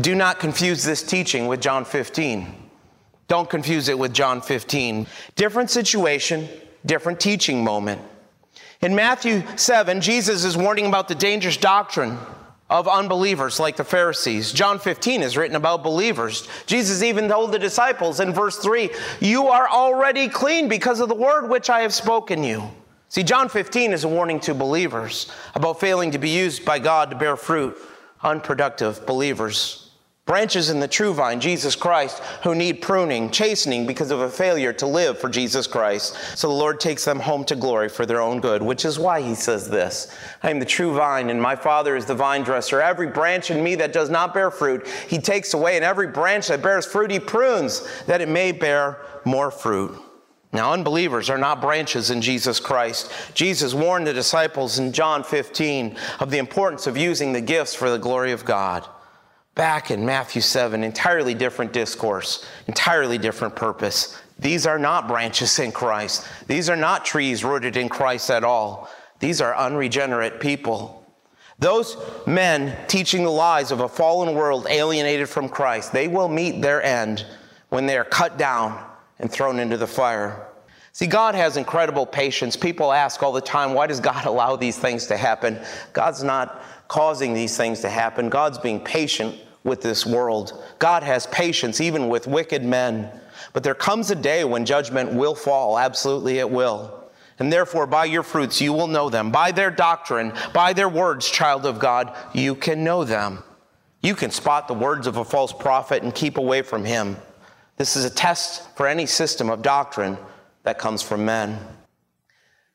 do 0.00 0.14
not 0.14 0.38
confuse 0.38 0.84
this 0.84 1.02
teaching 1.02 1.46
with 1.46 1.60
John 1.60 1.84
15. 1.84 2.54
Don't 3.26 3.48
confuse 3.48 3.88
it 3.88 3.98
with 3.98 4.12
John 4.12 4.40
15. 4.40 5.06
Different 5.36 5.70
situation, 5.70 6.48
different 6.84 7.20
teaching 7.20 7.64
moment. 7.64 8.00
In 8.80 8.94
Matthew 8.94 9.42
7, 9.56 10.00
Jesus 10.00 10.44
is 10.44 10.56
warning 10.56 10.86
about 10.86 11.08
the 11.08 11.14
dangerous 11.14 11.56
doctrine 11.56 12.18
of 12.70 12.86
unbelievers 12.86 13.58
like 13.58 13.76
the 13.76 13.84
Pharisees. 13.84 14.52
John 14.52 14.78
15 14.78 15.22
is 15.22 15.36
written 15.36 15.56
about 15.56 15.82
believers. 15.82 16.48
Jesus 16.66 17.02
even 17.02 17.28
told 17.28 17.52
the 17.52 17.58
disciples 17.58 18.20
in 18.20 18.32
verse 18.32 18.56
3, 18.58 18.90
You 19.20 19.48
are 19.48 19.68
already 19.68 20.28
clean 20.28 20.68
because 20.68 21.00
of 21.00 21.08
the 21.08 21.14
word 21.14 21.48
which 21.48 21.68
I 21.68 21.80
have 21.80 21.92
spoken 21.92 22.44
you. 22.44 22.70
See, 23.08 23.24
John 23.24 23.48
15 23.48 23.92
is 23.92 24.04
a 24.04 24.08
warning 24.08 24.38
to 24.40 24.54
believers 24.54 25.30
about 25.56 25.80
failing 25.80 26.12
to 26.12 26.18
be 26.18 26.30
used 26.30 26.64
by 26.64 26.78
God 26.78 27.10
to 27.10 27.16
bear 27.16 27.36
fruit 27.36 27.76
unproductive 28.22 29.04
believers. 29.04 29.89
Branches 30.26 30.70
in 30.70 30.78
the 30.78 30.86
true 30.86 31.12
vine, 31.12 31.40
Jesus 31.40 31.74
Christ, 31.74 32.22
who 32.44 32.54
need 32.54 32.82
pruning, 32.82 33.30
chastening 33.30 33.84
because 33.84 34.12
of 34.12 34.20
a 34.20 34.30
failure 34.30 34.72
to 34.74 34.86
live 34.86 35.18
for 35.18 35.28
Jesus 35.28 35.66
Christ. 35.66 36.16
So 36.36 36.46
the 36.46 36.54
Lord 36.54 36.78
takes 36.78 37.04
them 37.04 37.18
home 37.18 37.44
to 37.46 37.56
glory 37.56 37.88
for 37.88 38.06
their 38.06 38.20
own 38.20 38.40
good, 38.40 38.62
which 38.62 38.84
is 38.84 38.96
why 38.96 39.22
he 39.22 39.34
says 39.34 39.68
this 39.68 40.16
I 40.42 40.50
am 40.50 40.60
the 40.60 40.64
true 40.64 40.94
vine, 40.94 41.30
and 41.30 41.42
my 41.42 41.56
Father 41.56 41.96
is 41.96 42.04
the 42.04 42.14
vine 42.14 42.44
dresser. 42.44 42.80
Every 42.80 43.08
branch 43.08 43.50
in 43.50 43.64
me 43.64 43.74
that 43.76 43.92
does 43.92 44.08
not 44.08 44.32
bear 44.32 44.52
fruit, 44.52 44.86
he 45.08 45.18
takes 45.18 45.52
away, 45.52 45.74
and 45.74 45.84
every 45.84 46.06
branch 46.06 46.46
that 46.46 46.62
bears 46.62 46.86
fruit, 46.86 47.10
he 47.10 47.18
prunes, 47.18 47.88
that 48.06 48.20
it 48.20 48.28
may 48.28 48.52
bear 48.52 48.98
more 49.24 49.50
fruit. 49.50 50.00
Now, 50.52 50.72
unbelievers 50.72 51.28
are 51.28 51.38
not 51.38 51.60
branches 51.60 52.10
in 52.10 52.20
Jesus 52.20 52.60
Christ. 52.60 53.10
Jesus 53.34 53.74
warned 53.74 54.06
the 54.06 54.12
disciples 54.12 54.78
in 54.78 54.92
John 54.92 55.24
15 55.24 55.96
of 56.20 56.30
the 56.30 56.38
importance 56.38 56.86
of 56.86 56.96
using 56.96 57.32
the 57.32 57.40
gifts 57.40 57.74
for 57.74 57.90
the 57.90 57.98
glory 57.98 58.32
of 58.32 58.44
God. 58.44 58.86
Back 59.60 59.90
in 59.90 60.06
Matthew 60.06 60.40
7, 60.40 60.82
entirely 60.82 61.34
different 61.34 61.74
discourse, 61.74 62.46
entirely 62.66 63.18
different 63.18 63.54
purpose. 63.54 64.18
These 64.38 64.66
are 64.66 64.78
not 64.78 65.06
branches 65.06 65.58
in 65.58 65.70
Christ. 65.70 66.26
These 66.46 66.70
are 66.70 66.76
not 66.76 67.04
trees 67.04 67.44
rooted 67.44 67.76
in 67.76 67.90
Christ 67.90 68.30
at 68.30 68.42
all. 68.42 68.88
These 69.18 69.42
are 69.42 69.54
unregenerate 69.54 70.40
people. 70.40 71.04
Those 71.58 71.98
men 72.26 72.74
teaching 72.88 73.22
the 73.22 73.30
lies 73.30 73.70
of 73.70 73.80
a 73.80 73.88
fallen 73.88 74.34
world 74.34 74.66
alienated 74.70 75.28
from 75.28 75.46
Christ, 75.46 75.92
they 75.92 76.08
will 76.08 76.30
meet 76.30 76.62
their 76.62 76.82
end 76.82 77.26
when 77.68 77.84
they 77.84 77.98
are 77.98 78.04
cut 78.04 78.38
down 78.38 78.82
and 79.18 79.30
thrown 79.30 79.58
into 79.58 79.76
the 79.76 79.86
fire. 79.86 80.46
See, 80.92 81.06
God 81.06 81.34
has 81.34 81.58
incredible 81.58 82.06
patience. 82.06 82.56
People 82.56 82.94
ask 82.94 83.22
all 83.22 83.32
the 83.32 83.42
time, 83.42 83.74
why 83.74 83.88
does 83.88 84.00
God 84.00 84.24
allow 84.24 84.56
these 84.56 84.78
things 84.78 85.06
to 85.08 85.18
happen? 85.18 85.60
God's 85.92 86.22
not 86.22 86.62
causing 86.88 87.34
these 87.34 87.58
things 87.58 87.80
to 87.80 87.90
happen. 87.90 88.30
God's 88.30 88.56
being 88.56 88.80
patient 88.80 89.38
with 89.64 89.82
this 89.82 90.06
world. 90.06 90.62
God 90.78 91.02
has 91.02 91.26
patience 91.26 91.80
even 91.80 92.08
with 92.08 92.26
wicked 92.26 92.64
men. 92.64 93.10
But 93.52 93.62
there 93.62 93.74
comes 93.74 94.10
a 94.10 94.14
day 94.14 94.44
when 94.44 94.64
judgment 94.64 95.12
will 95.12 95.34
fall. 95.34 95.78
Absolutely, 95.78 96.38
it 96.38 96.50
will. 96.50 96.96
And 97.38 97.52
therefore, 97.52 97.86
by 97.86 98.04
your 98.04 98.22
fruits, 98.22 98.60
you 98.60 98.72
will 98.72 98.86
know 98.86 99.08
them. 99.08 99.30
By 99.30 99.50
their 99.50 99.70
doctrine, 99.70 100.32
by 100.52 100.72
their 100.72 100.88
words, 100.88 101.28
child 101.30 101.64
of 101.64 101.78
God, 101.78 102.14
you 102.34 102.54
can 102.54 102.84
know 102.84 103.02
them. 103.02 103.42
You 104.02 104.14
can 104.14 104.30
spot 104.30 104.68
the 104.68 104.74
words 104.74 105.06
of 105.06 105.16
a 105.16 105.24
false 105.24 105.52
prophet 105.52 106.02
and 106.02 106.14
keep 106.14 106.36
away 106.36 106.62
from 106.62 106.84
him. 106.84 107.16
This 107.76 107.96
is 107.96 108.04
a 108.04 108.10
test 108.10 108.76
for 108.76 108.86
any 108.86 109.06
system 109.06 109.48
of 109.48 109.62
doctrine 109.62 110.18
that 110.64 110.78
comes 110.78 111.02
from 111.02 111.24
men. 111.24 111.58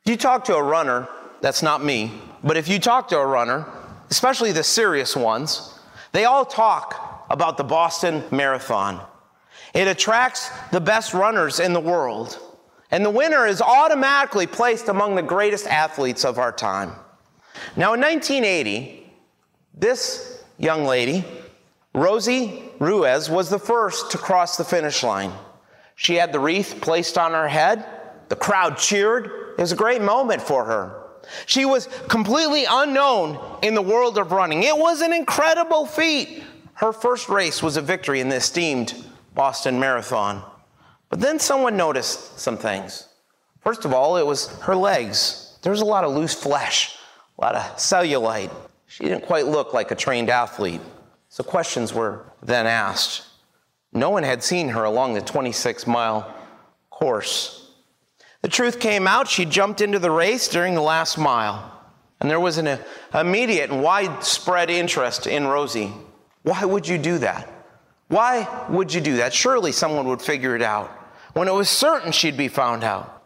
If 0.03 0.11
you 0.11 0.17
talk 0.17 0.45
to 0.45 0.55
a 0.55 0.63
runner, 0.63 1.07
that's 1.41 1.61
not 1.61 1.83
me, 1.83 2.11
but 2.43 2.57
if 2.57 2.67
you 2.67 2.79
talk 2.79 3.07
to 3.09 3.17
a 3.19 3.25
runner, 3.25 3.67
especially 4.09 4.51
the 4.51 4.63
serious 4.63 5.15
ones, 5.15 5.74
they 6.15 6.25
all 6.25 6.45
talk 6.45 7.25
about 7.29 7.57
the 7.57 7.63
Boston 7.63 8.23
Marathon. 8.31 9.01
It 9.73 9.87
attracts 9.87 10.49
the 10.71 10.79
best 10.79 11.13
runners 11.13 11.59
in 11.59 11.73
the 11.73 11.79
world. 11.79 12.39
And 12.91 13.03
the 13.03 13.09
winner 13.09 13.45
is 13.45 13.61
automatically 13.61 14.47
placed 14.47 14.87
among 14.87 15.15
the 15.15 15.21
greatest 15.21 15.67
athletes 15.67 16.23
of 16.23 16.39
our 16.39 16.51
time. 16.51 16.93
Now, 17.75 17.93
in 17.93 18.01
1980, 18.01 19.11
this 19.73 20.43
young 20.57 20.85
lady, 20.85 21.25
Rosie 21.93 22.63
Ruiz, 22.79 23.29
was 23.29 23.49
the 23.49 23.59
first 23.59 24.11
to 24.11 24.17
cross 24.17 24.55
the 24.55 24.63
finish 24.63 25.03
line. 25.03 25.33
She 25.95 26.15
had 26.15 26.31
the 26.31 26.39
wreath 26.39 26.79
placed 26.81 27.17
on 27.17 27.31
her 27.31 27.47
head. 27.47 27.85
The 28.29 28.35
crowd 28.35 28.77
cheered. 28.77 29.25
It 29.57 29.61
was 29.61 29.71
a 29.71 29.77
great 29.77 30.01
moment 30.01 30.41
for 30.41 30.65
her. 30.65 31.04
She 31.45 31.65
was 31.65 31.87
completely 32.07 32.65
unknown 32.69 33.59
in 33.61 33.73
the 33.75 33.81
world 33.81 34.17
of 34.17 34.31
running. 34.31 34.63
It 34.63 34.77
was 34.77 35.01
an 35.01 35.13
incredible 35.13 35.85
feat. 35.85 36.43
Her 36.73 36.91
first 36.91 37.29
race 37.29 37.63
was 37.63 37.77
a 37.77 37.81
victory 37.81 38.19
in 38.19 38.29
the 38.29 38.35
esteemed 38.35 38.93
Boston 39.33 39.79
Marathon. 39.79 40.43
But 41.09 41.19
then 41.19 41.39
someone 41.39 41.77
noticed 41.77 42.39
some 42.39 42.57
things. 42.57 43.07
First 43.61 43.85
of 43.85 43.93
all, 43.93 44.17
it 44.17 44.25
was 44.25 44.47
her 44.59 44.75
legs. 44.75 45.57
There 45.61 45.71
was 45.71 45.81
a 45.81 45.85
lot 45.85 46.03
of 46.03 46.13
loose 46.13 46.33
flesh, 46.33 46.95
a 47.37 47.41
lot 47.41 47.55
of 47.55 47.61
cellulite. 47.77 48.51
She 48.87 49.03
didn't 49.05 49.25
quite 49.25 49.47
look 49.47 49.73
like 49.73 49.91
a 49.91 49.95
trained 49.95 50.29
athlete. 50.29 50.81
So 51.29 51.43
questions 51.43 51.93
were 51.93 52.25
then 52.43 52.67
asked. 52.67 53.23
No 53.91 54.09
one 54.09 54.23
had 54.23 54.43
seen 54.43 54.69
her 54.69 54.83
along 54.83 55.13
the 55.13 55.21
26 55.21 55.87
mile 55.87 56.33
course. 56.89 57.64
The 58.45 58.51
truth 58.51 58.79
came 58.79 59.07
out. 59.07 59.27
She 59.27 59.43
jumped 59.43 59.81
into 59.81 59.97
the 59.97 60.11
race 60.11 60.47
during 60.47 60.75
the 60.75 60.81
last 60.81 61.17
mile. 61.17 61.81
And 62.21 62.29
there 62.29 62.39
was 62.39 62.59
an 62.59 62.67
uh, 62.67 62.77
immediate 63.15 63.71
and 63.71 63.81
widespread 63.81 64.69
interest 64.69 65.25
in 65.25 65.47
Rosie. 65.47 65.91
Why 66.43 66.63
would 66.63 66.87
you 66.87 66.99
do 66.99 67.17
that? 67.17 67.51
Why 68.07 68.47
would 68.69 68.93
you 68.93 69.01
do 69.01 69.15
that? 69.15 69.33
Surely 69.33 69.71
someone 69.71 70.07
would 70.09 70.21
figure 70.21 70.55
it 70.55 70.61
out 70.61 70.91
when 71.33 71.47
it 71.47 71.55
was 71.55 71.69
certain 71.69 72.11
she'd 72.11 72.37
be 72.37 72.47
found 72.47 72.83
out. 72.83 73.23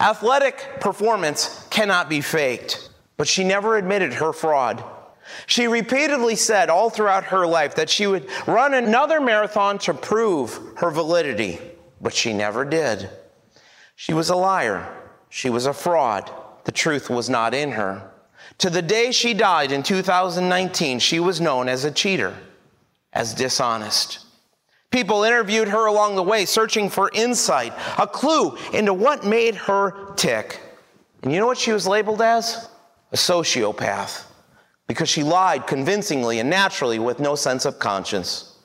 Athletic 0.00 0.80
performance 0.80 1.66
cannot 1.68 2.08
be 2.08 2.22
faked, 2.22 2.88
but 3.18 3.28
she 3.28 3.44
never 3.44 3.76
admitted 3.76 4.14
her 4.14 4.32
fraud. 4.32 4.82
She 5.44 5.66
repeatedly 5.66 6.34
said 6.34 6.70
all 6.70 6.88
throughout 6.88 7.24
her 7.24 7.46
life 7.46 7.74
that 7.74 7.90
she 7.90 8.06
would 8.06 8.26
run 8.46 8.72
another 8.72 9.20
marathon 9.20 9.76
to 9.80 9.92
prove 9.92 10.58
her 10.76 10.90
validity, 10.90 11.60
but 12.00 12.14
she 12.14 12.32
never 12.32 12.64
did. 12.64 13.10
She 14.02 14.12
was 14.12 14.30
a 14.30 14.34
liar. 14.34 14.92
She 15.28 15.48
was 15.48 15.66
a 15.66 15.72
fraud. 15.72 16.28
The 16.64 16.72
truth 16.72 17.08
was 17.08 17.30
not 17.30 17.54
in 17.54 17.70
her. 17.70 18.10
To 18.58 18.68
the 18.68 18.82
day 18.82 19.12
she 19.12 19.32
died 19.32 19.70
in 19.70 19.84
2019, 19.84 20.98
she 20.98 21.20
was 21.20 21.40
known 21.40 21.68
as 21.68 21.84
a 21.84 21.90
cheater, 21.92 22.36
as 23.12 23.32
dishonest. 23.32 24.18
People 24.90 25.22
interviewed 25.22 25.68
her 25.68 25.86
along 25.86 26.16
the 26.16 26.22
way, 26.24 26.46
searching 26.46 26.90
for 26.90 27.12
insight, 27.14 27.72
a 27.96 28.08
clue 28.08 28.56
into 28.72 28.92
what 28.92 29.24
made 29.24 29.54
her 29.54 30.12
tick. 30.16 30.58
And 31.22 31.30
you 31.32 31.38
know 31.38 31.46
what 31.46 31.56
she 31.56 31.70
was 31.70 31.86
labeled 31.86 32.22
as? 32.22 32.68
A 33.12 33.16
sociopath 33.16 34.24
because 34.88 35.08
she 35.08 35.22
lied 35.22 35.68
convincingly 35.68 36.40
and 36.40 36.50
naturally 36.50 36.98
with 36.98 37.20
no 37.20 37.36
sense 37.36 37.64
of 37.66 37.78
conscience, 37.78 38.58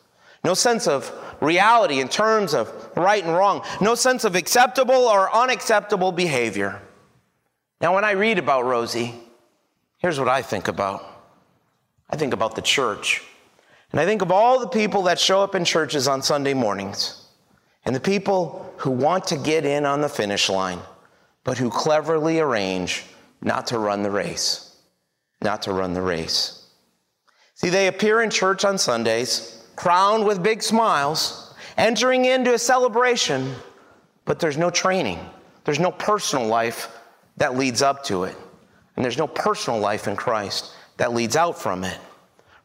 no 0.43 0.55
sense 0.55 0.88
of 0.88 1.13
reality 1.39 1.99
in 1.99 2.07
terms 2.07 2.53
of 2.53 2.71
right 2.95 3.23
and 3.23 3.33
wrong, 3.33 3.63
no 3.81 3.95
sense 3.95 4.23
of 4.23 4.35
acceptable 4.35 4.95
or 4.95 5.33
unacceptable 5.33 6.11
behavior. 6.11 6.81
Now, 7.81 7.93
when 7.93 8.03
I 8.03 8.11
read 8.11 8.39
about 8.39 8.65
Rosie, 8.65 9.13
here's 9.97 10.19
what 10.19 10.29
I 10.29 10.41
think 10.41 10.67
about 10.67 11.05
I 12.09 12.15
think 12.15 12.33
about 12.33 12.55
the 12.55 12.61
church. 12.61 13.21
And 13.91 13.99
I 13.99 14.05
think 14.05 14.21
of 14.21 14.31
all 14.31 14.59
the 14.59 14.67
people 14.67 15.03
that 15.03 15.19
show 15.19 15.41
up 15.41 15.55
in 15.55 15.65
churches 15.65 16.07
on 16.07 16.21
Sunday 16.21 16.53
mornings 16.53 17.25
and 17.85 17.95
the 17.95 17.99
people 17.99 18.73
who 18.77 18.91
want 18.91 19.27
to 19.27 19.38
get 19.38 19.65
in 19.65 19.85
on 19.85 20.01
the 20.01 20.09
finish 20.09 20.49
line, 20.49 20.79
but 21.43 21.57
who 21.57 21.69
cleverly 21.69 22.39
arrange 22.39 23.05
not 23.41 23.67
to 23.67 23.79
run 23.79 24.03
the 24.03 24.11
race 24.11 24.67
not 25.41 25.61
to 25.63 25.73
run 25.73 25.93
the 25.93 26.01
race. 26.01 26.65
See, 27.55 27.69
they 27.69 27.88
appear 27.88 28.21
in 28.21 28.29
church 28.29 28.65
on 28.65 28.77
Sundays, 28.77 29.63
crowned 29.78 30.25
with 30.25 30.43
big 30.43 30.61
smiles, 30.61 31.53
entering 31.78 32.25
into 32.25 32.53
a 32.53 32.59
celebration, 32.59 33.55
but 34.25 34.39
there's 34.39 34.57
no 34.57 34.69
training. 34.69 35.19
There's 35.63 35.80
no 35.80 35.91
personal 35.91 36.47
life 36.47 36.89
that 37.38 37.55
leads 37.55 37.82
up 37.82 38.03
to 38.05 38.25
it. 38.25 38.36
And 38.95 39.05
there's 39.05 39.17
no 39.17 39.28
personal 39.28 39.80
life 39.80 40.09
in 40.09 40.17
Christ 40.17 40.73
that 40.97 41.13
leads 41.13 41.38
out 41.38 41.61
from 41.61 41.86
it. 41.86 41.97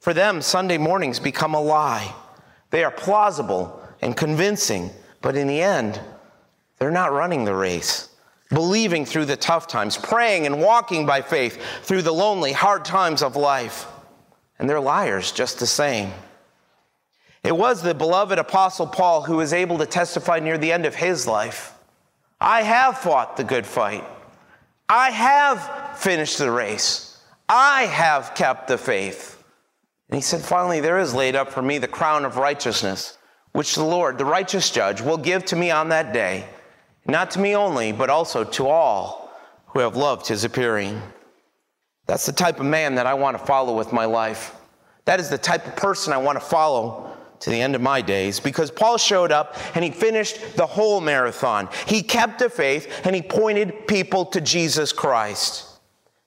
For 0.00 0.12
them, 0.12 0.42
Sunday 0.42 0.78
mornings 0.78 1.20
become 1.20 1.54
a 1.54 1.60
lie. 1.60 2.12
They 2.70 2.82
are 2.82 2.90
plausible 2.90 3.80
and 4.00 4.16
convincing, 4.16 4.90
but 5.20 5.36
in 5.36 5.46
the 5.46 5.62
end, 5.62 6.00
they're 6.78 6.90
not 6.90 7.12
running 7.12 7.44
the 7.44 7.54
race 7.54 8.08
believing 8.52 9.04
through 9.04 9.24
the 9.24 9.36
tough 9.36 9.66
times, 9.66 9.96
praying 9.96 10.46
and 10.46 10.60
walking 10.60 11.06
by 11.06 11.22
faith 11.22 11.60
through 11.82 12.02
the 12.02 12.12
lonely, 12.12 12.52
hard 12.52 12.84
times 12.84 13.22
of 13.22 13.36
life. 13.36 13.86
And 14.58 14.68
they're 14.68 14.80
liars 14.80 15.32
just 15.32 15.58
the 15.58 15.66
same. 15.66 16.12
It 17.45 17.57
was 17.57 17.82
the 17.82 17.95
beloved 17.95 18.38
Apostle 18.38 18.86
Paul 18.86 19.22
who 19.22 19.36
was 19.36 19.53
able 19.53 19.78
to 19.78 19.86
testify 19.86 20.38
near 20.38 20.59
the 20.59 20.72
end 20.72 20.86
of 20.86 20.95
his 20.95 21.26
life 21.26 21.74
I 22.40 22.62
have 22.62 22.99
fought 22.99 23.36
the 23.36 23.45
good 23.45 23.66
fight, 23.66 24.05
I 24.88 25.11
have 25.11 25.99
finished 25.99 26.38
the 26.38 26.51
race, 26.51 27.22
I 27.49 27.84
have 27.84 28.34
kept 28.34 28.66
the 28.66 28.78
faith. 28.78 29.43
And 30.09 30.16
he 30.16 30.22
said, 30.22 30.40
Finally, 30.40 30.80
there 30.80 30.99
is 30.99 31.14
laid 31.14 31.36
up 31.36 31.53
for 31.53 31.62
me 31.62 31.78
the 31.78 31.86
crown 31.86 32.24
of 32.24 32.36
righteousness, 32.36 33.16
which 33.53 33.76
the 33.76 33.84
Lord, 33.84 34.18
the 34.18 34.24
righteous 34.24 34.70
judge, 34.70 35.01
will 35.01 35.16
give 35.16 35.45
to 35.47 35.57
me 35.57 35.70
on 35.70 35.88
that 35.90 36.12
day 36.12 36.49
not 37.07 37.32
to 37.32 37.40
me 37.40 37.57
only, 37.57 37.93
but 37.93 38.11
also 38.11 38.45
to 38.45 38.68
all 38.68 39.32
who 39.66 39.80
have 39.80 39.97
loved 39.97 40.26
his 40.26 40.45
appearing. 40.45 41.01
That's 42.07 42.26
the 42.26 42.32
type 42.32 42.61
of 42.61 42.66
man 42.66 42.95
that 42.97 43.07
I 43.07 43.14
want 43.14 43.38
to 43.38 43.45
follow 43.45 43.76
with 43.76 43.93
my 43.93 44.05
life. 44.05 44.55
That 45.05 45.18
is 45.18 45.28
the 45.28 45.38
type 45.38 45.66
of 45.66 45.74
person 45.74 46.12
I 46.12 46.18
want 46.18 46.38
to 46.38 46.45
follow 46.45 47.11
to 47.43 47.51
the 47.51 47.61
end 47.61 47.74
of 47.74 47.80
my 47.80 48.01
days 48.01 48.40
because 48.40 48.70
Paul 48.70 48.99
showed 48.99 49.32
up 49.32 49.57
and 49.74 49.84
he 49.84 49.90
finished 49.90 50.57
the 50.57 50.66
whole 50.66 51.01
marathon. 51.01 51.68
He 51.86 52.03
kept 52.03 52.38
the 52.38 52.49
faith 52.49 52.88
and 53.05 53.14
he 53.14 53.22
pointed 53.22 53.86
people 53.86 54.24
to 54.26 54.40
Jesus 54.40 54.93
Christ. 54.93 55.68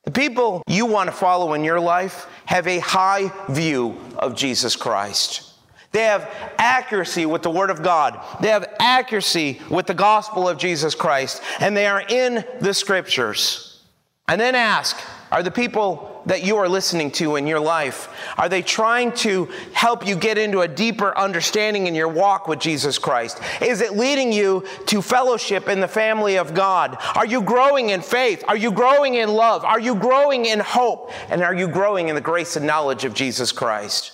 The 0.04 0.12
people 0.12 0.62
you 0.68 0.86
want 0.86 1.08
to 1.08 1.16
follow 1.16 1.54
in 1.54 1.64
your 1.64 1.80
life 1.80 2.28
have 2.46 2.68
a 2.68 2.80
high 2.80 3.32
view 3.50 3.98
of 4.18 4.36
Jesus 4.36 4.76
Christ. 4.76 5.54
They 5.94 6.04
have 6.04 6.30
accuracy 6.58 7.26
with 7.26 7.42
the 7.42 7.50
Word 7.50 7.70
of 7.70 7.82
God. 7.82 8.20
They 8.42 8.50
have 8.50 8.76
accuracy 8.80 9.62
with 9.70 9.88
the 9.88 9.94
gospel 9.94 10.50
of 10.50 10.58
Jesus 10.58 10.94
Christ. 10.94 11.42
And 11.62 11.76
they 11.76 11.88
are 11.88 12.02
in 12.02 12.44
the 12.60 12.74
Scriptures. 12.74 13.82
And 14.28 14.40
then 14.40 14.56
ask 14.56 14.98
Are 15.32 15.42
the 15.42 15.52
people 15.52 16.15
that 16.26 16.44
you 16.44 16.58
are 16.58 16.68
listening 16.68 17.12
to 17.12 17.36
in 17.36 17.48
your 17.48 17.60
life, 17.60 18.10
are 18.38 18.50
they 18.50 18.62
trying 18.62 19.12
to 19.14 19.46
help 19.74 20.06
you 20.06 20.16
get 20.16 20.38
into 20.38 20.62
a 20.62 20.68
deeper 20.68 21.18
understanding 21.18 21.88
in 21.88 21.96
your 21.96 22.08
walk 22.08 22.48
with 22.48 22.60
Jesus 22.60 22.98
Christ? 22.98 23.40
Is 23.62 23.82
it 23.82 23.96
leading 23.96 24.32
you 24.32 24.66
to 24.88 25.02
fellowship 25.02 25.68
in 25.68 25.80
the 25.80 25.88
family 25.88 26.38
of 26.38 26.54
God? 26.54 26.98
Are 27.16 27.26
you 27.26 27.42
growing 27.42 27.90
in 27.90 28.02
faith? 28.02 28.44
Are 28.48 28.58
you 28.58 28.72
growing 28.72 29.16
in 29.16 29.30
love? 29.30 29.64
Are 29.64 29.80
you 29.80 29.96
growing 29.96 30.46
in 30.46 30.60
hope? 30.60 31.12
And 31.30 31.44
are 31.44 31.56
you 31.56 31.68
growing 31.68 32.10
in 32.10 32.16
the 32.16 32.22
grace 32.22 32.56
and 32.56 32.66
knowledge 32.66 33.06
of 33.06 33.14
Jesus 33.14 33.52
Christ? 33.52 34.14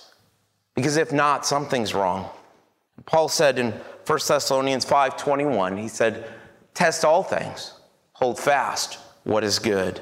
Because 0.74 0.96
if 0.96 1.12
not, 1.12 1.46
something's 1.46 1.94
wrong. 1.94 2.28
Paul 3.06 3.28
said 3.28 3.58
in 3.58 3.72
1 4.06 4.28
Thessalonians 4.28 4.84
5:21, 4.84 5.76
he 5.76 5.88
said, 5.88 6.24
"Test 6.74 7.04
all 7.04 7.22
things, 7.22 7.72
hold 8.14 8.38
fast 8.38 8.98
what 9.24 9.44
is 9.44 9.58
good." 9.58 10.00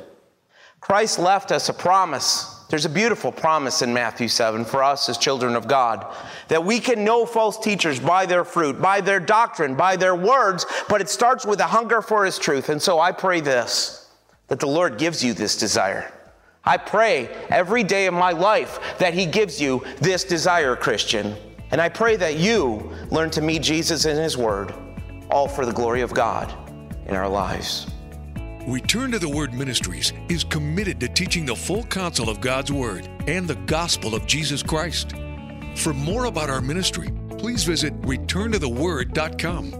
Christ 0.91 1.21
left 1.21 1.53
us 1.53 1.69
a 1.69 1.73
promise. 1.73 2.65
There's 2.69 2.85
a 2.85 2.89
beautiful 2.89 3.31
promise 3.31 3.81
in 3.81 3.95
Matthew 3.95 4.27
7 4.27 4.65
for 4.65 4.83
us 4.83 5.09
as 5.09 5.19
children 5.19 5.55
of 5.55 5.69
God 5.69 6.05
that 6.49 6.65
we 6.65 6.81
can 6.81 7.05
know 7.05 7.25
false 7.25 7.57
teachers 7.61 8.01
by 8.01 8.27
their 8.27 8.43
fruit, 8.43 8.83
by 8.83 9.01
their 9.01 9.21
doctrine, 9.21 9.77
by 9.77 9.95
their 9.95 10.17
words, 10.17 10.67
but 10.89 11.01
it 11.01 11.09
starts 11.09 11.47
with 11.47 11.61
a 11.61 11.67
hunger 11.69 12.03
for 12.03 12.25
his 12.25 12.41
truth. 12.41 12.71
And 12.71 12.83
so 12.83 12.99
I 12.99 13.13
pray 13.13 13.39
this 13.41 14.11
that 14.49 14.59
the 14.59 14.67
Lord 14.67 14.99
gives 14.99 15.23
you 15.23 15.33
this 15.33 15.57
desire 15.57 16.13
I 16.65 16.77
pray 16.77 17.29
every 17.51 17.85
day 17.85 18.07
of 18.07 18.15
my 18.15 18.33
life 18.33 18.81
that 18.99 19.15
He 19.15 19.27
gives 19.27 19.61
you 19.61 19.85
this 20.01 20.25
desire, 20.25 20.75
Christian. 20.75 21.37
And 21.71 21.81
I 21.81 21.89
pray 21.89 22.17
that 22.17 22.37
you 22.37 22.93
learn 23.13 23.31
to 23.31 23.41
meet 23.41 23.63
Jesus 23.63 24.07
in 24.07 24.17
His 24.17 24.37
Word, 24.37 24.75
all 25.31 25.47
for 25.47 25.65
the 25.65 25.73
glory 25.73 26.01
of 26.01 26.13
God 26.13 26.53
in 27.07 27.15
our 27.15 27.29
lives. 27.29 27.87
Return 28.67 29.11
to 29.13 29.19
the 29.19 29.29
Word 29.29 29.55
Ministries 29.55 30.13
is 30.29 30.45
committed 30.45 31.01
to 31.01 31.09
teaching 31.09 31.47
the 31.47 31.57
full 31.57 31.85
counsel 31.85 32.29
of 32.29 32.41
God's 32.43 32.71
Word 32.71 33.09
and 33.27 33.49
the 33.49 33.55
gospel 33.55 34.15
of 34.15 34.27
Jesus 34.27 34.63
Christ. 34.63 35.15
For 35.77 35.95
more 35.95 36.27
about 36.27 36.51
our 36.51 36.61
ministry, 36.61 37.11
please 37.39 37.65
visit 37.65 37.99
returntotheword.com. 38.03 39.80